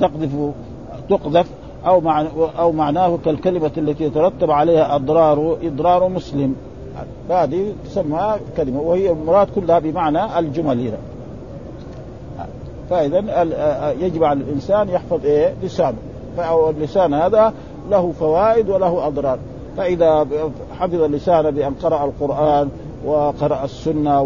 تقذف 0.00 0.52
تقذف 1.08 1.50
أو 1.86 2.02
أو 2.58 2.72
معناه 2.72 3.18
كالكلمة 3.24 3.70
التي 3.76 4.04
يترتب 4.04 4.50
عليها 4.50 4.94
أضرار 4.94 5.56
إضرار 5.62 6.08
مسلم. 6.08 6.56
هذه 7.30 7.72
تسمى 7.84 8.34
كلمة 8.56 8.80
وهي 8.80 9.10
المراد 9.10 9.48
كلها 9.54 9.78
بمعنى 9.78 10.38
الجمل 10.38 10.80
هنا 10.80 10.98
فإذا 12.90 13.42
يجب 14.00 14.24
على 14.24 14.40
الإنسان 14.40 14.88
يحفظ 14.88 15.24
إيه؟ 15.24 15.54
لسانه. 15.62 15.96
فاللسان 16.36 17.14
هذا 17.14 17.52
له 17.90 18.12
فوائد 18.20 18.70
وله 18.70 19.06
أضرار. 19.06 19.38
فإذا 19.76 20.26
حفظ 20.78 21.02
اللسان 21.02 21.50
بأن 21.50 21.74
قرأ 21.82 22.04
القرآن 22.04 22.68
وقرأ 23.06 23.64
السنة 23.64 24.22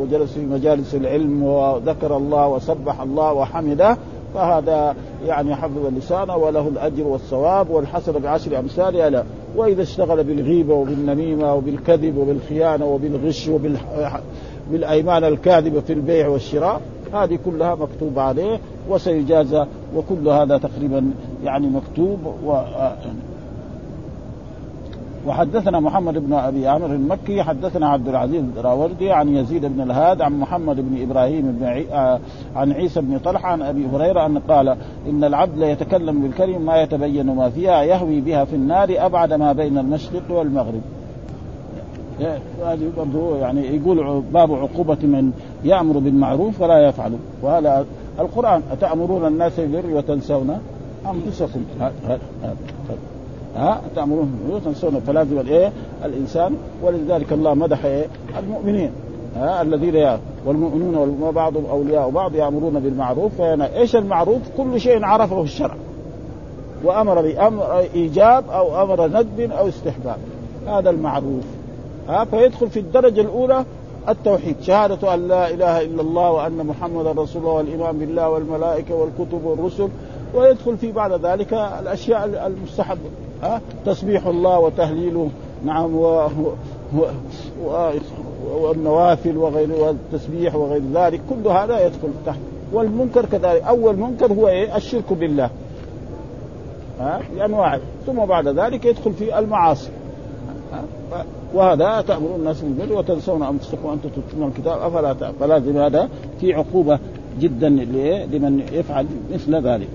وجلس 0.00 0.32
في 0.32 0.40
مجالس 0.40 0.94
العلم 0.94 1.42
وذكر 1.42 2.16
الله 2.16 2.48
وسبح 2.48 3.00
الله 3.00 3.32
وحمده 3.32 3.96
فهذا 4.34 4.94
يعني 5.26 5.54
حفظ 5.54 5.86
اللسان 5.86 6.30
وله 6.30 6.68
الأجر 6.68 7.06
والثواب 7.06 7.70
والحسنه 7.70 8.18
بعشر 8.18 8.58
أمثالها 8.58 9.10
لا 9.10 9.22
وإذا 9.56 9.82
اشتغل 9.82 10.24
بالغيبة 10.24 10.74
وبالنميمة 10.74 11.54
وبالكذب 11.54 12.18
وبالخيانة 12.18 12.86
وبالغش 12.86 13.48
وبالايمان 13.48 15.24
الكاذبه 15.24 15.80
في 15.80 15.92
البيع 15.92 16.28
والشراء 16.28 16.80
هذه 17.14 17.38
كلها 17.44 17.74
مكتوب 17.74 18.18
عليه 18.18 18.60
وسيجازى 18.88 19.66
وكل 19.96 20.28
هذا 20.28 20.58
تقريبا 20.58 21.10
يعني 21.44 21.66
مكتوب 21.66 22.18
و 22.44 22.58
وحدثنا 25.26 25.80
محمد 25.80 26.18
بن 26.18 26.32
أبي 26.32 26.68
عامر 26.68 26.86
المكي 26.86 27.42
حدثنا 27.42 27.88
عبد 27.88 28.08
العزيز 28.08 28.40
الدراوردي 28.40 29.12
عن 29.12 29.36
يزيد 29.36 29.66
بن 29.66 29.80
الهاد 29.80 30.22
عن 30.22 30.40
محمد 30.40 30.76
بن 30.76 31.02
إبراهيم 31.02 31.56
بن 31.60 31.66
عي... 31.66 31.86
عن 32.56 32.72
عيسى 32.72 33.00
بن 33.00 33.18
طلحة 33.18 33.48
عن 33.48 33.62
أبي 33.62 33.86
هريرة 33.86 34.26
أن 34.26 34.38
قال 34.38 34.76
إن 35.08 35.24
العبد 35.24 35.58
ليتكلم 35.58 36.22
بالكلمة 36.22 36.58
ما 36.58 36.82
يتبين 36.82 37.26
ما 37.26 37.50
فيها 37.50 37.82
يهوي 37.82 38.20
بها 38.20 38.44
في 38.44 38.56
النار 38.56 38.88
أبعد 38.90 39.32
ما 39.32 39.52
بين 39.52 39.78
المشرق 39.78 40.30
والمغرب. 40.30 40.80
هذه 42.64 42.90
برضه 42.96 43.38
يعني 43.38 43.76
يقول 43.76 44.22
باب 44.32 44.54
عقوبة 44.54 44.98
من 45.02 45.32
يأمر 45.64 45.98
بالمعروف 45.98 46.60
ولا 46.60 46.88
يفعل. 46.88 47.12
وهذا 47.42 47.86
القرآن 48.20 48.62
أتأمرون 48.72 49.26
الناس 49.26 49.60
بالبر 49.60 49.96
وتنسون 49.96 50.58
أنفسكم؟ 51.06 51.60
ها؟ 53.56 53.80
تأمرون 53.96 54.38
وتنسون. 54.50 55.00
فلازم 55.00 55.38
الايه 55.38 55.72
الإنسان 56.04 56.56
ولذلك 56.82 57.32
الله 57.32 57.54
مدح 57.54 57.84
إيه؟ 57.84 58.06
المؤمنين 58.38 58.90
ها؟ 59.36 59.62
الذين 59.62 60.18
والمؤمنون 60.46 61.22
وبعضهم 61.22 61.66
أولياء 61.66 62.10
بعض 62.10 62.34
يأمرون 62.34 62.80
بالمعروف 62.80 63.34
فهنا 63.34 63.76
إيش 63.76 63.96
المعروف؟ 63.96 64.40
كل 64.56 64.80
شيء 64.80 65.04
عرفه 65.04 65.42
الشرع. 65.42 65.74
وأمر 66.84 67.22
بأمر 67.22 67.78
إيجاب 67.94 68.44
أو 68.50 68.82
أمر 68.82 69.06
ندب 69.08 69.50
أو 69.50 69.68
استحباب. 69.68 70.18
هذا 70.66 70.90
المعروف. 70.90 71.44
ها 72.08 72.24
فيدخل 72.24 72.70
في 72.70 72.80
الدرجة 72.80 73.20
الأولى 73.20 73.64
التوحيد 74.08 74.56
شهادة 74.62 75.14
أن 75.14 75.28
لا 75.28 75.50
إله 75.50 75.82
إلا 75.82 76.02
الله 76.02 76.30
وأن 76.30 76.66
محمدا 76.66 77.12
رسول 77.12 77.42
الله 77.42 77.52
والإيمان 77.54 77.98
بالله 77.98 78.28
والملائكة 78.30 78.94
والكتب 78.94 79.44
والرسل 79.44 79.88
ويدخل 80.34 80.76
في 80.76 80.92
بعد 80.92 81.26
ذلك 81.26 81.52
الأشياء 81.52 82.46
المستحبة 82.46 83.10
ها 83.42 83.60
تسبيح 83.86 84.26
الله 84.26 84.58
وتهليله 84.58 85.28
نعم 85.64 85.96
و... 85.96 86.06
و... 86.96 87.04
و... 87.64 87.90
والنوافل 88.50 89.36
وغير 89.36 89.72
والتسبيح 89.72 90.54
وغير 90.54 90.82
ذلك 90.94 91.20
كل 91.30 91.48
هذا 91.48 91.86
يدخل 91.86 92.08
تحت. 92.26 92.38
والمنكر 92.72 93.26
كذلك 93.26 93.62
أول 93.62 93.96
منكر 93.96 94.32
هو 94.32 94.48
إيه؟ 94.48 94.76
الشرك 94.76 95.12
بالله. 95.12 95.50
ها 97.00 97.20
بأنواعه 97.34 97.80
ثم 98.06 98.24
بعد 98.24 98.48
ذلك 98.48 98.84
يدخل 98.84 99.12
في 99.12 99.38
المعاصي. 99.38 99.90
وهذا 101.56 102.00
تأمرون 102.00 102.40
الناس 102.40 102.60
بالبر 102.60 102.92
وتنسون 102.92 103.42
أنفسكم 103.42 103.84
وأنتم 103.88 104.08
تتلون 104.08 104.48
الكتاب 104.48 104.80
أفلا 104.80 105.32
فلازم 105.40 105.76
هذا 105.76 106.08
في 106.40 106.54
عقوبة 106.54 106.98
جدا 107.40 107.68
لمن 107.68 108.62
يفعل 108.72 109.06
مثل 109.34 109.54
ذلك 109.54 109.88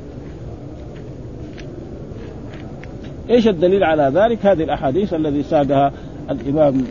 إيش 3.30 3.47
الدليل 3.47 3.84
على 3.84 4.12
ذلك؟ 4.16 4.45
هذه 4.45 4.64
الأحاديث 4.64 5.14
الذي 5.14 5.43
ساقها 5.43 5.91
الإمام 6.30 6.84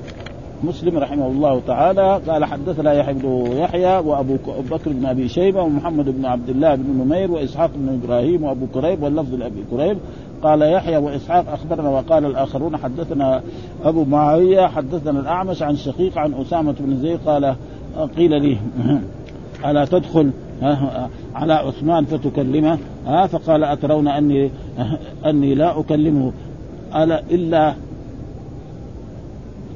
مسلم 0.65 0.99
رحمه 0.99 1.27
الله 1.27 1.61
تعالى 1.67 2.21
قال 2.29 2.45
حدثنا 2.45 2.93
يحيى 2.93 3.15
بن 3.15 3.53
يحيى 3.53 3.99
وأبو 3.99 4.37
بكر 4.71 4.93
بن 4.93 5.07
أبي 5.07 5.29
شيبة 5.29 5.63
ومحمد 5.63 6.09
بن 6.09 6.25
عبد 6.25 6.49
الله 6.49 6.75
بن 6.75 7.05
نمير 7.05 7.31
وإسحاق 7.31 7.71
بن 7.75 8.01
إبراهيم 8.03 8.45
وأبو 8.45 8.67
كريب 8.75 9.03
واللفظ 9.03 9.35
لأبي 9.35 9.65
كريب. 9.71 9.99
قال 10.43 10.63
يحيى 10.63 10.97
وإسحاق 10.97 11.53
أخبرنا 11.53 11.89
وقال 11.89 12.25
الآخرون 12.25 12.77
حدثنا 12.77 13.43
أبو 13.85 14.05
معاوية 14.05 14.67
حدثنا 14.67 15.21
الأعمش 15.21 15.63
عن 15.63 15.77
شقيق 15.77 16.19
عن 16.19 16.35
أسامة 16.35 16.75
بن 16.81 16.97
زيد 16.97 17.19
قال 17.27 17.55
قيل 18.17 18.43
لي 18.43 18.59
ألا 19.71 19.85
تدخل 19.85 20.31
على 21.35 21.53
عثمان 21.53 22.05
فتكلمه؟ 22.05 22.79
فقال 23.07 23.65
أترون 23.65 24.09
أني 24.09 24.51
أني 25.31 25.55
لا 25.55 25.81
أكلمه 25.81 26.33
ألا 26.97 27.23
إلا 27.31 27.75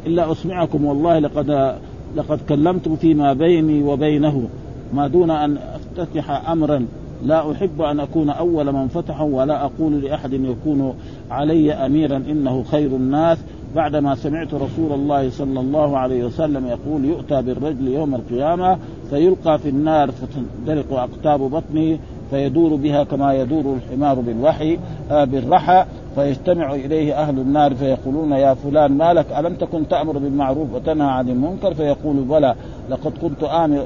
إلا 0.06 0.32
أسمعكم 0.32 0.84
والله 0.84 1.18
لقد 1.18 1.76
لقد 2.16 2.38
كلمت 2.48 2.88
فيما 2.88 3.32
بيني 3.32 3.82
وبينه 3.82 4.48
ما 4.92 5.08
دون 5.08 5.30
أن 5.30 5.56
أفتتح 5.56 6.50
امرا. 6.50 6.86
لا 7.24 7.52
أحب 7.52 7.82
أن 7.82 8.00
أكون 8.00 8.30
أول 8.30 8.72
من 8.72 8.88
فتحه 8.88 9.24
ولا 9.24 9.64
أقول 9.64 10.00
لأحد 10.00 10.32
يكون 10.32 10.94
علي 11.30 11.72
اميرا. 11.72 12.16
إنه 12.16 12.62
خير 12.62 12.86
الناس. 12.86 13.38
بعدما 13.74 14.14
سمعت 14.14 14.54
رسول 14.54 14.92
الله 14.92 15.30
صلى 15.30 15.60
الله 15.60 15.98
عليه 15.98 16.24
وسلم 16.24 16.66
يقول 16.66 17.04
يؤتى 17.04 17.42
بالرجل 17.42 17.88
يوم 17.88 18.14
القيامة 18.14 18.78
فيلقى 19.10 19.58
في 19.58 19.68
النار 19.68 20.10
فتندلق 20.10 20.92
اقطاب 20.92 21.40
بطنه 21.40 21.98
فيدور 22.30 22.74
بها 22.74 23.04
كما 23.04 23.34
يدور 23.34 23.76
الحمار 23.76 24.20
بالوحي 24.20 24.78
آه 25.10 25.24
بالرحى. 25.24 25.84
فيجتمع 26.14 26.74
إليه 26.74 27.22
أهل 27.22 27.38
النار 27.38 27.74
فيقولون 27.74 28.32
يا 28.32 28.54
فلان 28.54 28.92
ما 28.92 29.12
لك؟ 29.12 29.26
ألم 29.38 29.54
تكن 29.54 29.88
تأمر 29.88 30.18
بالمعروف 30.18 30.74
وتنهى 30.74 31.10
عن 31.10 31.28
المنكر؟ 31.28 31.74
فيقول 31.74 32.16
بلى 32.16 32.54
لقد 32.90 33.12
كنت 33.22 33.42
آمر 33.42 33.84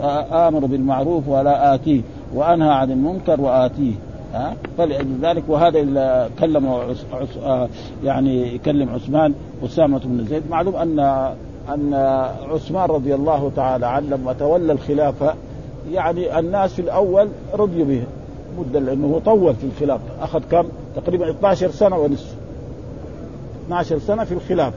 آمر 0.49 0.66
بالمعروف 0.66 1.29
ولا 1.29 1.74
آتيه 1.74 2.01
وأنهى 2.35 2.70
عن 2.70 2.91
المنكر 2.91 3.41
وآتيه. 3.41 3.93
ها؟ 4.35 4.55
فلذلك 4.79 5.43
وهذا 5.49 5.79
اللي 5.79 6.29
كلم 6.41 6.66
آه، 7.45 7.68
يعني 8.05 8.55
يكلم 8.55 8.89
عثمان 8.89 9.35
أسامة 9.64 10.01
بن 10.05 10.24
زيد. 10.24 10.43
معلوم 10.51 10.76
أن 10.76 10.99
أن 11.74 11.95
عثمان 12.51 12.91
رضي 12.91 13.14
الله 13.14 13.51
تعالى 13.57 13.87
عنه 13.87 14.16
لما 14.16 14.33
تولى 14.33 14.72
الخلافة 14.72 15.35
يعني 15.93 16.39
الناس 16.39 16.72
في 16.72 16.83
الأول 16.83 17.29
رضيوا 17.55 17.87
به 17.87 18.03
مدة 18.59 18.81
لأنه 18.81 19.20
طول 19.24 19.55
في 19.55 19.64
الخلافة. 19.64 20.05
أخذ 20.22 20.43
كم؟ 20.51 20.64
تقريبا 21.01 21.30
12 21.30 21.70
سنة 21.70 21.96
ونصف. 21.96 22.34
12 23.66 23.99
سنة 23.99 24.24
في 24.24 24.32
الخلافه 24.32 24.76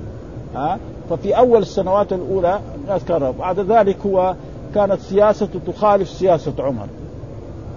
ها؟ 0.56 0.80
ففي 1.10 1.38
أول 1.38 1.62
السنوات 1.62 2.14
الأولى 2.14 2.60
الناس 2.76 3.04
كانوا 3.06 3.32
بعد 3.32 3.60
ذلك 3.60 3.98
هو 4.06 4.36
كانت 4.76 5.00
سياسته 5.00 5.60
تخالف 5.68 6.10
سياسة 6.10 6.54
عمر. 6.60 6.88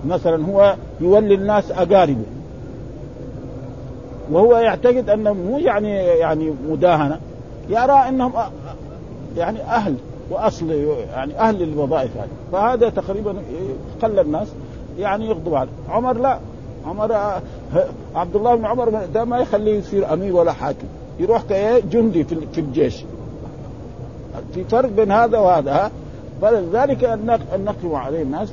مثلا 0.06 0.46
هو 0.46 0.74
يولي 1.00 1.34
الناس 1.34 1.70
أقاربه. 1.70 2.24
وهو 4.30 4.56
يعتقد 4.56 5.10
أنه 5.10 5.32
مو 5.32 5.58
يعني 5.58 5.96
يعني 5.96 6.52
مداهنة. 6.68 7.20
يرى 7.68 8.08
أنهم 8.08 8.32
يعني 9.36 9.62
أهل 9.62 9.94
وأصل 10.30 10.70
يعني 11.12 11.38
أهل 11.38 11.54
للوظائف 11.54 12.16
هذه. 12.16 12.28
فهذا 12.52 12.88
تقريبا 12.88 13.36
خلى 14.02 14.20
الناس 14.20 14.48
يعني 14.98 15.28
يغضب 15.28 15.54
عليه. 15.54 15.70
عمر 15.88 16.18
لا. 16.18 16.38
عمر 16.86 17.12
عبد 18.14 18.36
الله 18.36 18.54
بن 18.54 18.64
عمر 18.64 19.06
ده 19.14 19.24
ما 19.24 19.38
يخليه 19.38 19.78
يصير 19.78 20.12
أمير 20.12 20.36
ولا 20.36 20.52
حاكم. 20.52 20.86
يروح 21.20 21.42
كإيه؟ 21.42 21.80
جندي 21.80 22.24
في 22.24 22.58
الجيش. 22.58 23.04
في 24.54 24.64
فرق 24.64 24.88
بين 24.88 25.12
هذا 25.12 25.38
وهذا 25.38 25.72
ها؟ 25.72 25.90
فلذلك 26.42 27.18
نقم 27.58 27.94
عليه 27.94 28.22
الناس. 28.22 28.48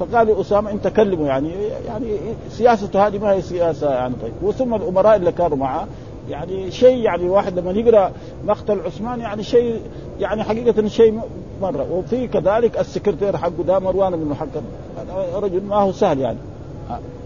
فقال 0.00 0.40
أسامة 0.40 0.70
انت 0.70 0.88
كلمه 0.88 1.26
يعني 1.26 1.50
يعني 1.86 2.16
سياسته 2.50 3.06
هذه 3.06 3.18
ما 3.18 3.32
هي 3.32 3.42
سياسة 3.42 3.90
يعني 3.90 4.14
طيب. 4.22 4.32
وثم 4.42 4.74
الأمراء 4.74 5.16
اللي 5.16 5.32
كانوا 5.32 5.56
معه 5.56 5.86
يعني 6.30 6.70
شيء 6.70 6.98
يعني 6.98 7.22
الواحد 7.22 7.58
لما 7.58 7.72
يقرأ 7.72 8.12
مقتل 8.44 8.80
عثمان 8.80 9.20
يعني 9.20 9.42
شيء 9.42 9.80
يعني 10.20 10.42
حقيقة 10.42 10.88
شيء 10.88 11.20
مرة. 11.62 11.86
وفي 11.92 12.28
كذلك 12.28 12.78
السكرتير 12.78 13.36
حقه 13.36 13.62
ده 13.66 13.78
مروان 13.78 14.16
بن 14.16 14.34
هذا 14.98 15.38
رجل 15.38 15.62
ما 15.62 15.76
هو 15.76 15.92
سهل 15.92 16.18
يعني. 16.18 16.38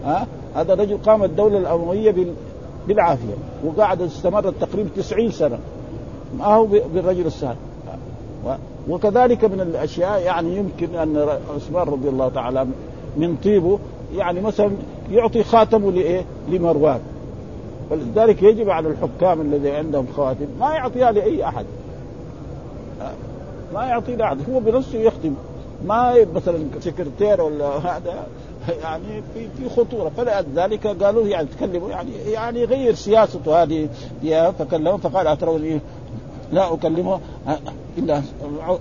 ها؟ 0.05 0.27
هذا 0.57 0.73
رجل 0.73 0.97
قام 0.97 1.23
الدولة 1.23 1.57
الأموية 1.57 2.15
بالعافية 2.87 3.33
وقعد 3.65 4.01
استمرت 4.01 4.53
تقريبا 4.61 4.89
90 4.95 5.31
سنة. 5.31 5.59
ما 6.37 6.45
هو 6.45 6.65
بالرجل 6.65 7.25
السهل. 7.25 7.55
وكذلك 8.89 9.45
من 9.45 9.61
الأشياء 9.61 10.21
يعني 10.21 10.57
يمكن 10.57 10.95
أن 10.95 11.27
عثمان 11.55 11.87
رضي 11.87 12.09
الله 12.09 12.29
تعالى 12.29 12.67
من 13.17 13.35
طيبه 13.43 13.79
يعني 14.15 14.41
مثلا 14.41 14.71
يعطي 15.11 15.43
خاتمه 15.43 15.91
لإيه؟ 15.91 16.25
لمروان. 16.49 16.99
ولذلك 17.91 18.43
يجب 18.43 18.69
على 18.69 18.87
الحكام 18.87 19.41
الذي 19.41 19.71
عندهم 19.71 20.07
خواتم 20.15 20.45
ما 20.59 20.73
يعطيها 20.73 21.11
لأي 21.11 21.47
أحد. 21.47 21.65
ما 23.73 23.85
يعطي 23.85 24.15
لأحد 24.15 24.37
هو 24.49 24.59
بنفسه 24.59 24.99
يختم. 24.99 25.33
ما 25.85 26.25
مثلا 26.33 26.59
سكرتير 26.79 27.41
ولا 27.41 27.67
هذا. 27.67 28.27
يعني 28.83 29.23
في 29.33 29.47
في 29.57 29.69
خطورة. 29.69 30.11
فلذلك 30.17 30.87
قالوا 30.87 31.27
يعني 31.27 31.47
تكلموا 31.57 31.89
يعني 31.89 32.11
يعني 32.31 32.63
غير 32.65 32.95
سياسته 32.95 33.63
هذه 33.63 33.89
فكلموا 34.59 34.97
فقال 34.97 35.27
أتروني 35.27 35.79
لا 36.51 36.73
أكلمه 36.73 37.19
إلا 37.97 38.21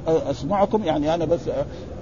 أسمعكم 0.06 0.84
يعني 0.84 1.14
أنا 1.14 1.24
بس 1.24 1.40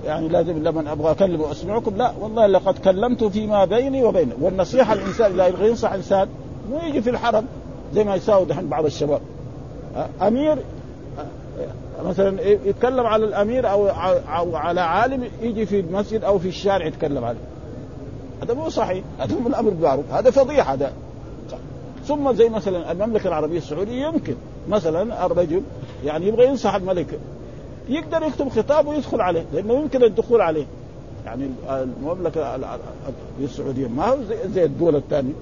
يعني 0.05 0.28
لازم 0.28 0.62
لما 0.62 0.93
أبغى 0.93 1.11
اكلمه 1.11 1.51
اسمعكم 1.51 1.97
لا 1.97 2.12
والله 2.20 2.47
لقد 2.47 2.78
كلمت 2.78 3.24
فيما 3.24 3.64
بيني 3.64 4.05
وبينه. 4.05 4.35
والنصيحة 4.41 4.93
الإنسان 4.93 5.32
إذا 5.32 5.47
يبغى 5.47 5.68
ينصح 5.68 5.93
إنسان 5.93 6.28
مو 6.70 6.78
يجي 6.89 7.03
في 7.03 7.11
الحرم 7.11 7.47
زي 7.95 8.05
ما 8.05 8.14
يساوي 8.14 8.45
دحين 8.45 8.68
بعض 8.68 8.85
الشباب. 8.85 9.20
أمير 10.22 10.59
مثلا 12.05 12.41
يتكلم 12.41 13.07
على 13.07 13.24
الأمير 13.24 13.70
أو 13.70 13.89
أو 14.39 14.57
على 14.57 14.80
عالم 14.80 15.28
يجي 15.43 15.66
في 15.66 15.80
المسجد 15.80 16.24
أو 16.24 16.39
في 16.39 16.49
الشارع 16.49 16.87
يتكلم 16.87 17.24
عليه. 17.24 17.54
هذا 18.43 18.55
مو 18.55 18.68
صحيح 18.68 19.05
هذا 19.18 19.35
من 19.35 19.47
الامر 19.47 19.70
بالمعروف 19.70 20.11
هذا 20.11 20.30
فضيحة 20.30 20.72
هذا. 20.72 20.93
ثم 22.07 22.32
زي 22.32 22.49
مثلا 22.49 22.93
المملكة 22.93 23.28
العربية 23.28 23.59
السعودية 23.59 24.07
يمكن 24.07 24.35
مثلا 24.68 25.26
الرجل 25.26 25.62
يعني 26.05 26.28
يبغى 26.28 26.47
ينصح 26.47 26.74
الملك 26.74 27.20
يقدر 27.89 28.22
يكتب 28.22 28.49
خطاب 28.49 28.87
ويدخل 28.87 29.20
عليه 29.20 29.45
لأنه 29.53 29.74
يمكن 29.74 30.03
الدخول 30.03 30.41
عليه. 30.41 30.66
يعني 31.26 31.51
المملكة 31.70 32.59
السعودية 33.41 33.89
ما 33.89 34.07
هو 34.07 34.18
زي 34.55 34.64
الدول 34.64 34.97
الثانية. 34.97 35.32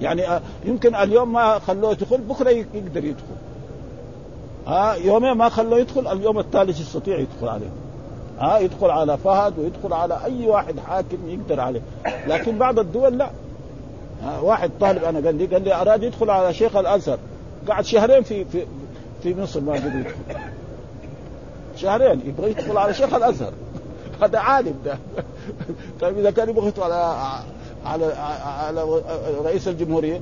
يعني 0.00 0.28
آه، 0.28 0.40
يمكن 0.64 0.94
اليوم 0.94 1.32
ما 1.32 1.58
خلوه 1.58 1.90
يدخل 1.90 2.20
بكرة 2.20 2.50
يقدر 2.50 3.04
يدخل. 3.04 3.36
ها 4.66 4.94
يومين 4.94 5.32
ما 5.32 5.48
خلوه 5.48 5.78
يدخل 5.78 6.12
اليوم 6.12 6.38
الثالث 6.38 6.80
يستطيع 6.80 7.18
يدخل 7.18 7.48
عليه. 7.48 7.70
ها 8.38 8.58
يدخل 8.58 8.90
على 8.90 9.18
فهد 9.18 9.58
ويدخل 9.58 9.92
على 9.92 10.18
أي 10.24 10.46
واحد 10.46 10.80
حاكم 10.80 11.28
يقدر 11.28 11.60
عليه. 11.60 11.80
لكن 12.26 12.58
بعض 12.58 12.78
الدول 12.78 13.18
لا. 13.18 13.30
واحد 14.40 14.70
طالب 14.80 15.04
أنا 15.04 15.20
قال 15.26 15.34
لي 15.34 15.46
قال 15.46 15.64
لي 15.64 15.74
أراد 15.74 16.02
يدخل 16.02 16.30
على 16.30 16.54
شيخ 16.54 16.76
الأزهر. 16.76 17.18
قعد 17.68 17.84
شهرين 17.84 18.22
في 18.22 18.44
في 18.44 18.66
في 19.22 19.34
مصر 19.34 19.60
ما 19.60 19.72
قدر 19.72 19.86
يدخل. 19.86 20.40
شهرين 21.76 22.20
يبغى 22.26 22.50
يدخل 22.50 22.76
على 22.78 22.94
شيخ 22.94 23.14
الأزهر. 23.14 23.52
هذا 24.22 24.38
عالم 24.38 24.74
ده. 24.84 24.98
طيب 26.00 26.18
إذا 26.18 26.30
كان 26.30 26.48
يبغى 26.48 26.66
يدخل 26.66 26.82
على 26.82 27.42
على 27.86 28.12
على 28.44 29.02
رئيس 29.44 29.68
الجمهورية 29.68 30.20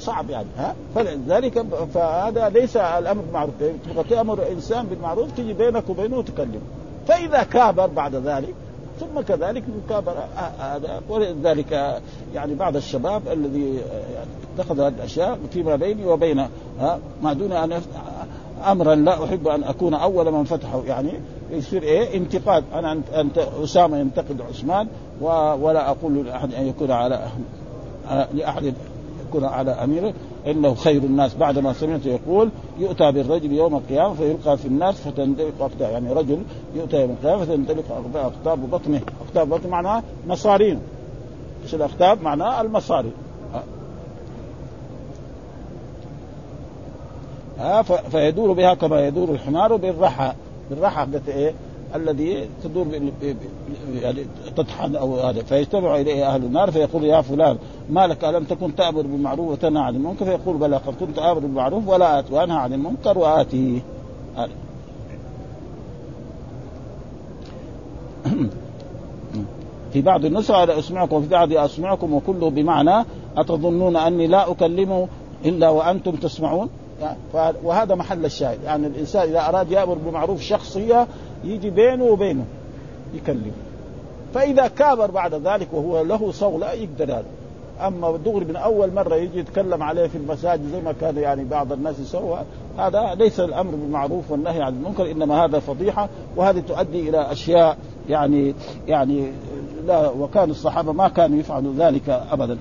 صعب 0.00 0.30
يعني 0.30 0.48
ها؟ 0.58 0.74
فلذلك 0.94 1.66
فهذا 1.94 2.48
ليس 2.48 2.76
الأمر 2.76 3.22
بالمعروف 3.22 3.54
تبغى 3.60 4.04
تامر 4.10 4.48
إنسان 4.52 4.86
بالمعروف 4.86 5.32
تجي 5.36 5.52
بينك 5.52 5.88
وبينه 5.88 6.18
وتكلمه 6.18 6.60
فإذا 7.06 7.42
كابر 7.42 7.86
بعد 7.86 8.14
ذلك 8.14 8.54
ثم 9.00 9.20
كذلك 9.20 9.64
مكابرة 9.84 10.28
هذا 10.58 11.00
ولذلك 11.08 12.00
يعني 12.34 12.54
بعض 12.54 12.76
الشباب 12.76 13.22
الذي 13.32 13.80
اتخذ 14.54 14.80
هذه 14.80 14.88
الأشياء 14.88 15.38
فيما 15.52 15.76
بيني 15.76 16.06
وبين 16.06 16.46
ما 17.22 17.32
دون 17.32 17.52
أن 17.52 17.82
أمرا 18.66 18.94
لا 18.94 19.24
أحب 19.24 19.48
أن 19.48 19.64
أكون 19.64 19.94
أول 19.94 20.32
من 20.32 20.44
فتحه. 20.44 20.82
يعني 20.86 21.12
يصير 21.50 21.82
إيه؟ 21.82 22.16
انتقاد. 22.16 22.64
أنا 22.74 23.00
انت 23.14 23.38
أسامة 23.38 23.98
ينتقد 23.98 24.40
عثمان 24.40 24.88
ولا 25.60 25.90
أقول 25.90 26.26
لأحد 26.26 26.54
أن 26.54 26.66
يكون 26.66 26.90
على 26.90 27.26
لأحد 28.34 28.74
يكون 29.30 29.44
على 29.44 29.70
أميره 29.70 30.14
إنه 30.46 30.74
خير 30.74 31.02
الناس 31.02 31.34
بعد 31.34 31.58
ما 31.58 31.72
سمعت 31.72 32.06
يقول 32.06 32.50
يؤتى 32.78 33.12
بالرجل 33.12 33.52
يوم 33.52 33.74
القيامة 33.74 34.14
فيلقى 34.14 34.58
في 34.58 34.66
النار 34.66 34.92
فتندلق 34.92 35.52
اقطاب 35.60 35.90
يعني 35.90 36.12
رجل 36.12 36.42
يؤتى 36.74 37.00
يوم 37.00 37.10
القيامة 37.10 37.44
فتندلق 37.44 37.84
اقطاب 38.14 38.70
بطنه 38.70 39.00
اقطاب 39.26 39.48
بطنه 39.48 39.70
معناها 39.70 40.02
مصارين 40.26 40.80
إيش 41.64 41.74
الاقطاب 41.74 42.22
معناها 42.22 42.60
المصاري. 42.60 43.12
ها 47.58 47.82
فيدور 47.82 48.52
بها 48.52 48.74
كما 48.74 49.06
يدور 49.06 49.30
الحمار 49.30 49.76
بالرحى. 49.76 50.32
بالرحى 50.70 51.06
إيه؟ 51.28 51.54
الذي 51.94 52.48
تدور 52.64 52.86
يعني 54.02 54.26
تطحن 54.56 54.96
أو 54.96 55.20
هذا. 55.20 55.42
فيجتمع 55.42 55.96
إليه 55.96 56.34
أهل 56.34 56.44
النار 56.44 56.70
فيقول 56.70 57.04
يا 57.04 57.20
فلان 57.20 57.58
ما 57.90 58.06
لك 58.06 58.24
ألم 58.24 58.44
تكن 58.44 58.74
تأمر 58.74 59.02
بالمعروف 59.02 59.48
وتنهى 59.48 59.82
عن 59.82 59.96
المنكر؟ 59.96 60.24
فيقول 60.24 60.56
بلى 60.56 60.76
قد 60.76 60.94
كنت 61.00 61.18
آمر 61.18 61.38
بالمعروف 61.38 61.88
ولا 61.88 62.18
ات 62.18 62.30
وأنهى 62.30 62.56
عن 62.56 62.72
المنكر 62.72 63.18
وآتي. 63.18 63.82
في 69.92 70.02
بعض 70.02 70.24
النسخ 70.24 70.54
على 70.54 70.78
أسمعكم 70.78 71.16
وفي 71.16 71.28
بعض 71.28 71.52
أسمعكم 71.52 72.14
وكله 72.14 72.50
بمعنى 72.50 73.04
أتظنون 73.36 73.96
أني 73.96 74.26
لا 74.26 74.50
اكلمه 74.50 75.08
إلا 75.44 75.68
وأنتم 75.68 76.16
تسمعون؟ 76.16 76.68
يعني 77.00 77.18
وهذا 77.64 77.94
محل 77.94 78.24
الشاهد. 78.24 78.62
يعني 78.64 78.86
الإنسان 78.86 79.28
إذا 79.28 79.48
أراد 79.48 79.72
يأمر 79.72 79.94
بمعروف 79.94 80.40
شخصية 80.40 81.06
يجي 81.44 81.70
بينه 81.70 82.04
وبينه 82.04 82.44
يكلم. 83.14 83.52
فإذا 84.34 84.68
كابر 84.68 85.10
بعد 85.10 85.34
ذلك 85.34 85.68
وهو 85.72 86.02
له 86.02 86.32
صولة 86.32 86.72
يقدر 86.72 87.04
هذا. 87.04 87.24
أما 87.80 88.16
دغري 88.16 88.44
من 88.44 88.56
أول 88.56 88.94
مرة 88.94 89.14
يجي 89.14 89.38
يتكلم 89.38 89.82
عليه 89.82 90.06
في 90.06 90.18
المساجد 90.18 90.70
زي 90.72 90.80
ما 90.80 90.92
كان 91.00 91.16
يعني 91.16 91.44
بعض 91.44 91.72
الناس 91.72 91.98
يسوى 92.00 92.40
هذا 92.78 93.14
ليس 93.14 93.40
الأمر 93.40 93.70
بالمعروف 93.70 94.30
والنهي 94.30 94.62
عن 94.62 94.72
المنكر 94.72 95.10
إنما 95.10 95.44
هذا 95.44 95.58
فضيحة 95.58 96.08
وهذه 96.36 96.60
تؤدي 96.60 97.08
إلى 97.08 97.32
أشياء 97.32 97.78
يعني 98.08 98.54
يعني 98.88 99.32
لا 99.86 100.08
وكان 100.08 100.50
الصحابة 100.50 100.92
ما 100.92 101.08
كانوا 101.08 101.38
يفعلوا 101.38 101.74
ذلك 101.78 102.08
ابدا. 102.08 102.58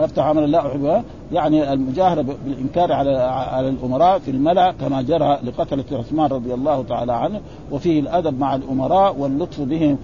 أفتح 0.00 0.22
عمل 0.22 0.50
لا 0.50 0.66
أحبها. 0.66 1.04
يعني 1.32 1.72
المجاهرة 1.72 2.24
بالإنكار 2.44 2.92
على 2.92 3.16
على 3.52 3.68
الأمراء 3.68 4.18
في 4.18 4.30
الملأ 4.30 4.72
كما 4.72 5.02
جرى 5.02 5.38
لقتلة 5.44 5.84
عثمان 5.92 6.30
رضي 6.30 6.54
الله 6.54 6.82
تعالى 6.82 7.12
عنه 7.12 7.40
وفيه 7.72 8.00
الأدب 8.00 8.38
مع 8.40 8.54
الأمراء 8.54 9.16
واللطف 9.16 9.60
بهم 9.60 9.98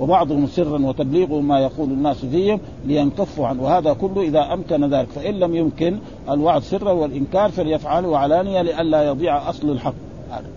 وبعضهم 0.00 0.46
سرا 0.46 0.86
وتبليغ 0.86 1.40
ما 1.40 1.60
يقول 1.60 1.90
الناس 1.90 2.24
فيهم 2.24 2.60
لينكفوا 2.84 3.46
عنه. 3.46 3.62
وهذا 3.62 3.92
كله 3.92 4.22
إذا 4.22 4.52
أمكن 4.52 4.94
ذلك 4.94 5.08
فإن 5.08 5.34
لم 5.34 5.56
يمكن 5.56 5.98
الوعد 6.30 6.62
سرا 6.62 6.92
والإنكار 6.92 7.50
فليفعله 7.50 8.18
علانية 8.18 8.62
لئلا 8.62 9.02
يضيع 9.02 9.50
أصل 9.50 9.70
الحق. 9.70 9.94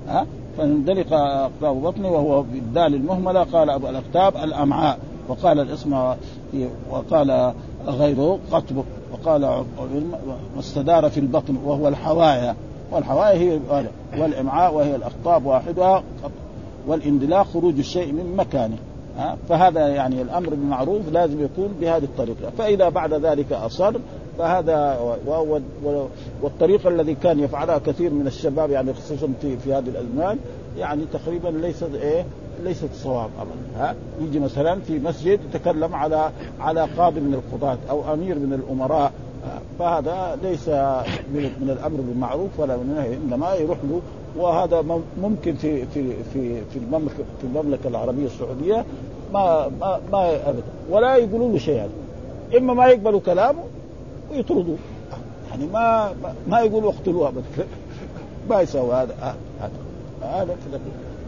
ها؟ 0.07 0.25
فاندلق 0.57 1.13
أقطاب 1.13 1.81
بطنه 1.81 2.09
وهو 2.09 2.41
بالدال 2.41 2.95
المهملة 2.95 3.43
قال 3.43 3.69
أبو 3.69 3.89
الاكتاب 3.89 4.35
الأمعاء. 4.43 4.99
وقال 5.27 5.59
الاسم 5.59 6.13
وقال 6.91 7.53
غيره 7.87 8.39
قطب. 8.51 8.83
وقال 9.13 9.41
ما 9.41 10.59
استدار 10.59 11.09
في 11.09 11.19
البطن 11.19 11.55
وهو 11.65 11.87
الحوايا. 11.87 12.55
والحوايا 12.91 13.39
هي 13.39 13.59
والإمعاء 14.17 14.73
وهي 14.73 14.95
الاقطاب 14.95 15.45
واحدها 15.45 16.03
والإندلاق 16.87 17.47
خروج 17.47 17.79
الشيء 17.79 18.11
من 18.11 18.35
مكانه. 18.37 18.77
فهذا 19.49 19.87
يعني 19.87 20.21
الأمر 20.21 20.49
بالمعروف 20.49 21.01
لازم 21.11 21.43
يكون 21.43 21.75
بهذه 21.81 22.03
الطريقة. 22.03 22.49
فإذا 22.57 22.89
بعد 22.89 23.13
ذلك 23.13 23.53
أصر 23.53 23.93
فهذا 24.37 24.99
والطريقة 26.41 26.89
الذي 26.89 27.15
كان 27.15 27.39
يفعلها 27.39 27.77
كثير 27.77 28.13
من 28.13 28.27
الشباب 28.27 28.71
يعني 28.71 28.93
خصوصا 28.93 29.33
في 29.41 29.57
في 29.57 29.73
هذه 29.73 29.89
الأزمان 29.89 30.37
يعني 30.77 31.01
تقريبا 31.13 31.47
ليست 31.47 31.89
إيه 32.01 32.25
ليست 32.63 32.89
صواب 32.93 33.29
ابدا. 33.39 33.85
ها؟ 33.85 33.95
يجي 34.21 34.39
مثلا 34.39 34.79
في 34.79 34.99
مسجد 34.99 35.39
يتكلم 35.49 35.95
على 35.95 36.31
على 36.59 36.87
قاضي 36.97 37.19
من 37.19 37.33
القضاة 37.33 37.77
أو 37.89 38.13
أمير 38.13 38.39
من 38.39 38.53
الأمراء. 38.53 39.11
فهذا 39.79 40.37
ليس 40.43 40.69
من 41.29 41.69
الأمر 41.79 42.01
بالمعروف 42.01 42.59
ولا 42.59 42.77
من 42.77 42.83
النهي 42.83 43.17
إنما 43.17 43.53
يروح 43.55 43.77
له. 43.89 44.01
وهذا 44.37 45.01
ممكن 45.21 45.55
في 45.55 45.85
في 45.85 46.13
في 46.33 46.61
في 46.73 46.79
المملكه 46.79 47.23
في 47.41 47.43
المملكة 47.43 47.87
العربية 47.87 48.25
السعودية. 48.25 48.85
ما 49.33 49.67
ما, 49.79 49.99
ما 50.11 50.49
ابدا. 50.49 50.63
ولا 50.89 51.15
يقولوا 51.15 51.51
له 51.51 51.57
شيء 51.57 51.75
يعني. 51.75 51.91
إما 52.57 52.73
ما 52.73 52.87
يقبلوا 52.87 53.19
كلامه 53.19 53.63
ويطردوه. 54.31 54.77
يعني 55.51 55.67
ما 55.67 56.13
ما 56.47 56.59
يقولوا 56.59 56.91
اقتلوه 56.91 57.27
ابدا. 57.27 57.43
ما 58.49 58.61
يسوي 58.61 58.93
هذا. 58.93 59.35
هذا. 59.59 59.71
هذا 60.21 60.55